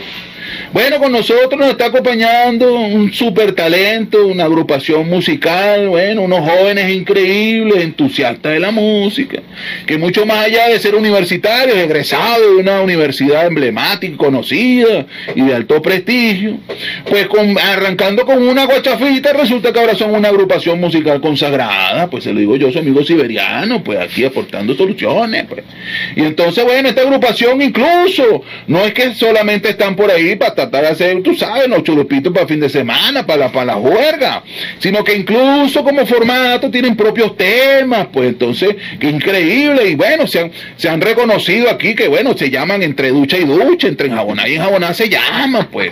Bueno, 0.73 0.99
con 0.99 1.11
nosotros 1.11 1.59
nos 1.59 1.69
está 1.69 1.85
acompañando 1.85 2.73
un 2.73 3.11
super 3.13 3.53
talento, 3.53 4.27
una 4.27 4.45
agrupación 4.45 5.09
musical, 5.09 5.89
bueno, 5.89 6.21
unos 6.21 6.47
jóvenes 6.47 6.91
increíbles, 6.91 7.83
entusiastas 7.83 8.53
de 8.53 8.59
la 8.59 8.71
música, 8.71 9.41
que 9.85 9.97
mucho 9.97 10.25
más 10.25 10.45
allá 10.45 10.67
de 10.67 10.79
ser 10.79 10.95
universitarios, 10.95 11.77
egresados 11.77 12.41
de 12.41 12.55
una 12.61 12.81
universidad 12.81 13.47
emblemática, 13.47 14.17
conocida 14.17 15.05
y 15.35 15.41
de 15.41 15.55
alto 15.55 15.81
prestigio, 15.81 16.57
pues 17.09 17.27
arrancando 17.63 18.25
con 18.25 18.41
una 18.47 18.65
guachafita, 18.65 19.33
resulta 19.33 19.73
que 19.73 19.79
ahora 19.79 19.95
son 19.95 20.13
una 20.13 20.29
agrupación 20.29 20.79
musical 20.79 21.21
consagrada, 21.21 22.09
pues 22.09 22.23
se 22.23 22.33
lo 22.33 22.39
digo 22.39 22.55
yo, 22.55 22.71
su 22.71 22.79
amigo 22.79 23.03
siberiano, 23.03 23.83
pues 23.83 23.99
aquí 23.99 24.23
aportando 24.23 24.75
soluciones, 24.75 25.45
pues. 25.47 25.63
Y 26.15 26.21
entonces, 26.21 26.63
bueno, 26.63 26.89
esta 26.89 27.01
agrupación 27.01 27.61
incluso, 27.61 28.43
no 28.67 28.85
es 28.85 28.93
que 28.93 29.13
solamente 29.15 29.69
están 29.69 29.95
por 29.95 30.11
ahí 30.11 30.35
para 30.39 30.55
tratar 30.55 30.81
de 30.83 30.87
hacer, 30.89 31.21
tú 31.21 31.35
sabes, 31.35 31.67
los 31.67 31.83
churupitos 31.83 32.33
para 32.33 32.47
fin 32.47 32.59
de 32.59 32.69
semana, 32.69 33.25
para 33.25 33.45
la, 33.45 33.51
para 33.51 33.65
la 33.65 33.73
juerga, 33.75 34.43
sino 34.79 35.03
que 35.03 35.15
incluso 35.15 35.83
como 35.83 36.05
formato 36.05 36.71
tienen 36.71 36.95
propios 36.95 37.35
temas, 37.37 38.07
pues 38.11 38.29
entonces, 38.29 38.75
qué 38.99 39.07
increíble, 39.09 39.87
y 39.89 39.95
bueno, 39.95 40.25
se 40.25 40.39
han, 40.39 40.51
se 40.77 40.89
han 40.89 41.01
reconocido 41.01 41.69
aquí 41.69 41.93
que, 41.93 42.07
bueno, 42.07 42.35
se 42.37 42.49
llaman 42.49 42.81
entre 42.81 43.09
ducha 43.09 43.37
y 43.37 43.43
ducha, 43.43 43.87
entre 43.87 44.07
enjabonar 44.07 44.49
y 44.49 44.55
enjabonar 44.55 44.95
se 44.95 45.09
llaman, 45.09 45.67
pues. 45.71 45.91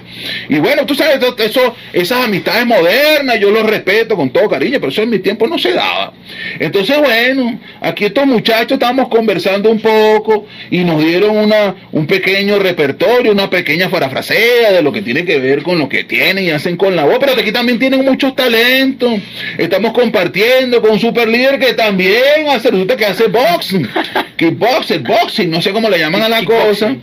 Y 0.50 0.60
bueno, 0.60 0.86
tú 0.86 0.96
sabes, 0.96 1.20
eso- 1.40 1.76
esas 1.94 2.24
amistades 2.26 2.66
modernas, 2.66 3.40
yo 3.40 3.52
los 3.52 3.64
respeto 3.70 4.16
con 4.16 4.30
todo 4.30 4.50
cariño, 4.50 4.78
pero 4.80 4.90
eso 4.92 5.02
en 5.04 5.10
mi 5.10 5.20
tiempo 5.20 5.48
no 5.48 5.60
se 5.60 5.74
daba. 5.74 6.14
Entonces, 6.60 6.98
bueno, 6.98 7.60
aquí 7.82 8.06
estos 8.06 8.26
muchachos 8.26 8.74
estábamos 8.74 9.10
conversando 9.10 9.70
un 9.70 9.80
poco 9.82 10.46
y 10.72 10.84
nos 10.84 11.04
dieron 11.04 11.36
una, 11.38 11.76
un 11.92 12.08
pequeño 12.08 12.60
repertorio, 12.60 13.32
una 13.32 13.50
pequeña 13.50 13.90
parafrasea 13.90 14.37
de 14.38 14.82
lo 14.82 14.92
que 14.92 15.02
tiene 15.02 15.26
que 15.26 15.40
ver 15.40 15.64
con 15.64 15.80
lo 15.80 15.90
que 15.90 16.04
tienen 16.04 16.46
y 16.46 16.52
hacen 16.52 16.78
con 16.78 16.96
la 16.96 17.06
voz, 17.06 17.18
pero 17.20 17.34
aquí 17.34 17.52
también 17.52 17.80
tienen 17.80 18.04
muchos 18.04 18.36
talentos. 18.36 19.20
Estamos 19.58 19.94
compartiendo 19.94 20.82
con 20.82 20.92
un 20.92 21.00
super 21.00 21.28
líder 21.28 21.60
que 21.60 21.74
también 21.74 22.48
hace, 22.50 22.72
resulta 22.72 22.96
que 22.96 23.06
hace 23.06 23.28
boxing, 23.28 23.88
kickboxing, 24.38 25.04
boxing, 25.04 25.50
no 25.50 25.62
sé 25.62 25.72
cómo 25.72 25.90
le 25.90 26.00
llaman 26.00 26.22
a 26.22 26.30
la 26.30 26.44
cosa, 26.44 26.96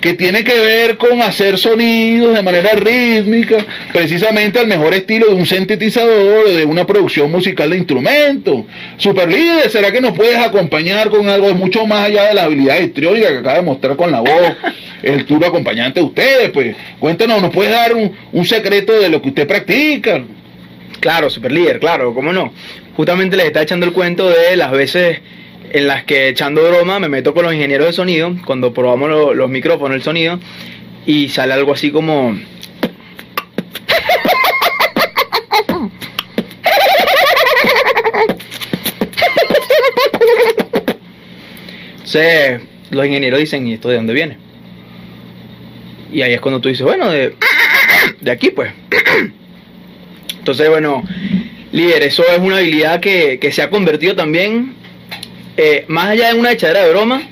que 0.00 0.14
tiene 0.14 0.44
que 0.44 0.58
ver 0.58 0.96
con 0.96 1.20
hacer 1.20 1.58
sonidos 1.58 2.34
de 2.34 2.42
manera 2.42 2.70
rítmica, 2.72 3.58
precisamente 3.92 4.58
al 4.58 4.66
mejor 4.66 4.94
estilo 4.94 5.26
de 5.26 5.34
un 5.34 5.46
sintetizador 5.46 6.46
o 6.46 6.50
de 6.50 6.64
una 6.64 6.86
producción 6.86 7.30
musical 7.30 7.70
de 7.70 7.78
instrumentos. 7.78 8.64
Super 8.96 9.30
líder, 9.30 9.70
¿será 9.70 9.92
que 9.92 10.00
nos 10.00 10.16
puedes 10.16 10.36
acompañar 10.36 11.10
con 11.10 11.28
algo 11.28 11.54
mucho 11.54 11.86
más 11.86 12.06
allá 12.06 12.28
de 12.28 12.34
la 12.34 12.44
habilidad 12.44 12.80
histriónica 12.80 13.28
que 13.28 13.38
acaba 13.38 13.56
de 13.56 13.62
mostrar 13.62 13.96
con 13.96 14.10
la 14.10 14.20
voz? 14.20 14.56
El 15.02 15.24
duro 15.26 15.46
acompañante 15.46 16.00
de 16.00 16.06
ustedes, 16.06 16.50
pues. 16.50 16.76
Cuéntanos, 16.98 17.40
¿nos 17.42 17.52
puedes 17.52 17.72
dar 17.72 17.94
un, 17.94 18.12
un 18.32 18.44
secreto 18.44 18.92
de 18.98 19.08
lo 19.08 19.20
que 19.22 19.28
usted 19.28 19.46
practica? 19.46 20.22
Claro, 21.00 21.30
super 21.30 21.52
líder, 21.52 21.78
claro, 21.80 22.12
¿cómo 22.14 22.32
no? 22.32 22.52
Justamente 22.96 23.36
les 23.36 23.46
está 23.46 23.62
echando 23.62 23.86
el 23.86 23.92
cuento 23.92 24.28
de 24.28 24.56
las 24.56 24.70
veces 24.72 25.20
en 25.70 25.86
las 25.86 26.04
que 26.04 26.28
echando 26.28 26.62
broma 26.66 26.98
me 26.98 27.08
meto 27.08 27.34
con 27.34 27.44
los 27.44 27.52
ingenieros 27.54 27.86
de 27.88 27.92
sonido, 27.92 28.34
cuando 28.46 28.72
probamos 28.74 29.08
lo- 29.10 29.34
los 29.34 29.48
micrófonos, 29.50 29.94
el 29.96 30.02
sonido, 30.02 30.40
y 31.06 31.28
sale 31.28 31.52
algo 31.54 31.72
así 31.72 31.90
como... 31.90 32.36
Entonces, 41.96 42.60
los 42.90 43.06
ingenieros 43.06 43.38
dicen, 43.40 43.66
¿y 43.66 43.74
esto 43.74 43.88
de 43.88 43.96
dónde 43.96 44.14
viene? 44.14 44.38
Y 46.12 46.22
ahí 46.22 46.32
es 46.32 46.40
cuando 46.40 46.60
tú 46.60 46.68
dices, 46.68 46.84
bueno, 46.84 47.10
de, 47.10 47.34
de 48.20 48.30
aquí 48.30 48.50
pues. 48.50 48.72
Entonces, 50.38 50.68
bueno, 50.70 51.02
líder, 51.72 52.02
eso 52.02 52.24
es 52.26 52.38
una 52.38 52.58
habilidad 52.58 53.00
que, 53.00 53.38
que 53.38 53.52
se 53.52 53.62
ha 53.62 53.70
convertido 53.70 54.16
también, 54.16 54.74
eh, 55.56 55.84
más 55.88 56.08
allá 56.08 56.32
de 56.32 56.38
una 56.38 56.52
echadera 56.52 56.84
de 56.84 56.90
broma, 56.90 57.22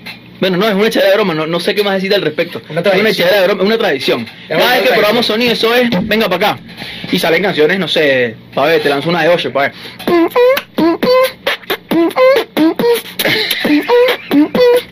bueno, 0.41 0.59
no, 0.59 0.69
es 0.69 0.75
una 0.75 0.89
echadera 0.89 1.13
de 1.13 1.17
broma, 1.17 1.33
no, 1.35 1.47
no 1.47 1.61
sé 1.61 1.75
qué 1.75 1.83
más 1.83 1.95
decir 1.95 2.15
al 2.15 2.21
respecto. 2.21 2.61
Una 2.69 2.81
es 2.81 2.87
una 2.87 2.91
tradición. 2.93 3.07
echadera 3.07 3.41
de 3.41 3.47
broma, 3.47 3.63
es 3.63 3.67
una 3.67 3.79
tradición. 3.79 4.27
Cada 4.49 4.59
vez 4.59 4.67
que 4.67 4.73
tradición. 4.73 4.99
probamos 4.99 5.27
sonido, 5.27 5.53
eso 5.53 5.75
es, 5.75 5.89
venga 6.07 6.29
para 6.29 6.51
acá. 6.51 6.63
Y 7.11 7.19
salen 7.19 7.43
canciones, 7.43 7.79
no 7.79 7.89
sé, 7.89 8.35
pa' 8.55 8.67
ver, 8.67 8.83
te 8.83 8.91
lanzo 8.91 9.09
una 9.09 9.23
de 9.23 9.29
8, 9.29 9.53
pa' 9.53 9.63
ver. 9.63 9.73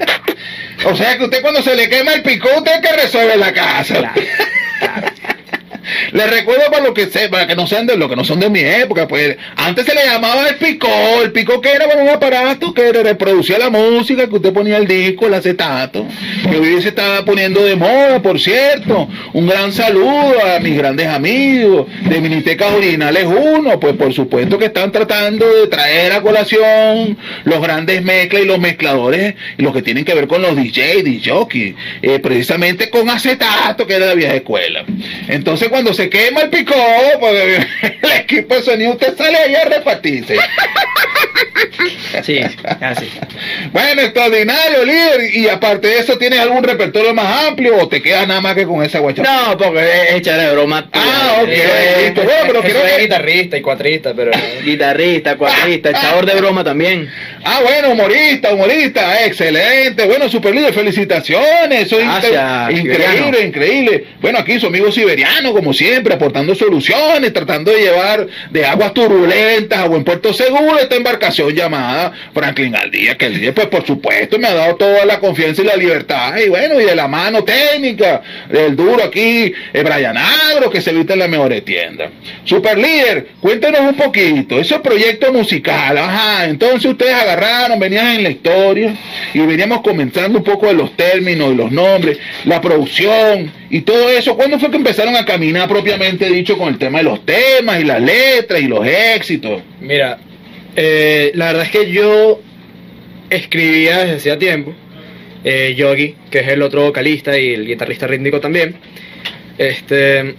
O 0.84 0.94
sea 0.94 1.16
que 1.16 1.24
usted 1.24 1.42
cuando 1.42 1.62
se 1.62 1.74
le 1.74 1.88
quema 1.88 2.14
el 2.14 2.22
picó, 2.22 2.48
usted 2.56 2.80
que 2.80 2.92
resuelve 2.92 3.36
la 3.36 3.52
casa. 3.52 4.12
Les 6.12 6.30
recuerdo 6.30 6.70
para 6.70 6.84
los 6.84 6.94
que 6.94 7.06
se, 7.06 7.28
para 7.28 7.46
que 7.46 7.56
no 7.56 7.66
sean 7.66 7.86
de 7.86 7.96
lo 7.96 8.08
que 8.08 8.16
no 8.16 8.24
son 8.24 8.40
de 8.40 8.50
mi 8.50 8.60
época, 8.60 9.08
pues 9.08 9.36
antes 9.56 9.84
se 9.84 9.94
le 9.94 10.04
llamaba 10.04 10.48
el 10.48 10.56
picó, 10.56 10.88
el 11.22 11.32
picó 11.32 11.60
que 11.60 11.72
era 11.72 11.86
bueno, 11.86 12.02
un 12.02 12.08
aparato 12.08 12.72
que 12.72 12.92
reproducía 12.92 13.58
la 13.58 13.70
música, 13.70 14.28
que 14.28 14.36
usted 14.36 14.52
ponía 14.52 14.76
el 14.76 14.86
disco, 14.86 15.26
el 15.26 15.34
acetato, 15.34 16.06
que 16.50 16.56
hoy 16.56 16.80
se 16.82 16.88
estaba 16.88 17.24
poniendo 17.24 17.64
de 17.64 17.76
moda, 17.76 18.20
por 18.22 18.38
cierto. 18.38 19.08
Un 19.32 19.46
gran 19.46 19.72
saludo 19.72 20.34
a 20.44 20.60
mis 20.60 20.76
grandes 20.76 21.08
amigos 21.08 21.86
de 22.08 22.20
Minitecas 22.20 22.72
Originales 22.72 23.24
1, 23.26 23.80
pues 23.80 23.94
por 23.96 24.12
supuesto 24.12 24.58
que 24.58 24.66
están 24.66 24.92
tratando 24.92 25.46
de 25.52 25.66
traer 25.66 26.12
a 26.12 26.22
colación 26.22 27.16
los 27.44 27.60
grandes 27.60 28.02
mezclas 28.02 28.42
y 28.42 28.46
los 28.46 28.58
mezcladores 28.58 29.34
los 29.56 29.72
que 29.72 29.82
tienen 29.82 30.04
que 30.04 30.14
ver 30.14 30.28
con 30.28 30.42
los 30.42 30.56
DJ, 30.56 31.02
DJ, 31.02 31.74
eh, 32.02 32.18
precisamente 32.20 32.90
con 32.90 33.08
acetato, 33.10 33.86
que 33.86 33.94
era 33.94 34.06
de 34.06 34.10
la 34.10 34.16
vieja 34.16 34.34
escuela. 34.34 34.84
Entonces 35.28 35.68
cuando 35.68 35.83
se 35.92 36.08
quema 36.08 36.42
el 36.42 36.50
picó, 36.50 36.74
pues 37.20 37.34
el 38.02 38.12
equipo 38.20 38.54
de 38.54 38.62
sonido, 38.62 38.92
usted 38.92 39.16
sale 39.16 39.36
ahí 39.36 39.54
a 39.54 39.64
repartirse. 39.64 40.36
Sí, 42.22 42.40
así. 42.80 43.10
Bueno, 43.72 44.02
extraordinario, 44.02 44.84
líder. 44.84 45.34
Y 45.34 45.48
aparte 45.48 45.88
de 45.88 45.98
eso, 45.98 46.16
¿tienes 46.16 46.38
algún 46.38 46.62
repertorio 46.62 47.12
más 47.12 47.48
amplio 47.48 47.76
o 47.76 47.88
te 47.88 48.00
quedas 48.00 48.26
nada 48.26 48.40
más 48.40 48.54
que 48.54 48.64
con 48.64 48.82
esa 48.82 49.00
guachapa? 49.00 49.28
No, 49.28 49.58
porque 49.58 49.80
es 49.80 50.14
echadera 50.14 50.48
de 50.48 50.54
broma. 50.54 50.88
Ah, 50.92 51.40
ok, 51.42 51.48
listo. 51.48 52.22
Bueno, 52.22 52.60
pero 52.62 52.84
es 52.84 52.92
que... 52.94 53.02
guitarrista 53.02 53.56
y 53.58 53.60
cuatrista, 53.60 54.14
pero... 54.14 54.30
Guitarrista, 54.64 55.36
cuadrista, 55.36 55.90
echador 55.90 56.24
de 56.24 56.34
broma 56.36 56.62
también. 56.64 57.10
Ah, 57.44 57.60
bueno, 57.62 57.90
humorista, 57.90 58.54
humorista, 58.54 59.24
excelente. 59.26 60.06
Bueno, 60.06 60.28
super 60.28 60.54
líder, 60.54 60.72
felicitaciones. 60.72 61.86
Eso 61.86 61.98
Gracias, 61.98 62.70
increíble, 62.70 63.40
increíble. 63.44 64.04
Bueno, 64.20 64.38
aquí 64.38 64.58
su 64.58 64.68
amigo 64.68 64.90
siberiano, 64.90 65.52
como 65.52 65.73
siempre, 65.74 66.14
aportando 66.14 66.54
soluciones, 66.54 67.32
tratando 67.32 67.70
de 67.70 67.82
llevar 67.82 68.26
de 68.50 68.64
aguas 68.64 68.94
turbulentas 68.94 69.78
a 69.78 69.86
buen 69.86 70.04
puerto 70.04 70.32
seguro 70.32 70.78
esta 70.78 70.96
embarcación 70.96 71.54
llamada 71.54 72.12
Franklin 72.32 72.76
al 72.76 72.90
día, 72.90 73.16
que 73.16 73.26
el 73.26 73.52
pues 73.52 73.66
por 73.66 73.86
supuesto, 73.86 74.38
me 74.38 74.48
ha 74.48 74.54
dado 74.54 74.76
toda 74.76 75.04
la 75.04 75.18
confianza 75.18 75.62
y 75.62 75.64
la 75.64 75.76
libertad. 75.76 76.36
Y 76.38 76.48
bueno, 76.48 76.80
y 76.80 76.84
de 76.84 76.94
la 76.94 77.08
mano 77.08 77.44
técnica 77.44 78.22
del 78.48 78.74
duro 78.74 79.04
aquí, 79.04 79.52
eh, 79.72 79.82
Brian 79.82 80.16
Agro, 80.16 80.70
que 80.70 80.80
se 80.80 80.92
viste 80.92 81.12
en 81.12 81.18
las 81.18 81.28
mejores 81.28 81.64
tiendas. 81.64 82.10
Super 82.44 82.78
líder, 82.78 83.28
cuéntenos 83.40 83.80
un 83.80 83.94
poquito, 83.94 84.58
ese 84.58 84.78
proyecto 84.80 85.32
musical, 85.32 85.98
ajá, 85.98 86.44
entonces 86.46 86.90
ustedes 86.90 87.14
agarraron, 87.14 87.78
venían 87.78 88.16
en 88.16 88.22
la 88.22 88.30
historia 88.30 88.94
y 89.32 89.38
veníamos 89.40 89.80
comenzando 89.82 90.38
un 90.38 90.44
poco 90.44 90.66
de 90.66 90.74
los 90.74 90.96
términos 90.96 91.52
y 91.52 91.56
los 91.56 91.70
nombres, 91.70 92.18
la 92.44 92.60
producción 92.60 93.52
y 93.70 93.80
todo 93.82 94.08
eso. 94.10 94.36
¿Cuándo 94.36 94.58
fue 94.58 94.70
que 94.70 94.76
empezaron 94.76 95.16
a 95.16 95.24
caminar 95.24 95.68
propiamente 95.68 96.28
dicho 96.28 96.56
con 96.58 96.68
el 96.68 96.78
tema 96.78 96.98
de 96.98 97.04
los 97.04 97.24
temas 97.24 97.80
y 97.80 97.84
las 97.84 98.00
letras 98.00 98.60
y 98.60 98.68
los 98.68 98.86
éxitos? 98.86 99.62
Mira, 99.80 100.18
eh, 100.76 101.32
la 101.34 101.46
verdad 101.46 101.64
es 101.64 101.70
que 101.70 101.90
yo 101.90 102.40
escribía 103.30 103.98
desde 103.98 104.16
hacía 104.16 104.38
tiempo. 104.38 104.74
Eh, 105.44 105.74
Yogi, 105.76 106.14
que 106.30 106.38
es 106.38 106.48
el 106.48 106.62
otro 106.62 106.84
vocalista 106.84 107.38
y 107.38 107.52
el 107.52 107.66
guitarrista 107.66 108.06
rítmico 108.06 108.40
también. 108.40 108.76
Este, 109.58 110.34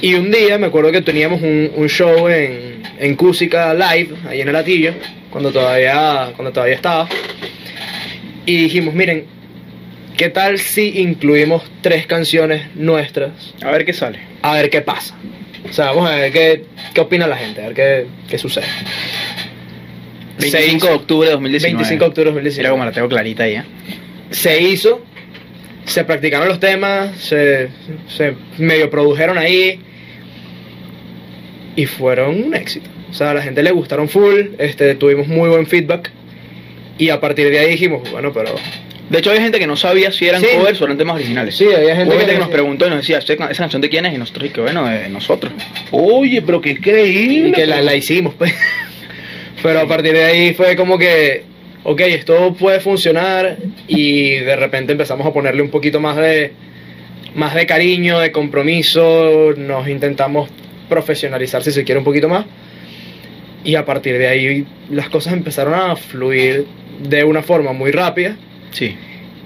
y 0.00 0.14
un 0.14 0.30
día 0.30 0.56
me 0.56 0.66
acuerdo 0.68 0.90
que 0.90 1.02
teníamos 1.02 1.42
un, 1.42 1.88
show 1.88 2.28
en, 2.28 2.82
en 2.98 3.14
Cúsica 3.16 3.74
Live, 3.74 4.14
ahí 4.28 4.40
en 4.40 4.48
el 4.48 4.56
Atillo, 4.56 4.94
cuando 5.30 5.52
todavía, 5.52 6.32
cuando 6.34 6.50
todavía 6.50 6.76
estaba. 6.76 7.08
Y 8.46 8.56
dijimos, 8.56 8.94
miren, 8.94 9.26
¿qué 10.20 10.28
tal 10.28 10.58
si 10.58 11.00
incluimos 11.00 11.62
tres 11.80 12.06
canciones 12.06 12.76
nuestras 12.76 13.30
A 13.62 13.70
ver 13.70 13.86
qué 13.86 13.94
sale. 13.94 14.18
a 14.42 14.52
ver 14.52 14.68
qué 14.68 14.82
pasa. 14.82 15.16
O 15.66 15.72
sea, 15.72 15.86
vamos 15.86 16.10
a 16.10 16.14
ver 16.14 16.30
qué, 16.30 16.64
qué 16.92 17.00
opina 17.00 17.26
la 17.26 17.38
gente, 17.38 17.62
a 17.62 17.68
ver 17.68 17.74
qué, 17.74 18.06
qué 18.28 18.36
sucede. 18.36 18.66
25 20.38 20.86
de 20.86 20.92
octubre 20.92 21.26
de 21.26 21.32
2019. 21.32 21.74
25 21.74 22.04
de 22.04 22.08
octubre 22.08 22.24
de 22.26 22.32
Mira 22.32 22.42
2019. 22.42 22.70
como 22.70 22.84
la 22.84 22.92
tengo 22.92 23.08
clarita 23.08 23.44
ahí, 23.44 23.54
¿eh? 23.54 23.64
Se 24.30 24.60
hizo, 24.60 25.02
se 25.86 26.04
practicaron 26.04 26.48
los 26.48 26.60
temas, 26.60 27.16
se, 27.16 27.70
se 28.14 28.34
medio 28.58 28.90
produjeron 28.90 29.38
ahí 29.38 29.80
y 31.76 31.86
fueron 31.86 32.44
un 32.44 32.54
éxito. 32.54 32.90
O 33.08 33.14
sea, 33.14 33.30
a 33.30 33.34
la 33.34 33.40
gente 33.42 33.62
le 33.62 33.70
gustaron 33.70 34.10
full, 34.10 34.48
este, 34.58 34.94
tuvimos 34.96 35.28
muy 35.28 35.48
buen 35.48 35.66
feedback 35.66 36.10
y 36.98 37.08
a 37.08 37.18
partir 37.20 37.48
de 37.48 37.58
ahí 37.58 37.70
dijimos, 37.70 38.10
bueno, 38.10 38.34
pero 38.34 38.54
De 39.10 39.18
hecho, 39.18 39.32
hay 39.32 39.40
gente 39.40 39.58
que 39.58 39.66
no 39.66 39.76
sabía 39.76 40.10
si 40.12 40.26
eran 40.26 40.40
Sí. 40.40 40.46
covers 40.56 40.80
o 40.80 40.84
eran 40.84 40.96
temas 40.96 41.16
originales. 41.16 41.56
Sí, 41.56 41.66
había 41.66 41.96
gente 41.96 42.16
que 42.16 42.38
nos 42.38 42.48
preguntó 42.48 42.86
y 42.86 42.90
nos 42.90 43.00
decía, 43.00 43.18
"¿Esa 43.18 43.36
canción 43.36 43.82
de 43.82 43.88
quién 43.88 44.06
es? 44.06 44.14
Y 44.14 44.18
nosotros, 44.18 44.46
y 44.46 44.50
que 44.50 44.60
bueno, 44.60 44.86
de 44.86 45.08
nosotros. 45.08 45.52
Oye, 45.90 46.40
pero 46.42 46.60
qué 46.60 46.70
increíble. 46.70 47.48
y 47.48 47.52
que 47.52 47.66
la, 47.66 47.82
la 47.82 47.94
hicimos, 47.96 48.34
pues. 48.34 48.54
Pero 49.62 49.80
a 49.80 49.86
partir 49.86 50.12
de 50.14 50.24
ahí 50.24 50.54
fue 50.54 50.74
como 50.74 50.96
que, 50.96 51.42
ok, 51.82 52.00
esto 52.02 52.54
puede 52.58 52.80
funcionar 52.80 53.58
y 53.88 54.36
de 54.36 54.56
repente 54.56 54.92
empezamos 54.92 55.26
a 55.26 55.32
ponerle 55.34 55.60
un 55.60 55.68
poquito 55.70 56.00
más 56.00 56.16
de, 56.16 56.52
más 57.34 57.54
de 57.54 57.66
cariño, 57.66 58.20
de 58.20 58.32
compromiso, 58.32 59.52
nos 59.58 59.86
intentamos 59.86 60.48
profesionalizar 60.88 61.62
si 61.62 61.72
se 61.72 61.84
quiere 61.84 61.98
un 61.98 62.04
poquito 62.04 62.26
más 62.28 62.46
y 63.62 63.74
a 63.74 63.84
partir 63.84 64.16
de 64.16 64.28
ahí 64.28 64.66
las 64.90 65.10
cosas 65.10 65.34
empezaron 65.34 65.74
a 65.74 65.94
fluir 65.94 66.64
de 67.02 67.22
una 67.24 67.42
forma 67.42 67.72
muy 67.74 67.90
rápida 67.90 68.36
Sí. 68.72 68.96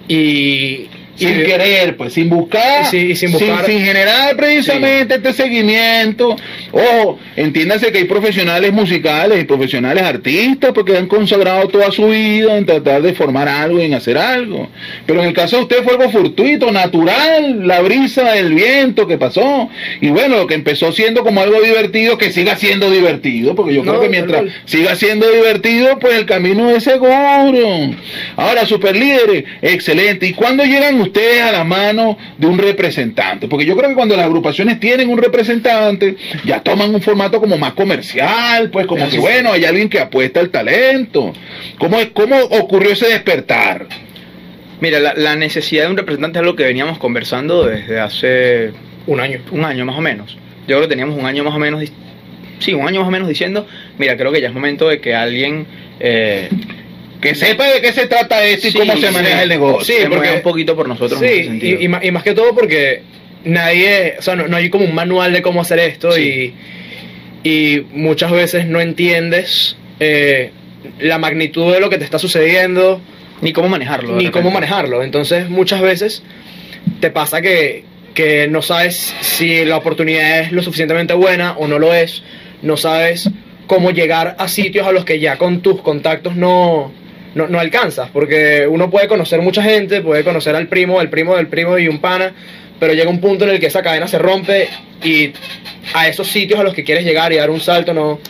y, 0.09 0.89
sin 1.17 1.45
querer, 1.45 1.97
pues 1.97 2.13
sin 2.15 2.29
buscar, 2.29 2.87
Sí, 2.91 2.99
y 3.13 3.17
sin 3.17 3.33
buscar. 3.33 3.65
sin 3.67 3.81
generar 3.81 4.37
precisamente 4.37 5.15
este 5.15 5.33
seguimiento. 5.33 6.37
Ojo, 6.73 7.19
entiéndase 7.37 7.93
que 7.93 7.99
hay 7.99 8.05
profesionales 8.05 8.73
musicales 8.73 9.41
y 9.41 9.45
profesionales 9.45 10.03
artistas 10.03 10.73
porque 10.75 10.97
han 10.97 11.07
consagrado 11.07 11.69
toda 11.69 11.91
su 11.93 12.09
vida 12.09 12.57
en 12.59 12.67
tratar 12.67 13.03
de 13.03 13.15
formar 13.15 13.49
algo, 13.49 13.81
en 13.81 13.95
hacer 13.95 14.19
algo. 14.19 14.69
Pero 15.07 15.21
en 15.23 15.29
el 15.29 15.35
caso 15.35 15.57
de 15.57 15.63
usted 15.63 15.85
fue 15.85 15.93
algo 15.95 16.11
fortuito, 16.11 16.71
natural, 16.73 17.67
la 17.67 17.81
brisa 17.81 18.33
del 18.33 18.55
viento 18.55 19.07
que 19.07 19.19
pasó. 19.19 19.69
Y 20.01 20.09
bueno, 20.09 20.37
lo 20.37 20.47
que 20.47 20.55
empezó 20.55 20.93
siendo 20.93 21.23
como 21.23 21.41
algo 21.41 21.61
divertido, 21.63 22.19
que 22.19 22.33
siga 22.33 22.57
siendo 22.57 22.91
divertido, 22.91 23.55
porque 23.55 23.75
yo 23.75 23.85
No, 23.85 23.93
creo 23.93 24.03
que 24.03 24.09
mientras 24.09 24.45
siga 24.65 24.97
siendo 24.97 25.31
divertido, 25.31 25.99
pues 25.99 26.15
el 26.17 26.27
camino 26.27 26.71
es 26.71 26.85
seguro. 26.85 27.95
Ahora, 28.37 28.67
super 28.67 28.97
líderes, 28.97 29.45
excelente. 29.63 30.27
¿Y 30.27 30.33
cuándo 30.33 30.65
llegan 30.65 31.04
ustedes 31.05 31.43
a 31.43 31.53
la 31.53 31.65
mano 31.65 32.19
de 32.37 32.47
un 32.47 32.59
representante? 32.59 33.49
Porque 33.49 33.65
yo 33.65 33.77
creo 33.77 33.89
que 33.91 33.95
cuando 33.95 34.17
las 34.17 34.27
agrupaciones 34.27 34.81
tienen 34.81 35.09
un 35.09 35.19
representante, 35.19 36.17
ya 36.45 36.63
toman 36.63 36.95
un 36.95 37.01
formato 37.01 37.41
como 37.41 37.57
más 37.57 37.75
comercial, 37.75 38.71
pues 38.71 38.87
como 38.87 39.09
que 39.09 39.19
bueno, 39.19 39.53
hay 39.53 39.65
alguien 39.65 39.89
que 39.89 40.01
apuesta 40.01 40.41
al 40.41 40.51
talento. 40.51 41.33
¿Cómo, 41.79 41.99
es, 41.99 42.09
cómo 42.09 42.37
ocurrió 42.37 42.93
ese 42.93 43.09
despertar? 43.09 43.87
Mira, 44.81 44.99
la, 44.99 45.15
la 45.15 45.37
necesidad 45.37 45.85
de 45.85 45.91
un 45.91 45.97
representante 45.97 46.39
es 46.39 46.41
algo 46.41 46.57
que 46.57 46.65
veníamos 46.65 46.99
conversando 46.99 47.65
desde 47.65 48.01
hace 48.01 48.73
un 49.07 49.21
año. 49.21 49.41
un 49.51 49.65
año 49.65 49.85
más 49.85 49.97
o 49.97 50.01
menos. 50.01 50.37
Yo 50.67 50.77
creo 50.77 50.83
que 50.83 50.89
teníamos 50.89 51.19
un 51.19 51.27
año 51.27 51.45
más 51.45 51.55
o 51.55 51.59
menos, 51.59 51.85
sí, 52.59 52.75
un 52.75 52.87
año 52.87 53.01
más 53.01 53.09
o 53.09 53.13
menos 53.13 53.29
diciendo, 53.29 53.67
mira, 53.99 54.17
creo 54.17 54.33
que 54.33 54.41
ya 54.41 54.49
es 54.49 54.55
momento 54.55 54.89
de 54.89 55.01
que 55.01 55.15
alguien 55.15 55.67
eh, 56.01 56.49
Que 57.25 57.35
sepa 57.35 57.67
de 57.67 57.81
qué 57.81 57.93
se 57.93 58.07
trata 58.07 58.45
esto 58.45 58.69
y 58.69 58.71
Sí, 58.73 58.79
cómo 58.79 58.97
se 58.97 59.09
sí. 59.09 59.13
maneja 59.15 59.43
el 59.43 59.49
negocio. 59.49 59.85
Sí, 59.95 60.03
se 60.03 60.09
porque- 60.09 60.31
un 60.33 60.43
poquito 60.43 60.77
por 60.77 60.89
nosotros 60.89 61.21
en 61.23 61.29
ese 61.29 61.37
Sí, 61.39 61.45
sentido. 61.45 61.81
y, 61.81 61.85
y 61.85 61.89
más, 61.89 62.05
y 62.05 62.11
más 62.11 62.23
que 62.23 62.35
todo 62.35 62.55
porque 62.55 63.03
nadie, 63.45 64.15
o 64.19 64.23
sea, 64.23 64.37
no, 64.37 64.47
no 64.49 64.57
hay 64.57 64.71
como 64.71 64.85
un 64.85 64.95
manual 64.95 65.33
de 65.33 65.43
cómo 65.43 65.61
hacer 65.61 65.79
esto 65.79 66.13
Sí. 66.13 66.55
y, 67.45 67.49
y 67.49 67.87
muchas 67.93 68.31
veces 68.33 68.67
no 68.67 68.81
entiendes 68.81 69.77
eh, 70.01 70.51
la 71.01 71.19
magnitud 71.19 71.73
de 71.73 71.81
lo 71.81 71.91
que 71.91 71.99
te 71.99 72.05
está 72.05 72.19
sucediendo 72.19 73.01
Ni 73.41 73.53
cómo 73.53 73.69
manejarlo. 73.69 74.17
ni 74.17 74.31
cómo 74.31 74.51
manejarlo. 74.51 75.03
Entonces 75.03 75.49
muchas 75.51 75.81
veces 75.83 76.23
te 77.01 77.11
pasa 77.11 77.41
que, 77.43 77.85
que 78.15 78.49
no 78.49 78.63
sabes 78.63 79.15
si 79.21 79.65
la 79.65 79.77
oportunidad 79.77 80.41
es 80.41 80.53
lo 80.53 80.63
suficientemente 80.63 81.15
buena 81.15 81.53
o 81.59 81.67
no 81.69 81.79
lo 81.79 81.93
es, 81.95 82.23
no 82.63 82.77
sabes 82.77 83.29
cómo 83.67 83.91
llegar 83.91 84.37
a 84.39 84.49
sitios 84.49 84.87
a 84.87 84.93
los 84.93 85.05
que 85.05 85.19
ya 85.21 85.37
con 85.39 85.61
tus 85.61 85.81
contactos 85.83 86.37
no, 86.37 86.93
no, 87.35 87.49
no 87.49 87.61
alcanzas, 87.61 88.11
porque 88.11 88.67
uno 88.69 88.91
puede 88.91 89.09
conocer 89.09 89.41
mucha 89.41 89.63
gente, 89.63 90.01
puede 90.01 90.25
conocer 90.25 90.55
al 90.57 90.69
primo, 90.69 91.01
al 91.01 91.11
primo 91.11 91.37
del 91.37 91.49
primo 91.49 91.79
y 91.79 91.89
un 91.89 91.99
pana, 91.99 92.33
pero 92.79 92.93
llega 92.93 93.11
un 93.11 93.21
punto 93.21 93.45
en 93.45 93.51
el 93.51 93.61
que 93.61 93.67
esa 93.67 93.83
cadena 93.83 94.09
se 94.09 94.19
rompe 94.19 94.69
y 95.03 95.33
a 95.95 96.09
esos 96.09 96.29
sitios 96.29 96.61
a 96.61 96.63
los 96.63 96.75
que 96.75 96.85
quieres 96.85 97.05
llegar 97.05 97.33
y 97.33 97.37
dar 97.37 97.51
un 97.51 97.61
salto 97.61 97.93
no, 97.95 98.21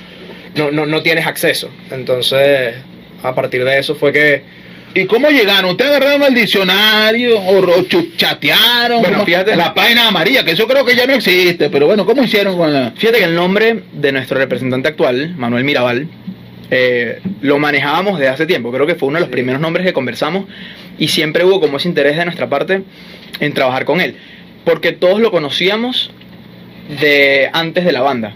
no, 0.55 0.71
no, 0.71 0.87
no 0.87 1.03
tienes 1.03 1.27
acceso. 1.27 1.71
Entonces, 1.91 2.75
a 3.23 3.35
partir 3.35 3.65
de 3.65 3.79
eso 3.79 3.95
fue 3.95 4.13
que 4.13 4.65
¿Y 4.97 5.07
cómo 5.07 5.29
llegaron? 5.29 5.73
¿Ustedes 5.73 5.91
agarraron 5.91 6.23
el 6.23 6.35
diccionario 6.35 7.41
o, 7.41 7.59
o 7.59 7.85
chatearon? 8.17 9.01
Bueno, 9.01 9.17
¿Cómo? 9.17 9.27
fíjate. 9.27 9.57
La 9.57 9.75
página 9.75 10.07
amarilla, 10.07 10.45
que 10.45 10.53
eso 10.53 10.69
creo 10.69 10.85
que 10.85 10.95
ya 10.95 11.05
no 11.05 11.15
existe, 11.15 11.69
pero 11.69 11.87
bueno, 11.87 12.07
¿cómo 12.07 12.23
hicieron 12.23 12.57
con 12.57 12.73
la...? 12.73 12.93
Fíjate 12.97 13.19
que 13.19 13.25
el 13.25 13.35
nombre 13.35 13.83
de 13.93 14.13
nuestro 14.13 14.39
representante 14.39 14.89
actual, 14.89 15.35
Manuel 15.37 15.65
Mirabal, 15.65 16.07
eh, 16.77 17.21
lo 17.41 17.59
manejábamos 17.59 18.19
desde 18.19 18.33
hace 18.33 18.47
tiempo. 18.47 18.73
Creo 18.73 18.87
que 18.87 18.97
fue 18.97 19.09
uno 19.09 19.17
de 19.19 19.21
los 19.21 19.29
Sí. 19.29 19.33
primeros 19.33 19.61
nombres 19.61 19.87
que 19.87 19.93
conversamos 19.93 20.47
y 20.99 21.09
siempre 21.09 21.45
hubo 21.45 21.61
como 21.61 21.77
ese 21.77 21.89
interés 21.89 22.17
de 22.17 22.25
nuestra 22.25 22.49
parte 22.49 22.83
en 23.39 23.53
trabajar 23.55 23.85
con 23.85 24.01
él. 24.01 24.17
Porque 24.65 24.93
todos 24.93 25.21
lo 25.21 25.31
conocíamos 25.31 26.11
de 27.01 27.49
antes 27.53 27.85
de 27.85 27.93
la 27.93 28.01
banda. 28.01 28.35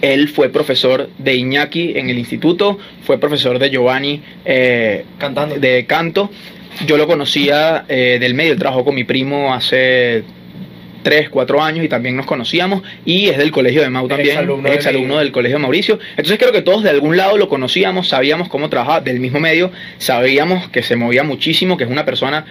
Él 0.00 0.28
fue 0.28 0.48
profesor 0.48 1.08
de 1.18 1.34
Iñaki 1.36 1.92
en 1.96 2.08
el 2.10 2.18
instituto, 2.18 2.78
fue 3.04 3.18
profesor 3.18 3.58
de 3.58 3.70
Giovanni 3.70 4.22
eh, 4.44 5.04
cantando. 5.18 5.56
de 5.56 5.86
canto. 5.86 6.30
Yo 6.86 6.96
lo 6.96 7.06
conocía 7.06 7.84
eh, 7.88 8.18
del 8.20 8.34
medio, 8.34 8.52
él 8.52 8.58
trabajó 8.58 8.84
con 8.84 8.94
mi 8.94 9.04
primo 9.04 9.52
hace 9.52 10.22
3, 11.02 11.28
4 11.30 11.62
años 11.62 11.84
y 11.84 11.88
también 11.88 12.16
nos 12.16 12.26
conocíamos 12.26 12.82
y 13.04 13.28
es 13.28 13.38
del 13.38 13.50
colegio 13.50 13.82
de 13.82 13.90
Mau 13.90 14.08
también, 14.08 14.30
exalumno 14.30 14.66
es 14.66 14.72
de 14.72 14.76
exalumno 14.76 15.14
mi- 15.14 15.20
del 15.20 15.32
colegio 15.32 15.56
de 15.58 15.62
Mauricio. 15.62 15.98
Entonces 16.10 16.38
creo 16.38 16.52
que 16.52 16.62
todos 16.62 16.82
de 16.82 16.90
algún 16.90 17.16
lado 17.16 17.36
lo 17.36 17.48
conocíamos, 17.48 18.08
sabíamos 18.08 18.48
cómo 18.48 18.68
trabajaba 18.68 19.00
del 19.00 19.20
mismo 19.20 19.40
medio, 19.40 19.70
sabíamos 19.98 20.68
que 20.68 20.82
se 20.82 20.96
movía 20.96 21.22
muchísimo, 21.22 21.76
que 21.76 21.84
es 21.84 21.90
una 21.90 22.04
persona 22.04 22.44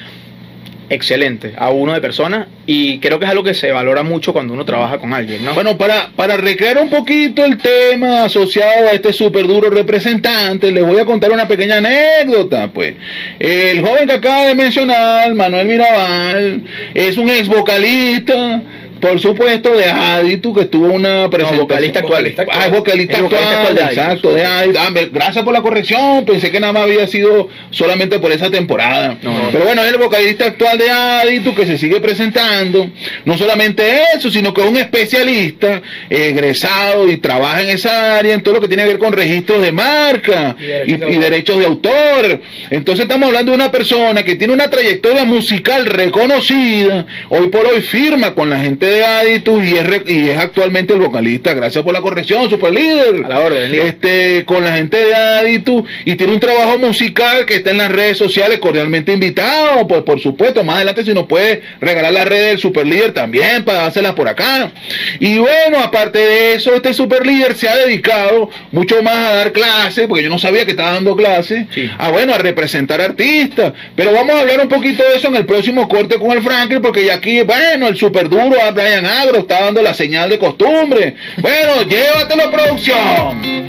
excelente, 0.89 1.54
a 1.58 1.69
uno 1.69 1.93
de 1.93 2.02
persona 2.02 2.47
y 2.65 3.00
creo 3.00 3.19
que 3.19 3.26
es 3.26 3.32
algo 3.32 3.43
que 3.43 3.54
se 3.54 3.71
valora 3.71 4.04
mucho 4.04 4.34
cuando 4.34 4.54
uno 4.54 4.65
trabaja 4.65 4.97
con 5.00 5.13
alguien, 5.13 5.43
¿no? 5.43 5.54
Bueno, 5.54 5.78
para, 5.78 6.10
para 6.15 6.38
recrear 6.38 6.78
un 6.78 6.89
poquito 6.89 7.45
el 7.45 7.58
tema 7.58 8.23
asociado 8.26 8.88
a 8.88 8.91
este 8.91 9.13
súper 9.13 9.47
duro 9.47 9.69
representante, 9.69 10.71
les 10.71 10.86
voy 10.86 11.00
a 11.00 11.06
contar 11.06 11.32
una 11.32 11.47
pequeña 11.47 11.78
anécdota. 11.78 12.69
Pues 12.73 12.95
el 13.39 13.82
joven 13.82 14.08
que 14.08 14.13
acaba 14.13 14.45
de 14.45 14.56
mencionar, 14.56 15.34
Manuel 15.34 15.67
Mirabal, 15.67 16.63
es 16.93 17.17
un 17.17 17.30
ex 17.30 17.47
vocalista. 17.47 18.62
Por 19.00 19.20
supuesto, 19.20 19.76
de 19.76 19.86
Aditu, 19.86 20.54
que 20.54 20.62
estuvo 20.62 20.88
una 20.88 21.30
presentación. 21.30 21.68
vocalista 21.68 22.00
actual. 22.00 22.36
Ah, 22.52 22.66
es 22.66 22.72
vocalista 22.72 23.22
vocalista 23.22 23.62
actual, 23.62 23.78
exacto, 23.90 24.34
de 24.34 24.46
Aditu. 24.46 24.80
Ah, 24.80 24.90
gracias 25.12 25.44
por 25.44 25.54
la 25.54 25.62
corrección, 25.62 26.26
pensé 26.26 26.52
que 26.52 26.60
nada 26.60 26.74
más 26.74 26.84
había 26.84 27.08
sido 27.08 27.50
solamente 27.72 28.20
por 28.20 28.32
esa 28.32 28.50
temporada. 28.50 29.18
No. 29.22 29.50
Pero 29.52 29.66
bueno, 29.66 29.84
es 29.84 29.92
el 29.92 29.98
vocalista 29.98 30.46
actual 30.46 30.78
de 30.78 30.90
Aditu 30.90 31.54
que 31.54 31.66
se 31.66 31.78
sigue 31.78 32.00
presentando. 32.00 32.90
No 33.26 33.38
solamente 33.38 33.84
eso, 34.16 34.30
sino 34.30 34.54
que 34.54 34.62
es 34.62 34.68
un 34.68 34.78
especialista, 34.78 35.82
egresado 36.10 37.08
y 37.10 37.18
trabaja 37.18 37.62
en 37.62 37.70
esa 37.70 38.18
área, 38.18 38.34
en 38.34 38.42
todo 38.42 38.56
lo 38.56 38.62
que 38.62 38.68
tiene 38.68 38.84
que 38.84 38.90
ver 38.90 39.00
con 39.00 39.14
registros 39.14 39.62
de 39.62 39.72
marca 39.72 40.56
Y 40.86 40.94
de 40.94 41.20
derechos 41.20 41.60
de 41.60 41.66
autor. 41.66 42.42
Entonces 42.70 43.04
estamos 43.04 43.28
hablando 43.28 43.52
de 43.52 43.56
una 43.56 43.72
persona 43.72 44.24
que 44.24 44.36
tiene 44.36 44.54
una 44.54 44.70
trayectoria 44.70 45.26
musical 45.26 45.86
reconocida. 45.86 47.06
Hoy 47.30 47.48
por 47.50 47.66
hoy 47.66 47.82
firma 47.82 48.34
con 48.34 48.50
la 48.50 48.60
gente 48.60 48.87
de 48.88 49.06
Aditus 49.06 49.63
y 49.63 49.76
es, 49.76 49.86
re- 49.88 50.04
y 50.06 50.30
es 50.30 50.38
actualmente 50.38 50.93
el 50.93 51.00
vocalista. 51.00 51.54
Gracias 51.54 51.84
por 51.84 51.93
la 51.93 52.02
corrección, 52.02 52.50
super 52.50 52.73
líder. 52.73 53.26
A 53.26 53.30
la 53.30 53.39
orden, 53.39 53.71
líder. 53.71 53.88
Este, 53.88 54.45
con 54.45 54.63
la 54.63 54.76
gente 54.76 54.97
de 54.97 55.15
Aditus 55.15 55.84
y 56.06 56.15
tiene 56.15 56.34
un 56.34 56.39
trabajo 56.39 56.78
musical 56.78 57.45
que 57.45 57.56
está 57.56 57.71
en 57.71 57.78
las 57.80 57.91
redes 57.91 58.17
sociales 58.17 58.60
cordialmente 58.60 59.13
invitado. 59.13 59.88
Pues 59.88 60.04
por 60.04 60.19
supuesto, 60.19 60.63
más 60.63 60.78
adelante 60.78 61.04
si 61.04 61.13
nos 61.13 61.28
puede 61.28 61.62
regalar 61.82 62.13
la 62.13 62.26
red 62.26 62.47
del 62.50 62.60
super 62.60 62.86
líder 62.86 63.13
también 63.13 63.63
para 63.63 63.80
dárselas 63.80 64.13
por 64.13 64.28
acá. 64.28 64.71
Y 65.19 65.38
bueno, 65.38 65.80
aparte 65.84 66.19
de 66.19 66.54
eso, 66.54 66.73
este 66.76 66.93
super 66.93 67.26
líder 67.26 67.56
se 67.56 67.67
ha 67.69 67.76
dedicado 67.76 68.50
mucho 68.71 69.02
más 69.04 69.15
a 69.15 69.34
dar 69.36 69.52
clases, 69.52 70.08
porque 70.08 70.23
yo 70.23 70.30
no 70.30 70.39
sabía 70.39 70.65
que 70.65 70.71
estaba 70.71 70.93
dando 70.93 71.15
clases, 71.15 71.65
Sí. 71.73 71.89
a 71.97 72.10
bueno, 72.10 72.34
a 72.34 72.38
representar 72.38 73.02
artistas. 73.02 73.73
Pero 73.95 74.12
vamos 74.13 74.36
a 74.36 74.39
hablar 74.41 74.60
un 74.62 74.69
poquito 74.69 75.04
de 75.04 75.17
eso 75.17 75.28
en 75.28 75.36
el 75.36 75.45
próximo 75.45 75.88
corte 75.88 76.15
con 76.17 76.32
el 76.32 76.41
Franklin, 76.41 76.82
porque 76.82 77.06
ya 77.06 77.15
aquí, 77.15 77.41
bueno, 77.41 77.88
el 77.88 77.97
super 77.97 78.30
duro 78.30 78.56
a 78.63 78.71
Brian 78.78 79.06
Agro 79.08 79.40
está 79.40 79.62
dando 79.62 79.82
la 79.82 79.96
señal 79.96 80.30
de 80.30 80.38
costumbre. 80.38 81.16
Bueno, 81.42 81.82
llévatelo, 81.90 82.52
producción. 82.52 83.66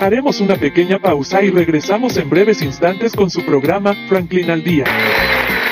Haremos 0.00 0.40
una 0.40 0.56
pequeña 0.56 0.98
pausa 0.98 1.42
y 1.42 1.50
regresamos 1.50 2.16
en 2.16 2.30
breves 2.30 2.62
instantes 2.62 3.12
con 3.12 3.28
su 3.28 3.44
programa 3.44 3.94
Franklin 4.08 4.50
al 4.50 4.64
Día. 4.64 4.84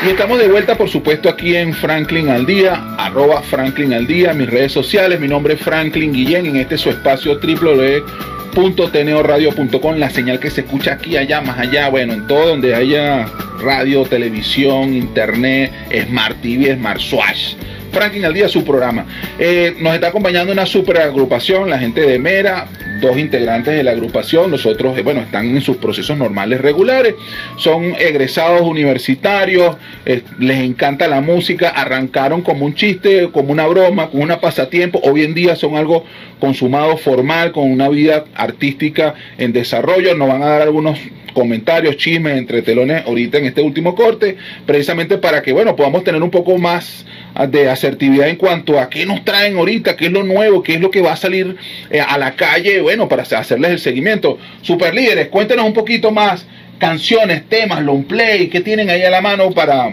Y 0.05 0.11
estamos 0.11 0.38
de 0.38 0.49
vuelta, 0.49 0.77
por 0.77 0.90
supuesto, 0.90 1.31
aquí 1.31 1.57
en 1.57 1.72
Franklin 1.72 2.29
al 2.29 2.44
Día, 2.44 2.75
arroba 2.99 3.40
Franklin 3.40 3.94
al 3.94 4.07
Día, 4.07 4.35
mis 4.35 4.51
redes 4.51 4.72
sociales. 4.72 5.18
Mi 5.18 5.29
nombre 5.29 5.55
es 5.55 5.61
Franklin 5.61 6.12
Guillén, 6.12 6.44
en 6.44 6.57
este 6.57 6.77
su 6.77 6.90
espacio 6.90 7.40
www.teneoradio.com, 7.40 9.96
la 9.96 10.11
señal 10.11 10.40
que 10.40 10.51
se 10.51 10.61
escucha 10.61 10.92
aquí, 10.92 11.16
allá, 11.16 11.40
más 11.40 11.59
allá, 11.59 11.88
bueno, 11.88 12.12
en 12.12 12.27
todo 12.27 12.49
donde 12.49 12.75
haya 12.75 13.25
radio, 13.62 14.05
televisión, 14.05 14.92
internet, 14.92 15.72
Smart 16.07 16.37
TV, 16.42 16.75
Smart 16.75 17.01
Swatch. 17.01 17.57
Franklin 17.96 18.26
al 18.26 18.35
Día, 18.35 18.46
su 18.46 18.62
programa. 18.62 19.06
Eh, 19.38 19.74
nos 19.80 19.94
está 19.94 20.09
acompañando 20.09 20.52
una 20.52 20.66
super 20.66 20.98
agrupación, 21.00 21.70
la 21.70 21.78
gente 21.78 22.02
de 22.02 22.18
Mera, 22.18 22.66
dos 23.00 23.18
integrantes 23.18 23.74
de 23.74 23.82
la 23.82 23.92
agrupación, 23.92 24.50
los 24.50 24.66
otros, 24.66 24.96
eh, 24.98 25.02
bueno, 25.02 25.20
están 25.20 25.46
en 25.46 25.61
sus 25.61 25.76
procesos 25.76 26.16
normales 26.16 26.61
regulares, 26.61 27.14
son 27.56 27.94
egresados 27.98 28.62
universitarios, 28.62 29.76
eh, 30.04 30.22
les 30.38 30.59
encanta 30.59 31.09
la 31.09 31.20
música, 31.20 31.70
arrancaron 31.70 32.42
como 32.42 32.66
un 32.66 32.74
chiste, 32.74 33.30
como 33.32 33.52
una 33.52 33.66
broma, 33.66 34.09
como 34.09 34.22
una 34.22 34.40
pasatiempo, 34.40 35.00
hoy 35.02 35.22
en 35.22 35.35
día 35.35 35.56
son 35.56 35.76
algo 35.76 36.04
consumado 36.38 36.96
formal, 36.96 37.52
con 37.52 37.70
una 37.70 37.88
vida 37.88 38.24
artística 38.35 39.14
en 39.38 39.52
desarrollo, 39.52 40.14
nos 40.14 40.28
van 40.28 40.42
a 40.42 40.46
dar 40.46 40.62
algunos 40.62 40.98
comentarios, 41.37 41.98
chismes, 41.98 42.38
entre 42.38 42.62
telones 42.62 43.04
ahorita 43.04 43.37
en 43.37 43.44
este 43.44 43.61
último 43.61 43.94
corte, 43.94 44.38
precisamente 44.64 45.18
para 45.18 45.42
que, 45.42 45.52
bueno, 45.52 45.76
podamos 45.76 46.02
tener 46.02 46.22
un 46.22 46.30
poco 46.30 46.56
más 46.56 47.04
ah, 47.35 47.46
de 47.46 47.68
asertividad 47.68 48.30
en 48.30 48.37
cuanto 48.37 48.80
a 48.80 48.88
qué 48.88 49.04
nos 49.04 49.22
traen 49.22 49.59
ahorita, 49.59 49.96
qué 49.96 50.06
es 50.06 50.12
lo 50.12 50.22
nuevo, 50.22 50.62
qué 50.62 50.76
es 50.76 50.80
lo 50.80 50.90
que 50.90 51.02
va 51.02 51.12
a 51.12 51.16
salir 51.16 51.54
eh, 51.90 52.00
a 52.00 52.16
la 52.16 52.37
calle, 52.37 52.80
bueno, 52.87 53.09
para 53.09 53.25
hacerles 53.25 53.72
el 53.72 53.79
seguimiento. 53.81 54.38
Super 54.62 54.94
líderes, 54.94 55.27
cuéntenos 55.27 55.66
un 55.66 55.72
poquito 55.72 56.12
más, 56.12 56.46
canciones, 56.79 57.49
temas, 57.49 57.83
long 57.83 58.05
play, 58.05 58.46
qué 58.46 58.61
tienen 58.61 58.88
ahí 58.88 59.03
a 59.03 59.11
la 59.11 59.20
mano 59.20 59.51
para, 59.51 59.92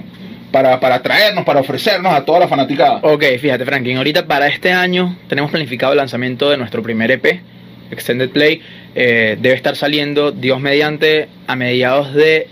para, 0.52 0.80
para 0.80 1.02
traernos, 1.02 1.44
para 1.44 1.62
ofrecernos 1.62 2.14
a 2.14 2.24
toda 2.24 2.42
la 2.42 2.48
fanaticada. 2.48 3.00
Ok, 3.02 3.24
fíjate 3.40 3.66
Franklin, 3.66 3.98
ahorita 3.98 4.28
para 4.28 4.46
este 4.46 4.72
año 4.72 5.18
tenemos 5.28 5.50
planificado 5.50 5.94
el 5.94 5.98
lanzamiento 5.98 6.52
de 6.52 6.58
nuestro 6.58 6.84
primer 6.84 7.10
EP, 7.10 7.42
Extended 7.90 8.30
Play. 8.30 8.62
Eh, 8.94 9.38
debe 9.42 9.56
estar 9.56 9.76
saliendo, 9.76 10.32
Dios 10.32 10.62
mediante, 10.62 11.30
a 11.48 11.56
mediados 11.56 12.14
de 12.14 12.48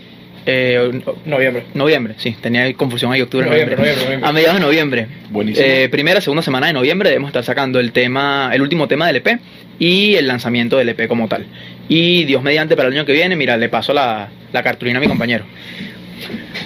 eh, 0.45 1.01
Noviembre. 1.25 1.63
noviembre. 1.73 2.13
Sí, 2.17 2.36
tenía 2.41 2.71
confusión 2.73 3.12
ahí, 3.12 3.21
octubre, 3.21 3.45
Noviembre, 3.47 3.75
noviembre. 3.77 4.04
noviembre. 4.06 4.30
A 4.30 4.34
mediados 4.34 4.56
de 4.60 4.62
noviembre. 4.65 5.08
Buenísimo. 5.30 5.65
Eh, 5.67 5.89
primera, 5.89 6.21
segunda 6.21 6.41
semana 6.41 6.67
de 6.67 6.73
noviembre 6.73 7.10
debemos 7.10 7.30
estar 7.30 7.43
sacando 7.43 7.80
el 7.80 7.91
tema, 7.91 8.49
el 8.54 8.62
último 8.62 8.88
tema 8.88 9.08
del 9.08 9.17
EP 9.17 9.39
y 9.80 10.15
el 10.15 10.27
lanzamiento 10.27 10.77
del 10.77 10.89
EP 10.89 11.08
como 11.08 11.27
tal. 11.27 11.45
Y 11.89 12.23
Dios 12.25 12.41
mediante 12.43 12.75
para 12.75 12.88
el 12.89 12.95
año 12.95 13.06
que 13.06 13.13
viene, 13.13 13.36
mira, 13.36 13.58
le 13.58 13.69
paso 13.69 13.93
la, 13.93 14.30
la 14.54 14.63
cartulina 14.63 14.97
a 14.99 15.01
mi 15.01 15.08
compañero. 15.08 15.45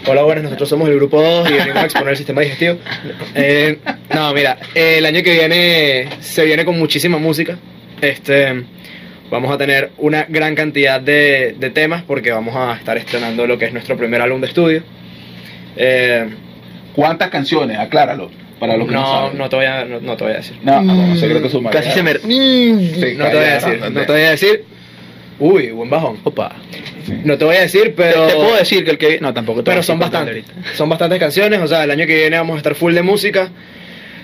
Hola, 0.08 0.22
buenas, 0.24 0.44
nosotros 0.44 0.70
somos 0.70 0.88
el 0.90 0.96
grupo 0.96 1.22
2 1.22 1.50
y 1.50 1.54
venimos 1.54 1.78
a 1.78 1.86
exponer 1.86 2.10
el 2.10 2.18
sistema 2.18 2.42
digestivo. 2.42 2.78
Eh, 3.36 3.80
no, 4.14 4.34
mira, 4.34 4.58
el 4.76 5.06
año 5.06 5.22
que 5.24 5.32
viene 5.34 6.08
se 6.22 6.46
viene 6.46 6.64
con 6.64 6.78
muchísima 6.78 7.18
música. 7.18 7.58
Este, 8.02 8.64
vamos 9.30 9.52
a 9.52 9.58
tener 9.58 9.92
una 9.98 10.26
gran 10.30 10.56
cantidad 10.56 11.02
de, 11.02 11.56
de 11.58 11.70
temas 11.70 12.04
porque 12.04 12.32
vamos 12.32 12.56
a 12.56 12.74
estar 12.76 12.98
estrenando 12.98 13.48
lo 13.48 13.58
que 13.58 13.66
es 13.66 13.74
nuestro 13.74 13.98
primer 13.98 14.22
álbum 14.22 14.42
de 14.42 14.48
estudio. 14.48 14.84
Eh, 15.76 16.30
¿Cuántas 16.94 17.30
canciones? 17.30 17.78
Acláralo, 17.78 18.32
para 18.60 18.78
los 18.78 18.88
que 18.88 18.94
no, 18.94 19.02
no, 19.02 19.08
saben. 19.08 19.38
no 19.38 19.50
te 19.50 19.56
voy 19.58 19.66
a, 19.66 19.86
no, 19.86 20.00
no 20.00 20.16
te 20.16 20.24
voy 20.24 20.34
a 20.34 20.38
decir. 20.38 20.58
No, 20.64 20.82
no, 20.82 21.16
secreto 21.18 21.50
sumario. 21.50 21.80
Casi 21.80 21.92
se 21.92 22.04
me... 22.04 22.14
Sí, 22.16 23.16
No 23.18 23.26
te 23.30 23.36
voy 23.36 23.46
a 23.46 23.54
decir, 23.56 23.80
no 23.92 24.02
te 24.06 24.12
voy 24.12 24.22
a 24.22 24.32
decir. 24.32 24.64
Uy, 25.38 25.72
buen 25.72 25.90
bajón. 25.90 26.20
Opa. 26.24 26.56
No 27.24 27.38
te 27.38 27.46
voy 27.46 27.58
a 27.58 27.62
decir, 27.62 27.94
pero. 27.96 28.26
Te, 28.26 28.34
te 28.34 28.40
puedo 28.40 28.56
decir 28.56 28.86
que 28.86 28.92
el 28.92 28.98
que. 28.98 29.20
No, 29.20 29.34
tampoco 29.34 29.64
te 29.64 29.70
voy 29.70 29.74
a 29.74 29.76
Pero 29.76 29.84
son 29.84 30.00
bastantes. 30.00 30.46
Son 30.76 30.88
bastantes 30.88 31.20
canciones. 31.20 31.60
O 31.60 31.68
sea, 31.68 31.84
el 31.84 31.92
año 31.92 32.08
que 32.08 32.16
viene 32.16 32.38
vamos 32.38 32.56
a 32.56 32.58
estar 32.58 32.74
full 32.74 32.94
de 32.94 33.04
música. 33.04 33.50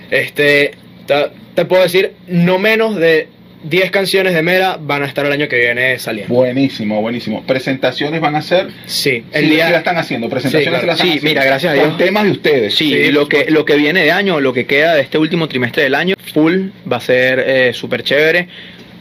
Este. 0.10 0.72
Te, 1.06 1.32
te 1.54 1.66
puedo 1.66 1.84
decir, 1.84 2.14
no 2.28 2.60
menos 2.60 2.96
de 2.96 3.28
10 3.63 3.91
canciones 3.91 4.34
de 4.34 4.41
Mera 4.41 4.78
van 4.80 5.04
a 5.04 5.06
estar 5.06 5.26
el 5.26 5.32
año 5.32 5.47
que 5.47 5.58
viene 5.58 6.00
saliendo. 6.00 6.34
Buenísimo, 6.34 7.02
buenísimo. 7.02 7.43
Presentaciones 7.43 8.19
van 8.19 8.36
a 8.36 8.41
ser. 8.41 8.67
Sí, 8.86 9.24
El 9.32 9.45
el 9.45 9.50
día 9.52 9.69
la 9.69 9.78
están 9.80 9.97
haciendo, 9.97 10.30
presentaciones 10.30 10.82
Sí, 10.82 10.86
se 10.88 10.91
están 10.91 11.08
Sí, 11.08 11.19
mira, 11.24 11.43
gracias 11.43 11.74
a 11.74 11.76
Con 11.78 11.86
Dios. 11.89 11.97
temas 11.97 12.24
de 12.24 12.32
ustedes. 12.32 12.74
Sí, 12.76 12.89
Sí, 12.91 13.12
lo 13.12 13.28
que, 13.28 13.45
lo 13.50 13.65
que 13.65 13.76
viene 13.76 14.04
de 14.04 14.12
año, 14.12 14.39
lo 14.39 14.54
que 14.54 14.65
queda 14.65 14.95
de 14.95 15.02
este 15.02 15.17
último 15.17 15.47
trimestre 15.47 15.84
del 15.84 15.95
año, 15.95 16.15
full, 16.34 16.69
va 16.91 16.97
a 16.97 17.02
ser 17.02 17.43
eh, 17.45 17.74
súper 17.74 18.04
chévere. 18.04 18.47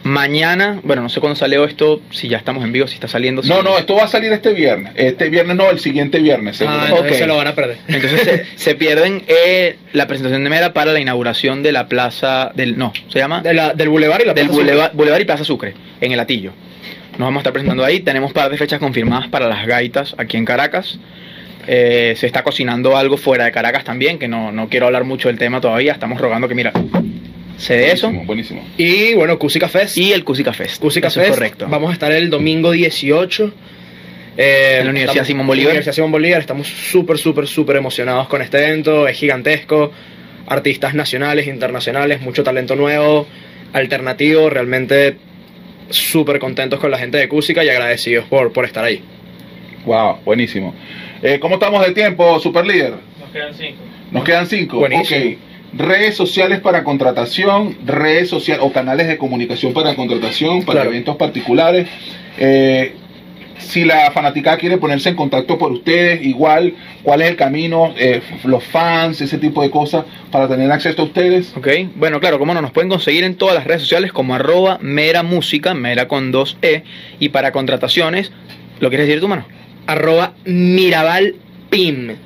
Mañana, 0.03 0.81
bueno, 0.83 1.03
no 1.03 1.09
sé 1.11 1.21
cuándo 1.21 1.37
salió 1.37 1.65
esto, 1.67 2.01
si 2.11 2.29
ya 2.29 2.39
estamos 2.39 2.65
en 2.65 2.73
vivo, 2.73 2.87
si 2.87 2.95
está 2.95 3.07
saliendo. 3.07 3.43
No, 3.43 3.59
si- 3.59 3.63
no, 3.65 3.77
esto 3.79 3.95
va 3.97 4.05
a 4.05 4.09
salir 4.09 4.33
este 4.33 4.55
viernes. 4.55 4.93
Este 4.97 5.29
viernes 5.29 5.57
no, 5.57 5.69
el 5.71 5.79
siguiente 5.79 6.19
viernes. 6.21 6.57
seguro. 6.57 6.79
Ah, 6.81 6.85
entonces 6.89 7.13
Ok. 7.13 7.19
se 7.19 7.27
lo 7.27 7.37
van 7.37 7.47
a 7.49 7.55
perder. 7.55 7.77
Entonces 7.89 8.23
se, 8.23 8.47
se 8.57 8.75
pierden 8.77 9.23
eh, 9.29 9.77
la 9.93 10.07
presentación 10.07 10.43
de 10.43 10.49
Mera 10.49 10.73
para 10.73 10.93
la 10.93 11.01
inauguración 11.01 11.63
de 11.63 11.73
la 11.73 11.87
plaza 11.87 12.51
del. 12.55 12.79
No, 12.79 12.93
se 13.09 13.19
llama. 13.19 13.43
De 13.43 13.53
la- 13.53 13.75
del 13.75 13.91
Boulevard 13.91 14.23
y 14.23 14.25
la 14.25 14.33
del 14.33 14.47
Plaza. 14.47 14.59
Boulevard, 14.61 14.93
Boulevard 14.95 15.21
y 15.21 15.25
Plaza 15.27 15.45
Sucre, 15.45 15.75
en 16.01 16.13
el 16.13 16.21
Atillo. 16.21 16.53
Nos 17.13 17.27
vamos 17.27 17.37
a 17.37 17.41
estar 17.41 17.53
presentando 17.53 17.85
ahí. 17.85 18.01
Tenemos 18.01 18.33
par 18.33 18.51
de 18.51 18.57
fechas 18.57 18.79
confirmadas 18.79 19.29
para 19.29 19.49
las 19.49 19.67
gaitas 19.67 20.15
aquí 20.17 20.39
en 20.39 20.47
Caracas. 20.47 20.99
Eh, 21.67 22.15
se 22.17 22.27
está 22.27 22.43
cocinando 22.43 22.97
algo 22.97 23.19
fuera 23.19 23.45
de 23.45 23.53
Caracas 23.53 23.85
también, 23.85 24.19
que 24.19 24.29
no, 24.29 24.51
no 24.51 24.71
quiero 24.71 24.87
hablar 24.87 25.05
mucho 25.05 25.29
del 25.29 25.37
tema 25.37 25.61
todavía. 25.61 25.93
Estamos 25.93 26.19
rogando 26.19 26.49
que, 26.49 26.55
mira, 26.55 26.73
se 27.61 27.75
dé 27.77 27.93
eso. 27.93 28.11
Buenísimo. 28.11 28.65
Y 28.77 29.15
bueno, 29.15 29.39
Cusica 29.39 29.69
Fest. 29.69 29.97
Y 29.99 30.13
el 30.13 30.25
Cusica 30.25 30.53
Fest. 30.53 30.81
Cusica 30.81 31.09
Eso 31.09 31.21
es 31.21 31.27
Fest. 31.29 31.39
correcto. 31.39 31.67
Vamos 31.69 31.91
a 31.91 31.93
estar 31.93 32.11
el 32.13 32.31
domingo 32.31 32.71
18. 32.73 33.53
eh, 34.37 34.77
En 34.79 34.85
la 34.87 34.91
Universidad 34.91 35.23
estamos- 35.23 35.27
Simón 35.27 35.47
Bolívar. 35.47 35.71
Universidad 35.73 35.95
Simón 35.95 36.13
Bolívar. 36.13 36.41
Estamos 36.41 36.67
súper, 36.69 37.19
súper, 37.19 37.47
súper 37.47 37.77
emocionados 37.77 38.29
con 38.29 38.41
este 38.43 38.59
evento. 38.59 39.07
Es 39.07 39.19
gigantesco. 39.19 39.93
Artistas 40.47 40.95
nacionales, 40.95 41.47
internacionales, 41.47 42.21
mucho 42.23 42.43
talento 42.43 42.75
nuevo, 42.77 43.27
alternativo. 43.73 44.49
Realmente 44.51 45.17
súper 45.91 46.39
contentos 46.39 46.81
con 46.81 46.91
la 46.91 46.99
gente 46.99 47.19
de 47.19 47.29
Cusica 47.29 47.63
y 47.65 47.69
agradecidos 47.69 48.25
por, 48.27 48.53
por 48.53 48.65
estar 48.65 48.85
ahí. 48.85 49.03
Wow, 49.85 50.19
buenísimo. 50.25 50.75
Eh, 51.23 51.39
¿Cómo 51.41 51.55
estamos 51.57 51.85
de 51.87 51.93
tiempo, 51.93 52.39
Super 52.41 52.65
Líder? 52.67 52.95
Nos 53.21 53.31
quedan 53.31 53.55
cinco. 53.55 53.83
Nos 54.11 54.25
quedan 54.25 54.47
cinco. 54.47 54.79
Buenísimo. 54.79 55.21
Ok. 55.33 55.50
Redes 55.73 56.17
sociales 56.17 56.61
para 56.61 56.83
contratación, 56.83 57.77
redes 57.87 58.29
sociales 58.29 58.63
o 58.65 58.73
canales 58.73 59.07
de 59.07 59.17
comunicación 59.19 59.73
para 59.73 59.95
contratación, 59.95 60.65
para 60.65 60.81
Claro. 60.81 60.91
eventos 60.91 61.17
particulares. 61.17 61.89
Eh, 62.39 62.95
si 63.59 63.85
la 63.85 64.11
fanaticada 64.11 64.57
quiere 64.57 64.79
ponerse 64.79 65.11
en 65.11 65.17
contacto 65.17 65.59
por 65.59 65.71
ustedes, 65.71 66.25
igual, 66.25 66.75
¿cuál 67.03 67.23
es 67.23 67.29
el 67.29 67.37
camino? 67.37 67.95
Eh, 67.99 68.21
los 68.45 68.65
fans, 68.65 69.21
ese 69.21 69.39
tipo 69.39 69.63
de 69.63 69.71
cosas, 69.71 70.05
para 70.33 70.49
tener 70.49 70.73
acceso 70.73 71.03
a 71.03 71.05
ustedes. 71.05 71.53
Ok, 71.57 71.69
bueno, 71.95 72.19
claro, 72.21 72.39
como 72.39 72.53
no, 72.55 72.63
nos 72.63 72.73
pueden 72.73 72.89
conseguir 72.89 73.23
en 73.23 73.37
todas 73.37 73.55
las 73.55 73.65
redes 73.65 73.83
sociales 73.83 74.13
como 74.13 74.35
arroba 74.35 74.79
mera 74.81 75.23
música, 75.23 75.75
mera 75.75 76.09
con 76.09 76.33
dos 76.33 76.57
E, 76.63 76.83
y 77.21 77.29
para 77.29 77.53
contrataciones, 77.53 78.33
¿lo 78.81 78.89
quieres 78.89 79.07
decir 79.07 79.21
tú, 79.21 79.29
mano? 79.29 79.45
Arroba 79.87 80.33
Mirabal 80.47 81.37
Pim. 81.69 82.17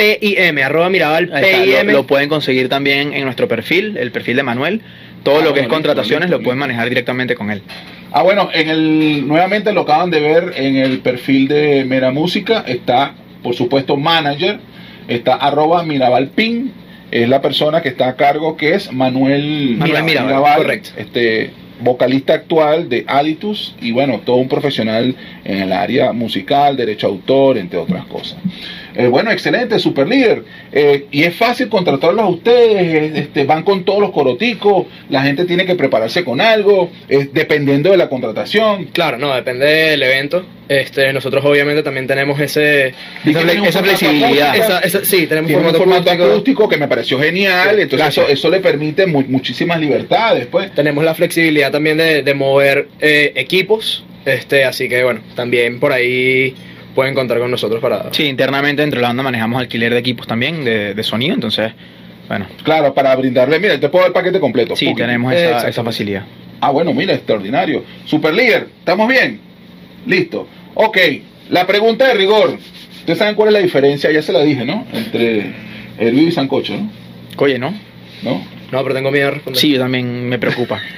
P-I-M. 0.00 0.62
Arroba 0.62 0.88
Mirabal 0.88 1.24
está, 1.24 1.40
lo, 1.40 1.42
P-I-M. 1.64 1.92
lo 1.92 2.06
pueden 2.06 2.28
conseguir 2.28 2.68
también 2.68 3.12
en 3.12 3.24
nuestro 3.24 3.48
perfil, 3.48 3.96
el 3.98 4.10
perfil 4.10 4.36
de 4.36 4.42
Manuel. 4.42 4.80
Todo 5.22 5.40
Ah, 5.40 5.44
lo 5.44 5.52
que 5.52 5.60
es 5.60 5.68
contrataciones 5.68 6.30
listo, 6.30 6.38
lo 6.38 6.42
pueden 6.44 6.58
manejar 6.58 6.88
directamente 6.88 7.34
con 7.34 7.50
él. 7.50 7.62
Ah, 8.10 8.22
bueno, 8.22 8.48
en 8.54 8.70
el 8.70 9.28
nuevamente 9.28 9.72
lo 9.72 9.82
acaban 9.82 10.10
de 10.10 10.20
ver 10.20 10.54
en 10.56 10.76
el 10.76 11.00
perfil 11.00 11.46
de 11.48 11.84
Mera 11.84 12.10
Música, 12.10 12.64
está, 12.66 13.14
por 13.42 13.54
supuesto, 13.54 13.96
manager, 13.98 14.58
está 15.08 15.34
arroba 15.34 15.82
Mirabalpin, 15.82 16.72
es 17.10 17.28
la 17.28 17.42
persona 17.42 17.82
que 17.82 17.90
está 17.90 18.08
a 18.08 18.16
cargo, 18.16 18.56
que 18.56 18.74
es 18.74 18.90
Manuel, 18.92 19.76
Manuel 19.76 20.04
Mirabal, 20.04 20.56
correcto. 20.62 20.90
este 20.96 21.50
vocalista 21.82 22.34
actual 22.34 22.88
de 22.88 23.04
Aditus 23.06 23.74
y 23.80 23.92
bueno, 23.92 24.20
todo 24.24 24.36
un 24.36 24.48
profesional 24.48 25.14
en 25.44 25.58
el 25.62 25.72
área 25.72 26.12
musical, 26.12 26.76
derecho 26.76 27.06
a 27.06 27.10
autor, 27.10 27.58
entre 27.58 27.78
otras 27.78 28.04
cosas. 28.06 28.38
Eh, 28.94 29.06
bueno, 29.06 29.30
excelente, 29.30 29.78
super 29.78 30.06
líder. 30.08 30.44
Eh, 30.72 31.06
y 31.10 31.24
es 31.24 31.34
fácil 31.36 31.68
contratarlos 31.68 32.24
a 32.24 32.28
ustedes, 32.28 33.16
este, 33.16 33.44
van 33.44 33.62
con 33.62 33.84
todos 33.84 34.00
los 34.00 34.10
coroticos, 34.10 34.86
la 35.08 35.22
gente 35.22 35.44
tiene 35.44 35.64
que 35.66 35.74
prepararse 35.74 36.24
con 36.24 36.40
algo, 36.40 36.90
eh, 37.08 37.28
dependiendo 37.32 37.90
de 37.90 37.96
la 37.96 38.08
contratación. 38.08 38.86
Claro, 38.86 39.18
no, 39.18 39.34
depende 39.34 39.66
del 39.66 40.02
evento. 40.02 40.44
Este, 40.68 41.12
nosotros 41.12 41.44
obviamente 41.44 41.82
también 41.82 42.06
tenemos 42.06 42.38
ese... 42.40 42.94
Esa, 43.24 43.82
flexibilidad. 43.82 44.54
esa- 44.56 44.78
esa- 44.80 45.04
sí, 45.04 45.26
tenemos 45.26 45.50
un 45.50 45.56
formato 45.56 45.78
formato 45.78 46.10
acústico. 46.10 46.30
acústico 46.32 46.68
que 46.68 46.76
me 46.76 46.86
pareció 46.86 47.18
genial, 47.18 47.74
Sí, 47.76 47.82
entonces 47.82 48.08
eso, 48.08 48.28
eso 48.28 48.50
le 48.50 48.60
permite 48.60 49.06
mu- 49.06 49.24
muchísimas 49.26 49.80
libertades, 49.80 50.46
pues. 50.46 50.72
Tenemos 50.72 51.02
la 51.04 51.14
flexibilidad 51.14 51.72
también 51.72 51.96
de, 51.98 52.22
de 52.22 52.34
mover 52.34 52.86
eh, 53.00 53.32
equipos. 53.34 54.04
Este, 54.24 54.64
así 54.64 54.88
que 54.88 55.02
bueno, 55.02 55.20
también 55.34 55.80
por 55.80 55.92
ahí 55.92 56.54
pueden 56.94 57.14
contar 57.14 57.38
con 57.38 57.50
nosotros 57.50 57.80
para... 57.80 58.12
Sí, 58.12 58.24
internamente 58.24 58.82
dentro 58.82 58.98
de 58.98 59.02
la 59.02 59.08
banda 59.08 59.22
manejamos 59.22 59.60
alquiler 59.60 59.92
de 59.92 59.98
equipos 59.98 60.26
también, 60.26 60.64
de, 60.64 60.94
de 60.94 61.02
sonido, 61.02 61.34
entonces, 61.34 61.72
bueno, 62.28 62.46
Claro, 62.62 62.92
para 62.94 63.14
brindarle, 63.16 63.58
mira, 63.58 63.78
te 63.78 63.88
puedo 63.88 64.02
dar 64.04 64.10
el 64.10 64.14
paquete 64.14 64.40
completo. 64.40 64.76
sí, 64.76 64.94
tenemos 64.94 65.32
esa, 65.32 65.68
esa 65.68 65.84
facilidad. 65.84 66.24
Ah, 66.60 66.70
bueno, 66.70 66.92
mira, 66.92 67.14
extraordinario. 67.14 67.84
Super 68.04 68.34
líder, 68.34 68.68
¿estamos 68.80 69.08
bien? 69.08 69.40
Listo. 70.06 70.46
Ok, 70.74 70.98
la 71.48 71.66
pregunta 71.66 72.06
de 72.06 72.14
rigor. 72.14 72.58
Ustedes 72.98 73.18
saben 73.18 73.34
cuál 73.34 73.48
es 73.48 73.52
la 73.54 73.60
diferencia, 73.60 74.10
ya 74.12 74.20
se 74.22 74.32
la 74.32 74.42
dije, 74.42 74.64
¿no? 74.64 74.86
Entre 74.92 75.52
hervido 75.98 76.28
y 76.28 76.32
sancocho, 76.32 76.74
¿no? 76.76 76.90
Oye, 77.38 77.58
¿no? 77.58 77.72
¿No? 78.22 78.44
No, 78.70 78.82
pero 78.82 78.94
tengo 78.94 79.10
miedo. 79.10 79.32
Sí, 79.54 79.70
yo 79.72 79.78
también 79.80 80.28
me 80.28 80.38
preocupa. 80.38 80.80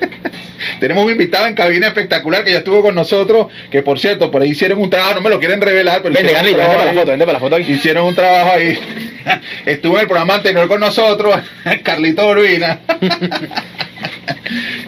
Tenemos 0.80 1.04
un 1.04 1.10
invitado 1.12 1.46
en 1.46 1.54
cabina 1.54 1.86
espectacular 1.88 2.44
que 2.44 2.52
ya 2.52 2.58
estuvo 2.58 2.82
con 2.82 2.94
nosotros, 2.94 3.46
que 3.70 3.82
por 3.82 3.98
cierto, 3.98 4.30
por 4.30 4.42
ahí 4.42 4.50
hicieron 4.50 4.80
un 4.80 4.90
trabajo, 4.90 5.14
no 5.16 5.20
me 5.22 5.30
lo 5.30 5.38
quieren 5.38 5.60
revelar, 5.60 6.02
pero 6.02 6.14
trabajo 6.14 6.72
para 6.72 6.84
la 6.84 6.90
ahí. 6.90 6.96
foto, 6.96 7.10
vente 7.10 7.24
para 7.26 7.32
la 7.38 7.40
foto 7.40 7.56
aquí. 7.56 7.72
Hicieron 7.72 8.06
un 8.06 8.14
trabajo 8.14 8.52
ahí. 8.52 8.78
Estuvo 9.66 9.94
en 9.96 10.00
el 10.02 10.06
programa 10.08 10.34
anterior 10.36 10.66
con 10.68 10.80
nosotros, 10.80 11.36
Carlito 11.82 12.28
Urbina. 12.28 12.80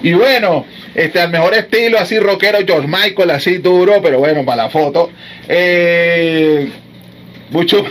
y 0.03 0.13
bueno, 0.13 0.67
este 0.95 1.21
al 1.21 1.31
mejor 1.31 1.55
estilo, 1.55 1.99
así 1.99 2.19
rockero, 2.19 2.59
George 2.67 2.89
Michael, 2.89 3.31
así 3.31 3.59
duro, 3.59 4.01
pero 4.03 4.19
bueno, 4.19 4.45
para 4.45 4.65
la 4.65 4.71
foto. 4.71 5.11
Eh, 5.49 6.69
mucho. 7.51 7.85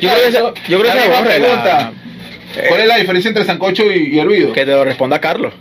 Yo 0.00 0.10
creo 0.10 0.22
que 0.22 0.28
esa- 0.28 0.40
yo 0.68 0.80
creo 0.80 0.82
que 0.82 0.86
La 0.88 0.94
esa 0.94 1.00
misma 1.04 1.18
borra 1.20 1.28
la- 1.30 1.34
pregunta. 1.44 1.92
¿Cuál 2.68 2.80
es 2.82 2.86
la 2.86 2.96
diferencia 2.98 3.28
entre 3.28 3.44
sancocho 3.44 3.90
y, 3.90 4.14
y 4.14 4.18
hervido? 4.18 4.52
Que 4.52 4.64
te 4.66 4.72
lo 4.72 4.84
responda 4.84 5.18
Carlos. 5.20 5.54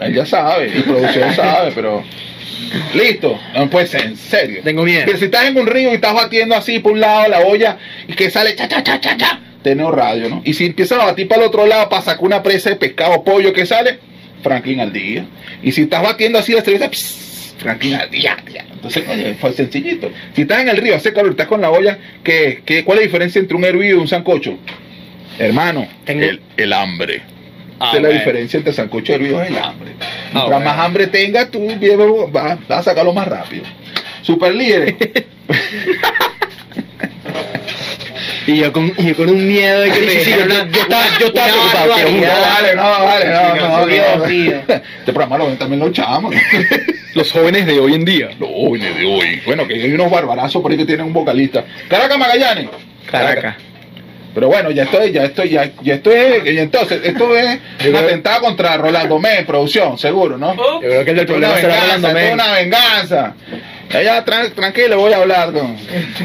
Él 0.00 0.14
ya 0.14 0.26
sabe, 0.26 0.72
y 0.76 0.80
producción 0.82 1.34
sabe, 1.34 1.72
pero. 1.74 2.04
Listo, 2.94 3.38
no 3.54 3.68
puede 3.70 3.86
ser, 3.86 4.02
en 4.06 4.16
serio. 4.16 4.60
Tengo 4.62 4.82
miedo. 4.84 5.06
Que 5.06 5.16
si 5.16 5.24
estás 5.26 5.46
en 5.46 5.56
un 5.58 5.66
río 5.66 5.90
y 5.90 5.94
estás 5.94 6.12
batiendo 6.14 6.54
así 6.54 6.78
por 6.80 6.92
un 6.92 7.00
lado 7.00 7.28
la 7.28 7.40
olla 7.40 7.78
y 8.06 8.12
que 8.12 8.30
sale 8.30 8.54
cha 8.56 8.68
cha 8.68 8.82
cha 8.82 9.00
cha 9.00 9.16
cha, 9.16 9.40
teneo 9.62 9.90
radio, 9.90 10.28
¿no? 10.28 10.42
Y 10.44 10.52
si 10.54 10.66
empiezas 10.66 10.98
a 11.00 11.06
batir 11.06 11.28
para 11.28 11.42
el 11.42 11.48
otro 11.48 11.66
lado 11.66 11.88
para 11.88 12.02
sacar 12.02 12.24
una 12.24 12.42
presa 12.42 12.70
de 12.70 12.76
pescado 12.76 13.14
o 13.14 13.24
pollo 13.24 13.52
que 13.52 13.64
sale, 13.64 13.98
Franklin 14.42 14.80
al 14.80 14.92
día. 14.92 15.24
Y 15.62 15.72
si 15.72 15.82
estás 15.82 16.02
batiendo 16.02 16.38
así 16.38 16.52
la 16.52 16.60
cerveza, 16.62 16.90
pss, 16.90 17.54
Franklin 17.58 17.94
al 17.94 18.10
día. 18.10 18.36
ya. 18.52 18.64
Entonces, 18.72 19.02
oye, 19.08 19.34
fue 19.40 19.52
sencillito. 19.54 20.10
Si 20.34 20.42
estás 20.42 20.60
en 20.60 20.68
el 20.68 20.76
río, 20.76 20.94
hace 20.94 21.12
calor, 21.12 21.30
estás 21.32 21.46
con 21.48 21.60
la 21.60 21.70
olla, 21.70 21.98
¿qué, 22.22 22.62
qué, 22.64 22.84
cuál 22.84 22.98
es 22.98 23.04
la 23.04 23.06
diferencia 23.06 23.40
entre 23.40 23.56
un 23.56 23.64
hervido 23.64 23.96
y 23.96 24.00
un 24.00 24.08
sancocho? 24.08 24.58
Hermano, 25.38 25.88
Tengo- 26.04 26.22
el, 26.24 26.40
el 26.56 26.72
hambre. 26.72 27.22
Ah, 27.80 27.88
Esa 27.88 27.96
es 27.96 28.02
la 28.02 28.08
bueno. 28.08 28.18
diferencia 28.20 28.56
entre 28.58 28.72
sancocho 28.72 29.12
y 29.12 29.14
hervido 29.14 29.42
es 29.42 29.50
el 29.50 29.58
hambre. 29.58 29.90
Ah, 30.00 30.04
Mientras 30.32 30.44
bueno. 30.48 30.64
más 30.64 30.78
hambre 30.78 31.06
tengas, 31.06 31.50
tú 31.50 31.66
vas, 32.32 32.58
vas 32.68 32.78
a 32.80 32.82
sacarlo 32.82 33.12
más 33.12 33.28
rápido. 33.28 33.64
Super 34.22 34.54
líder. 34.54 34.96
Y 38.46 38.56
yo 38.56 38.72
con, 38.72 38.90
y 38.96 39.04
yo 39.08 39.14
con 39.14 39.28
un 39.28 39.46
miedo 39.46 39.80
de 39.80 39.90
que 39.90 39.94
Sí, 39.96 40.06
me 40.06 40.24
sí, 40.24 40.30
yo- 40.30 40.46
yo 40.46 40.80
estaba- 40.80 41.18
yo 41.20 41.26
estaba 41.26 41.48
preocupado. 41.48 41.86
No 41.88 41.94
vale, 41.94 42.74
no 42.74 42.82
vale, 42.82 43.24
no, 43.26 43.54
no, 43.54 43.86
no, 43.86 43.86
no. 43.86 44.24
Este 44.24 45.12
programa 45.12 45.36
lo 45.38 45.46
ven 45.48 45.58
también 45.58 45.80
los 45.80 45.92
chamos. 45.92 46.34
Los 47.14 47.32
jóvenes 47.32 47.66
de 47.66 47.78
hoy 47.80 47.94
en 47.94 48.04
día. 48.04 48.28
Los 48.38 48.48
jóvenes 48.48 48.96
de 48.96 49.04
hoy. 49.04 49.42
Bueno, 49.44 49.66
que 49.66 49.74
hay 49.74 49.92
unos 49.92 50.10
barbarazos 50.10 50.62
por 50.62 50.70
ahí 50.70 50.76
que 50.78 50.84
tienen 50.86 51.06
un 51.06 51.12
vocalista. 51.12 51.64
Caracas 51.88 52.16
Magallanes. 52.18 52.68
Caracas. 53.10 53.56
Pero 54.38 54.46
bueno, 54.52 54.70
ya 54.70 54.84
estoy, 54.84 55.10
ya 55.10 55.24
estoy, 55.24 55.48
ya, 55.48 55.68
ya 55.82 55.94
estoy. 55.94 56.14
Y 56.44 56.58
entonces, 56.58 57.00
esto 57.02 57.36
es 57.36 57.58
un 57.88 57.96
atentado 57.96 58.40
contra 58.42 58.76
Rolando 58.76 59.18
Mé, 59.18 59.42
producción, 59.44 59.98
seguro, 59.98 60.38
¿no? 60.38 60.54
Yo 60.54 60.78
creo 60.78 61.04
que 61.04 61.10
el 61.10 61.16
del 61.16 61.24
es 61.24 61.26
problema 61.26 61.60
Rolando 61.60 62.08
es 62.08 62.14
Men. 62.14 62.34
una 62.34 62.52
venganza. 62.52 63.34
Tran- 63.90 64.52
tranquilo, 64.54 64.98
voy 64.98 65.12
a 65.12 65.16
hablar 65.16 65.52
con, 65.52 65.76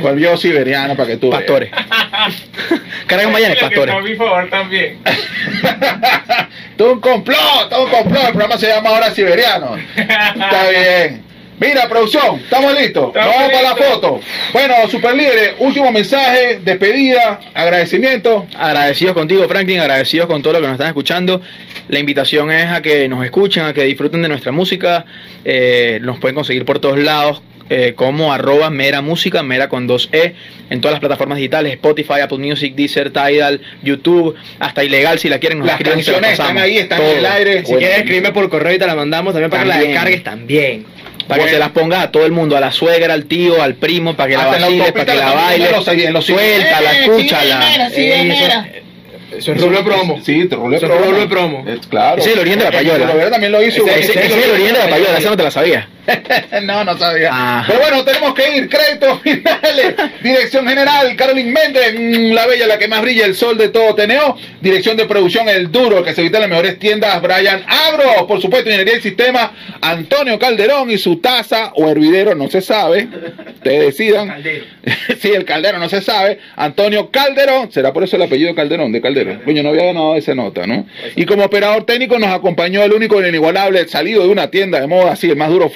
con 0.04 0.24
el 0.24 0.38
siberiano 0.38 0.96
para 0.96 1.08
que 1.08 1.18
tú. 1.18 1.32
Pastores. 1.32 1.72
Caracas 3.08 3.32
Mayanes, 3.32 3.58
pastores. 3.58 3.96
a 3.96 4.00
mi 4.00 4.16
favor 4.16 4.48
también. 4.52 5.00
todo 6.78 6.94
un 6.94 7.00
complot, 7.00 7.70
todo 7.72 7.86
un 7.86 7.90
complot. 7.90 8.26
El 8.26 8.32
programa 8.34 8.58
se 8.60 8.68
llama 8.68 8.92
ahora 8.92 9.10
Siberiano. 9.10 9.76
Está 9.96 10.70
bien. 10.70 11.33
Mira, 11.60 11.88
producción, 11.88 12.40
¿estamos 12.40 12.74
listos? 12.74 13.08
Estamos 13.08 13.36
Vamos 13.36 13.52
para 13.52 13.70
la 13.70 13.76
foto. 13.76 14.20
Bueno, 14.52 14.74
super 14.90 15.16
líderes, 15.16 15.54
último 15.60 15.92
mensaje, 15.92 16.60
despedida, 16.64 17.40
agradecimiento. 17.54 18.48
Agradecidos 18.56 19.14
contigo, 19.14 19.48
Franklin, 19.48 19.80
agradecidos 19.80 20.28
con 20.28 20.42
todo 20.42 20.54
lo 20.54 20.60
que 20.60 20.66
nos 20.66 20.74
están 20.74 20.88
escuchando. 20.88 21.42
La 21.90 22.00
invitación 22.00 22.52
es 22.52 22.66
a 22.66 22.82
que 22.82 23.08
nos 23.08 23.24
escuchen, 23.24 23.64
a 23.64 23.74
que 23.74 23.84
disfruten 23.84 24.22
de 24.22 24.30
nuestra 24.30 24.52
música. 24.52 25.06
Eh, 25.46 26.00
nos 26.02 26.20
pueden 26.20 26.36
conseguir 26.36 26.66
por 26.66 26.80
todos 26.80 26.98
lados 26.98 27.42
eh, 27.70 27.94
como 27.96 28.34
arroba 28.34 28.70
mera 28.70 29.02
música, 29.02 29.42
mera 29.42 29.70
con 29.70 29.88
2E, 29.88 30.34
en 30.70 30.82
todas 30.82 30.94
las 30.94 31.00
plataformas 31.00 31.38
digitales, 31.38 31.74
Spotify, 31.74 32.20
Apple 32.22 32.40
Music, 32.40 32.76
Deezer, 32.76 33.12
Tidal, 33.12 33.62
YouTube, 33.82 34.36
hasta 34.60 34.84
ilegal 34.84 35.18
si 35.18 35.30
la 35.30 35.40
quieren 35.40 35.60
nos 35.60 35.68
Las 35.68 35.80
escriben 35.80 36.00
y 36.00 36.04
se 36.04 36.12
las 36.12 36.22
canciones 36.22 36.40
están 36.40 36.58
ahí, 36.58 36.78
están 36.78 37.00
Todo. 37.00 37.12
en 37.12 37.18
el 37.20 37.26
aire. 37.26 37.66
Si 37.66 37.74
quieres, 37.74 37.98
escríbeme 38.00 38.32
por 38.32 38.50
correo 38.50 38.76
y 38.76 38.80
te 38.80 38.86
la 38.86 38.96
mandamos 38.96 39.34
también 39.34 39.50
para 39.50 39.64
que 39.64 39.70
la 39.70 39.78
descargues 39.78 40.24
también. 40.24 40.86
Para 41.28 41.36
que 41.40 41.42
Bueno. 41.44 41.56
se 41.56 41.60
las 41.60 41.70
pongas 41.70 42.04
a 42.04 42.12
todo 42.12 42.26
el 42.26 42.32
mundo, 42.32 42.58
a 42.58 42.60
la 42.60 42.72
suegra, 42.72 43.14
al 43.14 43.26
tío, 43.26 43.62
al 43.62 43.76
primo, 43.76 44.16
para 44.16 44.30
que 44.30 44.36
la 44.38 44.44
Hasta 44.44 44.60
la 44.60 44.66
vacile, 44.68 44.92
para 44.92 45.06
que 45.06 45.14
la 45.16 45.26
la 45.30 45.34
baile, 45.36 45.72
los- 45.72 45.88
en 45.88 46.14
los- 46.14 46.26
suéltala, 46.26 46.94
Eh, 46.94 47.02
escúchala. 47.04 47.90
sí, 47.90 48.06
eso, 48.12 48.64
eso 49.38 49.52
es 49.54 49.62
rolo 49.62 49.78
de 49.80 49.84
promo. 49.84 50.20
Sí, 50.24 50.46
te 50.48 50.56
Eso 50.56 50.74
es 50.74 50.80
promo. 50.82 51.00
rolo 51.06 51.20
de 51.20 51.28
promo. 51.28 51.66
Es 51.68 51.88
claro. 51.88 52.18
Ese 52.20 52.30
es 52.30 52.36
el 52.36 52.42
origen 52.42 52.60
de 52.60 52.66
la 52.66 52.72
Porque 52.72 52.86
payola. 52.90 53.06
Lovera 53.08 53.32
también 53.32 53.52
lo 53.52 53.64
hizo. 53.64 53.86
Ese- 53.88 54.00
Ese, 54.00 54.12
ese 54.26 54.38
es 54.40 54.46
el 54.46 54.52
origen 54.52 54.74
de 54.74 54.80
la 54.80 54.88
payola, 54.90 55.18
esa 55.18 55.30
no 55.30 55.38
te 55.38 55.44
la 55.44 55.52
sabía. 55.52 55.88
no, 56.64 56.84
no 56.84 56.98
sabía. 56.98 57.30
Ajá. 57.30 57.66
Pero 57.68 57.80
bueno, 57.80 58.04
tenemos 58.04 58.34
que 58.34 58.58
ir. 58.58 58.70
Créditos 58.70 59.22
finales. 59.24 59.96
Dirección 60.22 60.68
general, 60.68 61.16
Carolyn 61.16 61.52
Méndez, 61.52 61.94
mm, 61.98 62.34
la 62.34 62.48
bella, 62.48 62.68
la 62.68 62.78
que 62.78 62.88
más 62.88 63.02
brilla, 63.02 63.26
el 63.26 63.36
sol 63.36 63.58
de 63.58 63.70
todo 63.70 63.96
Teneo. 63.96 64.38
Dirección 64.62 64.98
de 64.98 65.06
producción, 65.06 65.48
el 65.50 65.72
duro, 65.72 66.04
que 66.04 66.14
se 66.14 66.22
evita 66.22 66.38
en 66.38 66.42
las 66.42 66.50
mejores 66.50 66.80
tiendas, 66.80 67.22
Brian 67.22 67.64
Agro. 67.68 68.28
Por 68.28 68.42
supuesto, 68.42 68.70
ingeniería 68.70 68.94
del 68.94 69.04
sistema, 69.04 69.54
Antonio 69.82 70.38
Calderón 70.40 70.92
y 70.92 70.98
su 70.98 71.18
taza 71.18 71.72
o 71.76 71.88
hervidero, 71.88 72.36
no 72.36 72.50
se 72.50 72.62
sabe. 72.62 73.08
Ustedes 73.56 73.86
decidan. 73.86 74.28
Caldero. 74.28 74.66
sí, 75.20 75.30
el 75.30 75.46
Caldero 75.46 75.80
no 75.80 75.90
se 75.90 76.02
sabe. 76.02 76.40
Antonio 76.56 77.10
Calderón, 77.12 77.72
será 77.72 77.94
por 77.94 78.04
eso 78.04 78.16
el 78.16 78.24
apellido 78.24 78.54
Calderón, 78.56 78.92
de 78.92 79.02
Calderón. 79.02 79.42
Coño, 79.46 79.64
no 79.64 79.70
había 79.70 79.86
ganado 79.86 80.16
esa 80.16 80.36
nota, 80.36 80.68
¿no? 80.68 80.86
Y 81.16 81.26
como 81.26 81.46
operador 81.46 81.86
técnico 81.86 82.20
nos 82.20 82.30
acompañó 82.30 82.84
el 82.84 82.94
único 82.94 83.20
y 83.20 83.24
el 83.24 83.30
inigualable, 83.30 83.80
el 83.80 83.90
salido 83.90 84.24
de 84.24 84.30
una 84.30 84.50
tienda 84.50 84.80
de 84.80 84.88
moda, 84.88 85.14
así, 85.14 85.30
el 85.30 85.38
más 85.38 85.50
duro 85.50 85.70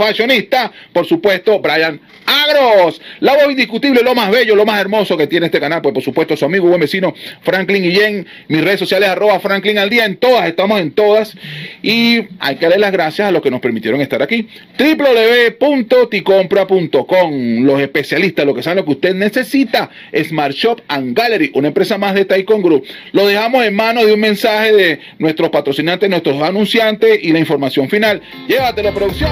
por 0.94 1.06
supuesto, 1.06 1.60
Brian 1.60 2.00
Agros. 2.26 3.02
La 3.20 3.36
voz 3.36 3.50
indiscutible, 3.50 4.02
lo 4.02 4.14
más 4.14 4.32
bello, 4.32 4.56
lo 4.56 4.66
más 4.66 4.80
hermoso 4.80 5.16
que 5.16 5.28
tiene 5.28 5.46
este 5.46 5.60
canal, 5.60 5.82
pues 5.82 5.94
por 5.94 6.04
supuesto 6.04 6.36
su 6.36 6.46
amigo, 6.46 6.68
buen 6.68 6.82
vecino 6.82 7.14
Franklin 7.42 7.84
Guillén, 7.84 8.28
mis 8.48 8.64
redes 8.64 8.80
sociales 8.80 9.10
arroba 9.10 9.40
Franklin 9.40 9.78
al 9.78 9.90
día, 9.90 10.06
en 10.06 10.18
todas, 10.18 10.48
estamos 10.48 10.82
en 10.82 10.92
todas. 10.92 11.36
Y 11.82 12.26
hay 12.40 12.56
que 12.58 12.66
darle 12.66 12.80
las 12.80 12.92
gracias 12.92 13.30
a 13.30 13.32
los 13.32 13.42
que 13.42 13.52
nos 13.52 13.62
permitieron 13.62 14.02
estar 14.02 14.22
aquí. 14.22 14.50
www.ticompra.com, 14.78 17.64
los 17.64 17.80
especialistas, 17.80 18.46
lo 18.46 18.54
que 18.54 18.64
saben 18.64 18.78
lo 18.78 18.86
que 18.86 18.92
usted 18.92 19.16
necesita, 19.16 19.90
Smart 20.24 20.54
Shop 20.54 20.82
and 20.88 21.18
Gallery, 21.18 21.52
una 21.54 21.70
empresa 21.70 21.98
más 21.98 22.14
de 22.14 22.26
Taikon 22.26 22.62
Group. 22.62 22.86
Lo 23.14 23.26
dejamos 23.28 23.64
en 23.64 23.76
manos 23.76 24.06
de 24.06 24.14
un 24.14 24.20
mensaje 24.20 24.74
de 24.74 25.00
nuestros 25.20 25.50
patrocinantes, 25.50 26.10
nuestros 26.10 26.42
anunciantes 26.42 27.20
y 27.22 27.32
la 27.32 27.40
información 27.40 27.90
final. 27.90 28.22
Llévatelo, 28.48 28.94
producción. 28.94 29.32